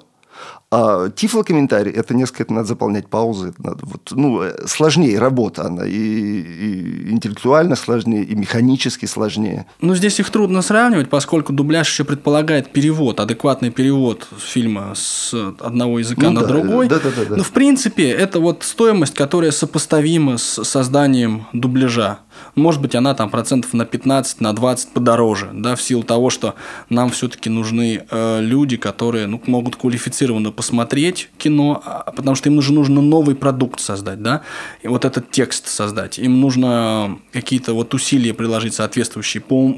А 0.70 1.08
тифлокомментарий– 1.08 1.90
это 1.94 2.14
несколько 2.14 2.42
это 2.42 2.52
надо 2.52 2.68
заполнять 2.68 3.08
паузы. 3.08 3.48
Это 3.48 3.62
надо, 3.62 3.86
вот, 3.86 4.12
ну, 4.12 4.42
сложнее 4.66 5.18
работа 5.18 5.64
она. 5.64 5.86
И, 5.86 5.92
и 5.92 7.10
интеллектуально 7.10 7.74
сложнее, 7.74 8.22
и 8.22 8.34
механически 8.34 9.06
сложнее. 9.06 9.64
Ну, 9.80 9.94
здесь 9.94 10.20
их 10.20 10.28
трудно 10.28 10.60
сравнивать, 10.60 11.08
поскольку 11.08 11.54
дубляж 11.54 11.88
еще 11.88 12.04
предполагает 12.04 12.70
перевод, 12.70 13.18
адекватный 13.18 13.70
перевод 13.70 14.28
фильма 14.38 14.92
с 14.94 15.32
одного 15.58 16.00
языка 16.00 16.26
ну, 16.26 16.32
на 16.32 16.40
да, 16.42 16.46
другой. 16.48 16.88
Да, 16.88 16.98
да, 16.98 17.10
да, 17.16 17.24
да. 17.24 17.36
Но, 17.36 17.42
в 17.42 17.52
принципе, 17.52 18.10
это 18.10 18.38
вот 18.38 18.62
стоимость, 18.62 19.14
которая 19.14 19.52
сопоставима 19.52 20.36
с 20.36 20.64
созданием 20.64 21.46
дубляжа. 21.54 22.18
Может 22.54 22.80
быть, 22.80 22.94
она 22.94 23.14
там 23.14 23.30
процентов 23.30 23.72
на 23.74 23.84
15, 23.84 24.40
на 24.40 24.52
20 24.52 24.90
подороже, 24.90 25.50
да, 25.52 25.76
в 25.76 25.82
силу 25.82 26.02
того, 26.02 26.30
что 26.30 26.54
нам 26.90 27.10
все-таки 27.10 27.50
нужны 27.50 28.04
э, 28.10 28.40
люди, 28.40 28.76
которые 28.76 29.26
ну, 29.26 29.40
могут 29.46 29.76
квалифицированно 29.76 30.50
посмотреть 30.50 31.30
кино, 31.38 31.82
а, 31.84 32.10
потому 32.12 32.34
что 32.34 32.48
им 32.48 32.56
нужно, 32.56 32.74
нужно 32.74 33.00
новый 33.00 33.34
продукт 33.34 33.80
создать, 33.80 34.22
да, 34.22 34.42
и 34.82 34.88
вот 34.88 35.04
этот 35.04 35.30
текст 35.30 35.68
создать. 35.68 36.18
Им 36.18 36.40
нужно 36.40 37.18
какие-то 37.32 37.74
вот 37.74 37.94
усилия 37.94 38.34
приложить 38.34 38.74
соответствующие. 38.74 39.40
По... 39.40 39.74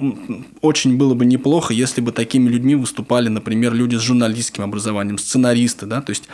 Очень 0.60 0.96
было 0.96 1.14
бы 1.14 1.24
неплохо, 1.24 1.74
если 1.74 2.00
бы 2.00 2.12
такими 2.12 2.48
людьми 2.48 2.74
выступали, 2.74 3.28
например, 3.28 3.74
люди 3.74 3.96
с 3.96 4.00
журналистским 4.00 4.64
образованием, 4.64 5.18
сценаристы, 5.18 5.86
да, 5.86 6.00
то 6.00 6.10
есть 6.10 6.28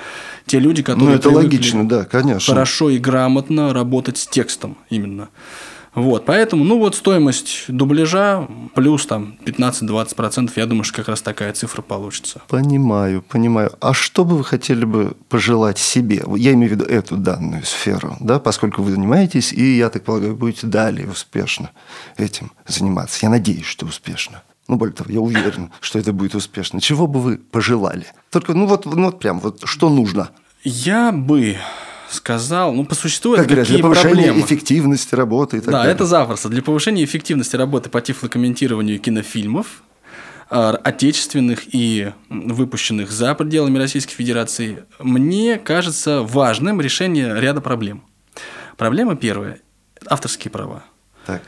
те 0.46 0.58
люди, 0.58 0.82
которые... 0.82 1.10
Ну, 1.10 1.14
это 1.14 1.30
логично, 1.30 1.88
да, 1.88 2.04
конечно. 2.04 2.54
Хорошо 2.54 2.90
и 2.90 2.98
грамотно 2.98 3.72
работать 3.72 4.18
с 4.18 4.26
текстом 4.26 4.76
именно. 4.90 5.28
Вот, 5.96 6.26
поэтому, 6.26 6.62
ну 6.62 6.78
вот 6.78 6.94
стоимость 6.94 7.64
дубляжа 7.68 8.46
плюс 8.74 9.06
там 9.06 9.38
15-20%, 9.46 10.52
я 10.56 10.66
думаю, 10.66 10.84
что 10.84 10.96
как 10.98 11.08
раз 11.08 11.22
такая 11.22 11.54
цифра 11.54 11.80
получится. 11.80 12.42
Понимаю, 12.48 13.22
понимаю. 13.22 13.72
А 13.80 13.94
что 13.94 14.26
бы 14.26 14.36
вы 14.36 14.44
хотели 14.44 14.84
бы 14.84 15.16
пожелать 15.30 15.78
себе? 15.78 16.22
Я 16.36 16.52
имею 16.52 16.68
в 16.68 16.72
виду 16.74 16.84
эту 16.84 17.16
данную 17.16 17.64
сферу, 17.64 18.14
да, 18.20 18.38
поскольку 18.38 18.82
вы 18.82 18.90
занимаетесь, 18.90 19.54
и, 19.54 19.78
я 19.78 19.88
так 19.88 20.04
полагаю, 20.04 20.36
будете 20.36 20.66
далее 20.66 21.08
успешно 21.08 21.70
этим 22.18 22.52
заниматься. 22.66 23.20
Я 23.22 23.30
надеюсь, 23.30 23.64
что 23.64 23.86
успешно. 23.86 24.42
Ну, 24.68 24.76
более 24.76 24.94
того, 24.94 25.10
я 25.10 25.20
уверен, 25.20 25.70
что 25.80 25.98
это 25.98 26.12
будет 26.12 26.34
успешно. 26.34 26.78
Чего 26.78 27.06
бы 27.06 27.20
вы 27.20 27.38
пожелали? 27.38 28.04
Только, 28.30 28.52
ну 28.52 28.66
вот, 28.66 28.84
ну 28.84 29.04
вот 29.04 29.18
прям, 29.18 29.40
вот 29.40 29.62
что 29.64 29.88
нужно? 29.88 30.28
Я 30.62 31.10
бы 31.10 31.56
сказал, 32.10 32.72
ну, 32.72 32.84
по 32.84 32.94
существу 32.94 33.32
как 33.32 33.40
это 33.40 33.48
говорят, 33.48 33.66
какие 33.66 33.76
для 33.76 33.82
повышения 33.82 34.26
проблемы. 34.26 34.40
эффективности 34.40 35.14
работы 35.14 35.56
и 35.58 35.60
так 35.60 35.70
да, 35.72 35.78
далее. 35.78 35.94
это 35.94 36.04
запросто. 36.04 36.48
Для 36.48 36.62
повышения 36.62 37.04
эффективности 37.04 37.56
работы 37.56 37.90
по 37.90 38.00
тифлокомментированию 38.00 38.98
кинофильмов 38.98 39.82
э, 40.50 40.74
отечественных 40.82 41.74
и 41.74 42.12
выпущенных 42.28 43.10
за 43.10 43.34
пределами 43.34 43.78
Российской 43.78 44.14
Федерации, 44.14 44.84
мне 45.00 45.58
кажется 45.58 46.22
важным 46.22 46.80
решение 46.80 47.40
ряда 47.40 47.60
проблем. 47.60 48.04
Проблема 48.76 49.16
первая– 49.16 49.60
авторские 50.06 50.50
права. 50.50 50.84
Так. 51.26 51.42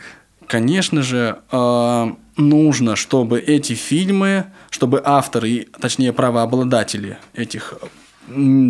Конечно 0.47 1.03
же, 1.03 1.41
э, 1.53 2.07
нужно, 2.37 2.97
чтобы 2.97 3.39
эти 3.39 3.75
фильмы, 3.75 4.47
чтобы 4.71 5.03
авторы, 5.05 5.69
точнее 5.79 6.15
правообладатели 6.15 7.19
этих 7.35 7.75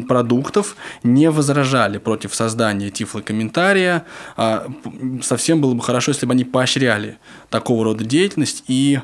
продуктов 0.08 0.76
не 1.02 1.30
возражали 1.30 1.98
против 1.98 2.34
создания 2.34 2.90
тифлокомментария. 2.90 4.04
А, 4.36 4.66
Совсем 5.22 5.60
было 5.60 5.74
бы 5.74 5.82
хорошо, 5.82 6.12
если 6.12 6.26
бы 6.26 6.32
они 6.32 6.44
поощряли 6.44 7.18
такого 7.50 7.84
рода 7.84 8.04
деятельность 8.04 8.64
и 8.68 9.00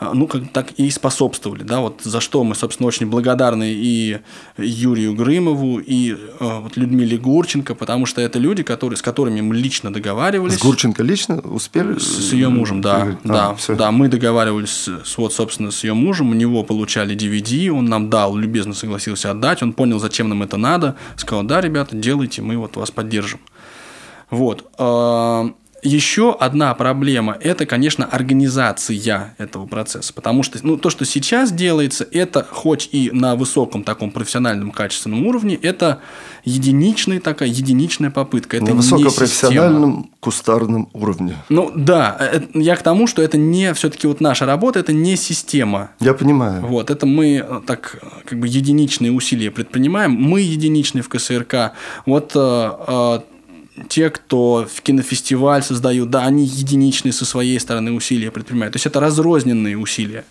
ну, 0.00 0.28
как 0.28 0.52
так 0.52 0.72
и 0.72 0.90
способствовали, 0.90 1.64
да, 1.64 1.80
вот 1.80 2.02
за 2.02 2.20
что 2.20 2.44
мы, 2.44 2.54
собственно, 2.54 2.86
очень 2.86 3.06
благодарны 3.06 3.72
и 3.72 4.20
Юрию 4.56 5.14
Грымову, 5.14 5.80
и 5.80 6.12
э, 6.12 6.16
вот 6.38 6.76
Людмиле 6.76 7.18
Гурченко, 7.18 7.74
потому 7.74 8.06
что 8.06 8.20
это 8.20 8.38
люди, 8.38 8.62
которые, 8.62 8.96
с 8.96 9.02
которыми 9.02 9.40
мы 9.40 9.56
лично 9.56 9.92
договаривались. 9.92 10.58
С 10.58 10.62
Гурченко 10.62 11.02
лично 11.02 11.40
успели? 11.40 11.98
С 11.98 12.32
ее 12.32 12.48
мужем, 12.48 12.80
да. 12.80 13.18
А, 13.24 13.28
да, 13.28 13.54
всё. 13.56 13.74
да, 13.74 13.90
мы 13.90 14.08
договаривались 14.08 14.70
с, 14.70 15.04
с, 15.04 15.18
вот, 15.18 15.32
собственно, 15.32 15.72
с 15.72 15.82
ее 15.82 15.94
мужем, 15.94 16.30
у 16.30 16.34
него 16.34 16.62
получали 16.62 17.16
DVD, 17.16 17.68
он 17.70 17.86
нам 17.86 18.08
дал, 18.08 18.36
любезно 18.36 18.74
согласился 18.74 19.32
отдать, 19.32 19.64
он 19.64 19.72
понял, 19.72 19.98
зачем 19.98 20.28
нам 20.28 20.44
это 20.44 20.56
надо, 20.56 20.94
сказал, 21.16 21.42
да, 21.42 21.60
ребята, 21.60 21.96
делайте, 21.96 22.40
мы 22.40 22.56
вот 22.56 22.76
вас 22.76 22.92
поддержим. 22.92 23.40
Вот. 24.30 24.64
Еще 25.82 26.32
одна 26.32 26.74
проблема– 26.74 27.36
это, 27.40 27.64
конечно, 27.64 28.04
организация 28.04 29.34
этого 29.38 29.66
процесса. 29.66 30.12
Потому 30.12 30.42
что 30.42 30.58
ну, 30.62 30.76
то, 30.76 30.90
что 30.90 31.04
сейчас 31.04 31.52
делается, 31.52 32.06
это 32.10 32.46
хоть 32.50 32.88
и 32.92 33.10
на 33.12 33.36
высоком 33.36 33.84
таком 33.84 34.10
профессиональном 34.10 34.72
качественном 34.72 35.26
уровне, 35.26 35.54
это 35.60 36.00
единичная 36.44 37.20
такая, 37.20 37.48
единичная 37.48 38.10
попытка. 38.10 38.56
Это 38.56 38.66
На 38.66 38.74
высокопрофессиональном 38.74 40.10
кустарном 40.20 40.88
уровне. 40.92 41.36
Ну 41.48 41.70
да, 41.74 42.16
э, 42.18 42.40
я 42.54 42.74
к 42.74 42.82
тому, 42.82 43.06
что 43.06 43.22
это 43.22 43.36
не 43.38 43.72
все-таки 43.74 44.06
вот 44.06 44.20
наша 44.20 44.46
работа, 44.46 44.80
это 44.80 44.92
не 44.92 45.16
система. 45.16 45.90
Я 46.00 46.14
понимаю. 46.14 46.66
Вот, 46.66 46.90
это 46.90 47.06
мы 47.06 47.36
э, 47.36 47.60
так 47.66 47.98
э, 48.02 48.06
как 48.24 48.40
бы 48.40 48.48
единичные 48.48 49.12
усилия 49.12 49.50
предпринимаем. 49.50 50.12
Мы 50.12 50.40
единичные 50.40 51.02
в 51.02 51.08
КСРК. 51.08 51.72
Вот 52.04 52.32
э, 52.34 52.70
э, 52.88 53.20
те, 53.88 54.10
кто 54.10 54.66
в 54.72 54.82
кинофестиваль 54.82 55.62
создают, 55.62 56.10
да, 56.10 56.24
они 56.24 56.44
единичные 56.44 57.12
со 57.12 57.24
своей 57.24 57.58
стороны 57.60 57.92
усилия 57.92 58.30
предпринимают. 58.30 58.72
То 58.72 58.76
есть 58.76 58.86
это 58.86 59.00
разрозненные 59.00 59.76
усилия. 59.76 60.24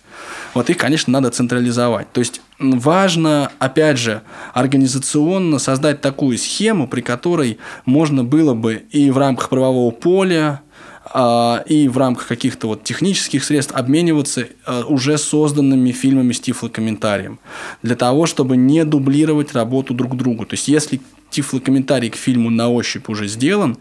Вот 0.54 0.70
их, 0.70 0.76
конечно, 0.76 1.12
надо 1.12 1.30
централизовать. 1.30 2.12
То 2.12 2.20
есть 2.20 2.40
важно, 2.58 3.50
опять 3.58 3.98
же, 3.98 4.22
организационно 4.54 5.58
создать 5.58 6.00
такую 6.00 6.38
схему, 6.38 6.88
при 6.88 7.00
которой 7.00 7.58
можно 7.84 8.24
было 8.24 8.54
бы 8.54 8.82
и 8.90 9.10
в 9.10 9.18
рамках 9.18 9.48
правового 9.48 9.90
поля, 9.90 10.62
а, 11.10 11.62
и 11.66 11.88
в 11.88 11.96
рамках 11.96 12.26
каких-то 12.26 12.66
вот 12.66 12.84
технических 12.84 13.42
средств 13.44 13.74
обмениваться 13.74 14.46
а, 14.66 14.84
уже 14.84 15.16
созданными 15.16 15.92
фильмами 15.92 16.32
с 16.32 16.40
тифлокомментарием. 16.40 17.38
Для 17.82 17.96
того, 17.96 18.26
чтобы 18.26 18.56
не 18.56 18.84
дублировать 18.84 19.54
работу 19.54 19.94
друг 19.94 20.16
другу. 20.16 20.44
То 20.44 20.54
есть, 20.54 20.68
если 20.68 21.00
тифлокомментарий 21.30 22.10
к 22.10 22.16
фильму 22.16 22.50
на 22.50 22.68
ощупь 22.68 23.08
уже 23.08 23.28
сделан, 23.28 23.78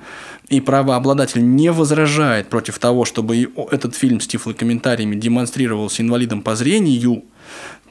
и 0.49 0.61
правообладатель 0.61 1.43
не 1.43 1.71
возражает 1.71 2.47
против 2.49 2.79
того, 2.79 3.05
чтобы 3.05 3.49
этот 3.71 3.95
фильм 3.95 4.19
с 4.19 4.27
тифлокомментариями 4.27 5.15
демонстрировался 5.15 6.01
инвалидом 6.01 6.41
по 6.41 6.55
зрению, 6.55 7.23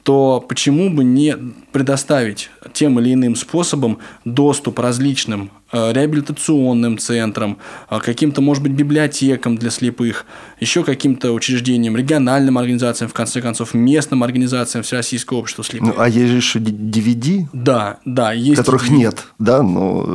то 0.07 0.39
почему 0.47 0.89
бы 0.89 1.03
не 1.03 1.35
предоставить 1.73 2.49
тем 2.71 2.97
или 2.97 3.13
иным 3.13 3.35
способом 3.35 3.97
доступ 4.23 4.79
различным 4.79 5.51
э, 5.73 5.91
реабилитационным 5.91 6.97
центрам, 6.97 7.57
э, 7.89 7.99
каким-то, 7.99 8.39
может 8.39 8.63
быть, 8.63 8.71
библиотекам 8.71 9.57
для 9.57 9.69
слепых, 9.69 10.25
еще 10.61 10.85
каким-то 10.85 11.33
учреждениям, 11.33 11.97
региональным 11.97 12.57
организациям, 12.57 13.09
в 13.09 13.13
конце 13.13 13.41
концов, 13.41 13.73
местным 13.73 14.23
организациям 14.23 14.85
Всероссийского 14.85 15.39
общества 15.39 15.65
слепых. 15.65 15.89
Ну, 15.89 16.01
а 16.01 16.07
есть 16.07 16.29
же 16.31 16.37
еще 16.37 16.59
DVD, 16.59 17.45
Да, 17.51 17.97
да, 18.05 18.31
есть. 18.31 18.55
которых 18.55 18.83
такие- 18.83 18.99
нет, 18.99 19.25
да, 19.39 19.61
но 19.61 20.05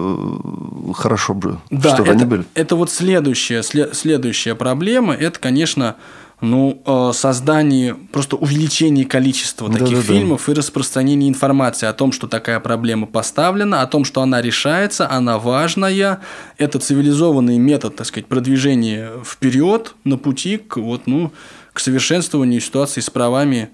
э, 0.88 0.92
хорошо 0.94 1.34
бы, 1.34 1.58
Да, 1.68 1.90
чтобы 1.96 2.04
это, 2.08 2.12
они 2.12 2.24
были. 2.24 2.44
это 2.54 2.76
вот 2.76 2.90
следующая, 2.90 3.60
сле- 3.60 3.92
следующая 3.94 4.54
проблема, 4.54 5.12
это, 5.12 5.38
конечно, 5.38 5.96
ну, 6.42 6.82
э, 6.84 7.12
создание, 7.14 7.94
просто 7.94 8.34
увеличение 8.34 9.06
количества 9.06 9.70
таких 9.70 9.90
Да-да-да. 9.90 10.02
фильмов 10.02 10.48
и 10.48 10.52
распространение 10.52 11.28
информации 11.28 11.86
о 11.86 11.92
том, 11.92 12.10
что 12.10 12.26
такая 12.26 12.58
проблема 12.58 13.06
поставлена, 13.06 13.80
о 13.80 13.86
том, 13.86 14.04
что 14.04 14.22
она 14.22 14.42
решается, 14.42 15.08
она 15.08 15.38
важная. 15.38 16.18
Это 16.58 16.80
цивилизованный 16.80 17.58
метод, 17.58 17.94
так 17.94 18.08
сказать, 18.08 18.26
продвижения 18.26 19.12
вперед 19.24 19.94
на 20.02 20.18
пути 20.18 20.58
к, 20.58 20.78
вот, 20.78 21.06
ну, 21.06 21.32
к 21.72 21.78
совершенствованию 21.78 22.60
ситуации 22.60 23.00
с 23.00 23.08
правами 23.08 23.70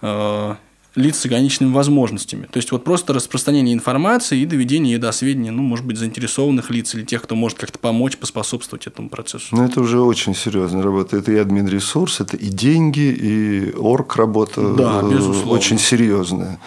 э, 0.00 0.54
лиц 0.98 1.18
с 1.18 1.24
ограниченными 1.26 1.72
возможностями. 1.72 2.46
То 2.50 2.58
есть 2.58 2.72
вот 2.72 2.84
просто 2.84 3.12
распространение 3.12 3.74
информации 3.74 4.40
и 4.40 4.46
доведение 4.46 4.92
ее 4.94 4.98
до 4.98 5.12
сведения, 5.12 5.50
ну, 5.50 5.62
может 5.62 5.86
быть, 5.86 5.96
заинтересованных 5.98 6.70
лиц 6.70 6.94
или 6.94 7.04
тех, 7.04 7.22
кто 7.22 7.34
может 7.34 7.58
как-то 7.58 7.78
помочь, 7.78 8.16
поспособствовать 8.16 8.86
этому 8.86 9.08
процессу. 9.08 9.46
Ну, 9.52 9.64
это 9.64 9.80
уже 9.80 10.00
очень 10.00 10.34
серьезная 10.34 10.82
работа. 10.82 11.16
Это 11.16 11.32
и 11.32 11.36
админресурс, 11.36 12.20
это 12.20 12.36
и 12.36 12.46
деньги, 12.48 13.00
и 13.00 13.72
орг 13.76 14.16
работа. 14.16 14.74
Да, 14.74 15.00
э, 15.02 15.10
безусловно. 15.10 15.52
Очень 15.52 15.78
серьезная. 15.78 16.58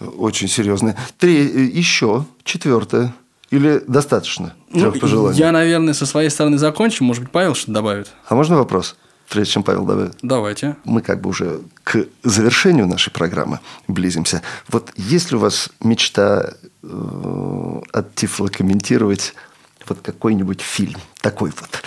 Очень 0.00 0.48
серьезная. 0.48 0.96
Три, 1.18 1.36
э, 1.36 1.64
еще, 1.64 2.24
четвертое. 2.44 3.14
Или 3.50 3.82
достаточно 3.88 4.52
трех 4.70 4.94
Ну, 4.94 5.00
пожеланий? 5.00 5.38
я, 5.38 5.52
наверное, 5.52 5.94
со 5.94 6.04
своей 6.04 6.28
стороны 6.28 6.58
закончу. 6.58 7.02
Может 7.02 7.22
быть, 7.22 7.32
Павел 7.32 7.54
что-то 7.54 7.72
добавит? 7.72 8.08
А 8.28 8.34
можно 8.34 8.56
вопрос, 8.58 8.96
прежде 9.28 9.52
чем 9.52 9.62
Павел 9.62 9.84
добавит? 9.84 10.14
Давайте. 10.22 10.76
мы 10.84 11.02
как 11.02 11.20
бы 11.20 11.30
уже 11.30 11.60
к 11.84 12.06
завершению 12.22 12.86
нашей 12.86 13.12
программы 13.12 13.60
близимся. 13.86 14.42
Вот 14.68 14.92
есть 14.96 15.30
ли 15.30 15.36
у 15.36 15.40
вас 15.40 15.70
мечта 15.80 16.54
э, 16.82 17.80
оттифлокомментировать 17.92 19.34
вот 19.88 20.00
какой-нибудь 20.02 20.60
фильм, 20.60 21.00
такой 21.20 21.50
вот 21.50 21.82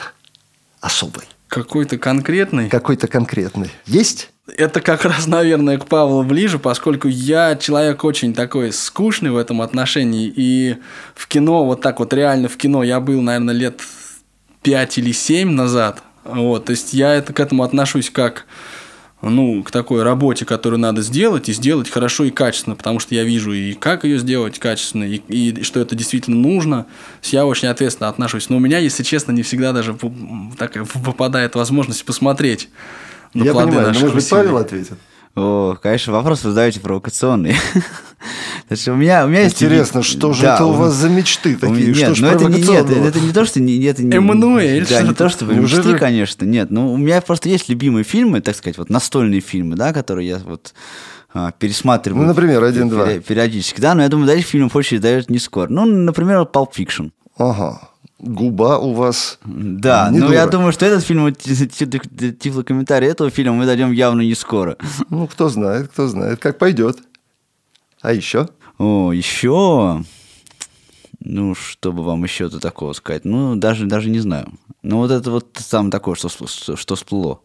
особый, 0.80 1.24
Какой-то 1.48 1.98
конкретный. 1.98 2.70
какой-то 2.70 3.08
конкретный? 3.08 3.70
Есть? 3.86 4.30
Это 4.58 4.82
как 4.82 5.06
раз, 5.06 5.28
наверное, 5.28 5.78
к 5.78 5.86
Павлу 5.86 6.24
ближе, 6.24 6.60
поскольку 6.60 7.08
я 7.08 7.56
человек 7.56 8.04
очень 8.04 8.34
такой 8.34 8.74
скучный 8.74 9.30
в 9.32 9.38
этом 9.38 9.62
отношении. 9.62 10.32
И 10.36 10.78
в 11.16 11.28
кино, 11.28 11.64
вот 11.66 11.82
так 11.82 12.00
вот 12.00 12.14
реально 12.14 12.50
в 12.50 12.58
кино 12.58 12.84
я 12.84 13.00
был, 13.00 13.22
наверное, 13.22 13.54
лет 13.54 13.82
5 14.64 14.98
или 14.98 15.12
7 15.12 15.52
назад. 15.52 16.02
Вот, 16.24 16.66
то 16.66 16.72
есть 16.72 16.94
я 16.94 17.14
это, 17.16 17.34
к 17.34 17.40
этому 17.40 17.64
отношусь 17.64 18.10
как 18.10 18.46
ну, 19.22 19.62
к 19.64 19.72
такой 19.72 20.04
работе, 20.04 20.46
которую 20.46 20.80
надо 20.80 21.02
сделать, 21.02 21.48
и 21.48 21.54
сделать 21.54 21.90
хорошо 21.90 22.24
и 22.24 22.32
качественно, 22.32 22.76
потому 22.76 23.00
что 23.00 23.14
я 23.14 23.24
вижу 23.24 23.54
и 23.54 23.74
как 23.74 24.04
ее 24.04 24.18
сделать 24.18 24.58
качественно, 24.58 25.04
и, 25.04 25.18
и 25.18 25.64
что 25.64 25.80
это 25.80 25.96
действительно 25.96 26.38
нужно. 26.38 26.88
Я 27.24 27.46
очень 27.46 27.68
ответственно 27.68 28.10
отношусь. 28.10 28.50
Но 28.50 28.58
у 28.58 28.60
меня, 28.60 28.80
если 28.80 29.04
честно, 29.04 29.32
не 29.32 29.44
всегда 29.44 29.74
даже 29.74 29.96
так 30.58 30.76
выпадает 30.76 31.56
возможность 31.56 32.04
посмотреть 32.04 32.70
на 33.34 33.44
Я 33.44 33.52
плоды 33.52 33.68
понимаю, 33.68 33.88
но, 33.88 33.88
наших 33.90 34.02
может 34.02 34.16
быть, 34.16 34.26
усилий. 34.26 34.42
Павел 34.42 34.58
ответит. 34.58 34.98
О, 35.36 35.76
конечно, 35.82 36.12
вопрос 36.14 36.44
вы 36.44 36.50
задаете 36.50 36.80
провокационный. 36.80 37.56
Есть 38.70 38.88
у 38.88 38.96
меня, 38.96 39.26
у 39.26 39.28
меня 39.28 39.42
есть... 39.42 39.56
Интересно, 39.62 40.04
что 40.04 40.32
же 40.32 40.44
Да, 40.44 40.56
это 40.56 40.66
у 40.66 40.74
вас 40.74 40.94
за 40.94 41.10
мечты 41.10 41.58
такие? 41.58 41.94
Что 41.94 42.08
Нет, 42.08 42.18
ж 42.18 42.22
ну 42.22 42.28
это 42.28 42.46
не, 42.46 42.62
нет, 42.62 42.90
это 42.90 43.20
не 43.20 43.34
то, 43.34 43.46
что 43.46 43.60
не, 43.60 43.84
это 43.84 44.04
не, 44.04 44.16
Эммануэль, 44.16 44.88
да, 44.88 45.00
что 45.00 45.08
не 45.08 45.14
то, 45.14 45.30
что 45.30 45.46
Неужели- 45.46 45.82
мечты, 45.82 45.98
конечно, 45.98 46.46
нет. 46.46 46.70
Ну, 46.70 46.94
у 46.94 46.98
меня 46.98 47.20
просто 47.22 47.50
есть 47.50 47.68
любимые 47.68 48.04
фильмы, 48.04 48.40
так 48.40 48.56
сказать, 48.56 48.78
вот 48.78 48.90
настольные 48.90 49.42
фильмы, 49.42 49.76
да, 49.76 49.92
которые 49.92 50.28
я 50.28 50.38
вот 50.38 50.74
а, 51.34 51.52
пересматриваю. 51.52 52.22
Ну, 52.22 52.28
например, 52.28 52.64
один-два. 52.64 53.08
Периодически, 53.20 53.82
да, 53.82 53.96
но 53.96 54.04
я 54.04 54.10
думаю, 54.10 54.28
таких 54.28 54.46
фильмов 54.46 54.76
очередь 54.76 55.02
дает 55.02 55.30
не 55.30 55.40
скоро. 55.40 55.68
Ну, 55.70 55.86
например, 55.86 56.42
Pulp 56.42 56.70
Fiction. 56.78 57.12
Ага. 57.38 57.91
Губа 58.22 58.78
у 58.78 58.94
вас 58.94 59.40
Да, 59.44 60.10
не 60.12 60.20
ну 60.20 60.32
я 60.32 60.42
дура. 60.46 60.52
думаю, 60.52 60.72
что 60.72 60.86
этот 60.86 61.04
фильм, 61.04 61.34
тифлокомментарий 61.34 63.08
этого 63.08 63.32
фильма 63.32 63.56
мы 63.56 63.66
дадим 63.66 63.92
явно 63.92 64.22
не 64.22 64.36
скоро. 64.36 64.78
Ну, 65.10 65.28
кто 65.28 65.50
знает, 65.50 65.88
кто 65.90 66.08
знает, 66.08 66.40
как 66.40 66.58
пойдет. 66.60 67.00
А 68.02 68.14
еще? 68.14 68.48
О, 68.78 69.12
еще... 69.12 70.04
Ну, 71.24 71.54
что 71.56 71.92
бы 71.92 72.04
вам 72.04 72.24
еще-то 72.24 72.60
такого 72.60 72.94
сказать? 72.94 73.26
Ну, 73.26 73.56
даже, 73.56 73.86
даже 73.86 74.10
не 74.10 74.20
знаю. 74.20 74.52
Ну, 74.82 74.98
вот 74.98 75.12
это 75.12 75.30
вот 75.30 75.48
самое 75.60 75.92
такое, 75.92 76.16
что, 76.16 76.30
что 76.76 76.96
всплыло. 76.96 77.42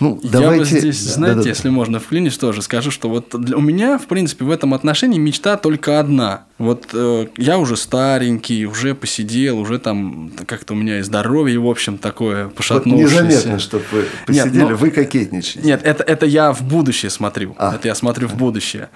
Ну, 0.00 0.18
Я 0.24 0.30
давайте... 0.30 0.58
вот 0.74 0.80
здесь, 0.80 1.04
Да, 1.06 1.12
знаете, 1.12 1.34
да-да-да. 1.36 1.48
если 1.50 1.68
можно 1.68 2.00
вклинить 2.00 2.38
тоже, 2.40 2.62
скажу, 2.62 2.90
что 2.90 3.08
вот 3.08 3.28
для- 3.40 3.56
у 3.56 3.60
меня, 3.60 3.96
в 3.98 4.06
принципе, 4.06 4.44
в 4.44 4.50
этом 4.50 4.74
отношении 4.74 5.18
мечта 5.18 5.56
только 5.56 6.00
одна. 6.00 6.44
Вот 6.58 6.88
э, 6.92 7.26
я 7.36 7.58
уже 7.58 7.76
старенький, 7.76 8.66
уже 8.66 8.94
посидел, 8.94 9.58
уже 9.58 9.78
там 9.78 10.32
как-то 10.46 10.72
у 10.74 10.76
меня 10.76 10.98
и 10.98 11.02
здоровье, 11.02 11.58
в 11.60 11.68
общем, 11.68 11.98
такое 11.98 12.46
Вот 12.46 12.54
пошатнувшееся. 12.56 13.22
незаметно, 13.24 13.58
чтобы 13.60 13.84
вы 13.92 13.98
Нет, 14.28 14.44
посидели, 14.44 14.62
но- 14.70 14.76
вы 14.76 14.90
кокетничаете. 14.90 15.66
Нет, 15.66 15.80
это, 15.84 16.02
это 16.02 16.26
я 16.26 16.52
в 16.52 16.62
будущее 16.62 17.10
смотрю. 17.10 17.54
А. 17.58 17.74
Это 17.76 17.86
я 17.88 17.94
смотрю 17.94 18.26
в 18.28 18.34
будущее. 18.34 18.88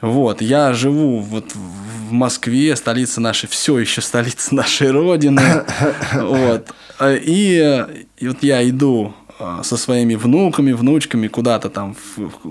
Вот, 0.00 0.42
я 0.42 0.74
живу 0.74 1.20
вот 1.20 1.52
в 1.54 2.12
Москве, 2.12 2.76
столица 2.76 3.22
нашей, 3.22 3.48
все 3.48 3.78
еще 3.78 4.02
столица 4.02 4.54
нашей 4.54 4.90
родины. 4.90 5.40
Вот. 6.14 6.68
И, 7.02 7.84
и 8.18 8.28
вот 8.28 8.42
я 8.42 8.68
иду 8.68 9.14
а, 9.23 9.23
со 9.38 9.76
своими 9.76 10.14
внуками, 10.14 10.72
внучками 10.72 11.28
куда-то 11.28 11.70
там, 11.70 11.96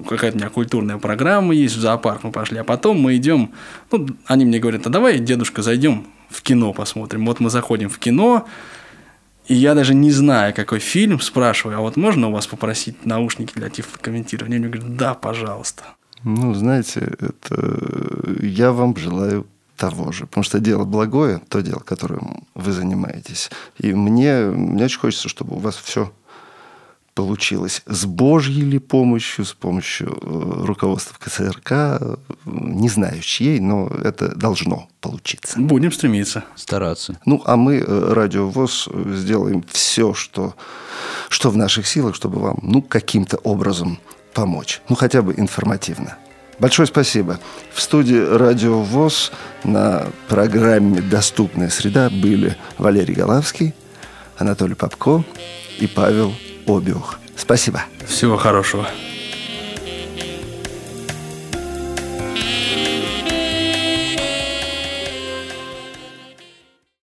какая-то 0.07 0.37
у 0.37 0.39
меня 0.39 0.49
культурная 0.49 0.97
программа 0.97 1.53
есть, 1.53 1.75
в 1.75 1.79
зоопарк 1.79 2.23
мы 2.23 2.31
пошли, 2.31 2.57
а 2.57 2.63
потом 2.63 2.99
мы 2.99 3.15
идем, 3.15 3.51
ну, 3.91 4.07
они 4.25 4.45
мне 4.45 4.59
говорят, 4.59 4.85
а 4.87 4.89
давай, 4.89 5.19
дедушка, 5.19 5.61
зайдем 5.61 6.05
в 6.29 6.41
кино 6.41 6.73
посмотрим. 6.73 7.25
Вот 7.25 7.39
мы 7.39 7.49
заходим 7.49 7.89
в 7.89 7.99
кино, 7.99 8.45
и 9.47 9.53
я 9.53 9.75
даже 9.75 9.93
не 9.93 10.11
знаю, 10.11 10.53
какой 10.53 10.79
фильм, 10.79 11.19
спрашиваю, 11.19 11.77
а 11.77 11.81
вот 11.81 11.97
можно 11.97 12.29
у 12.29 12.31
вас 12.31 12.47
попросить 12.47 13.05
наушники 13.05 13.53
для 13.55 13.69
тифлокомментирования? 13.69 14.57
Они 14.57 14.67
говорят, 14.67 14.95
да, 14.95 15.13
пожалуйста. 15.13 15.83
Ну, 16.23 16.53
знаете, 16.53 17.13
это 17.19 17.77
я 18.41 18.71
вам 18.71 18.95
желаю 18.95 19.45
того 19.75 20.11
же. 20.11 20.25
Потому 20.25 20.43
что 20.43 20.59
дело 20.59 20.85
благое, 20.85 21.41
то 21.49 21.61
дело, 21.61 21.79
которым 21.79 22.45
вы 22.55 22.71
занимаетесь. 22.71 23.49
И 23.77 23.93
мне, 23.93 24.45
мне 24.45 24.85
очень 24.85 24.99
хочется, 24.99 25.27
чтобы 25.27 25.55
у 25.55 25.59
вас 25.59 25.75
все 25.75 26.11
получилось 27.13 27.81
с 27.85 28.05
Божьей 28.05 28.61
ли 28.61 28.79
помощью, 28.79 29.45
с 29.45 29.53
помощью 29.53 30.17
э, 30.21 30.65
руководства 30.65 31.15
КСРК, 31.19 32.17
не 32.45 32.89
знаю 32.89 33.21
чьей, 33.21 33.59
но 33.59 33.87
это 33.87 34.35
должно 34.35 34.87
получиться. 35.01 35.59
Будем 35.59 35.91
стремиться. 35.91 36.43
Стараться. 36.55 37.19
Ну, 37.25 37.41
а 37.45 37.55
мы, 37.55 37.75
э, 37.75 38.13
Радио 38.13 38.49
ВОЗ, 38.49 38.89
сделаем 39.11 39.63
все, 39.71 40.13
что, 40.13 40.55
что 41.29 41.49
в 41.49 41.57
наших 41.57 41.87
силах, 41.87 42.15
чтобы 42.15 42.39
вам, 42.39 42.59
ну, 42.61 42.81
каким-то 42.81 43.37
образом 43.37 43.99
помочь. 44.33 44.81
Ну, 44.89 44.95
хотя 44.95 45.21
бы 45.21 45.33
информативно. 45.37 46.17
Большое 46.59 46.87
спасибо. 46.87 47.39
В 47.73 47.81
студии 47.81 48.17
Радио 48.17 48.81
ВОЗ 48.81 49.31
на 49.63 50.07
программе 50.27 51.01
«Доступная 51.01 51.69
среда» 51.69 52.09
были 52.09 52.57
Валерий 52.77 53.15
Голавский, 53.15 53.73
Анатолий 54.37 54.75
Попко 54.75 55.23
и 55.79 55.87
Павел 55.87 56.33
Обиух. 56.67 57.19
Спасибо. 57.35 57.83
Всего 58.07 58.37
хорошего. 58.37 58.87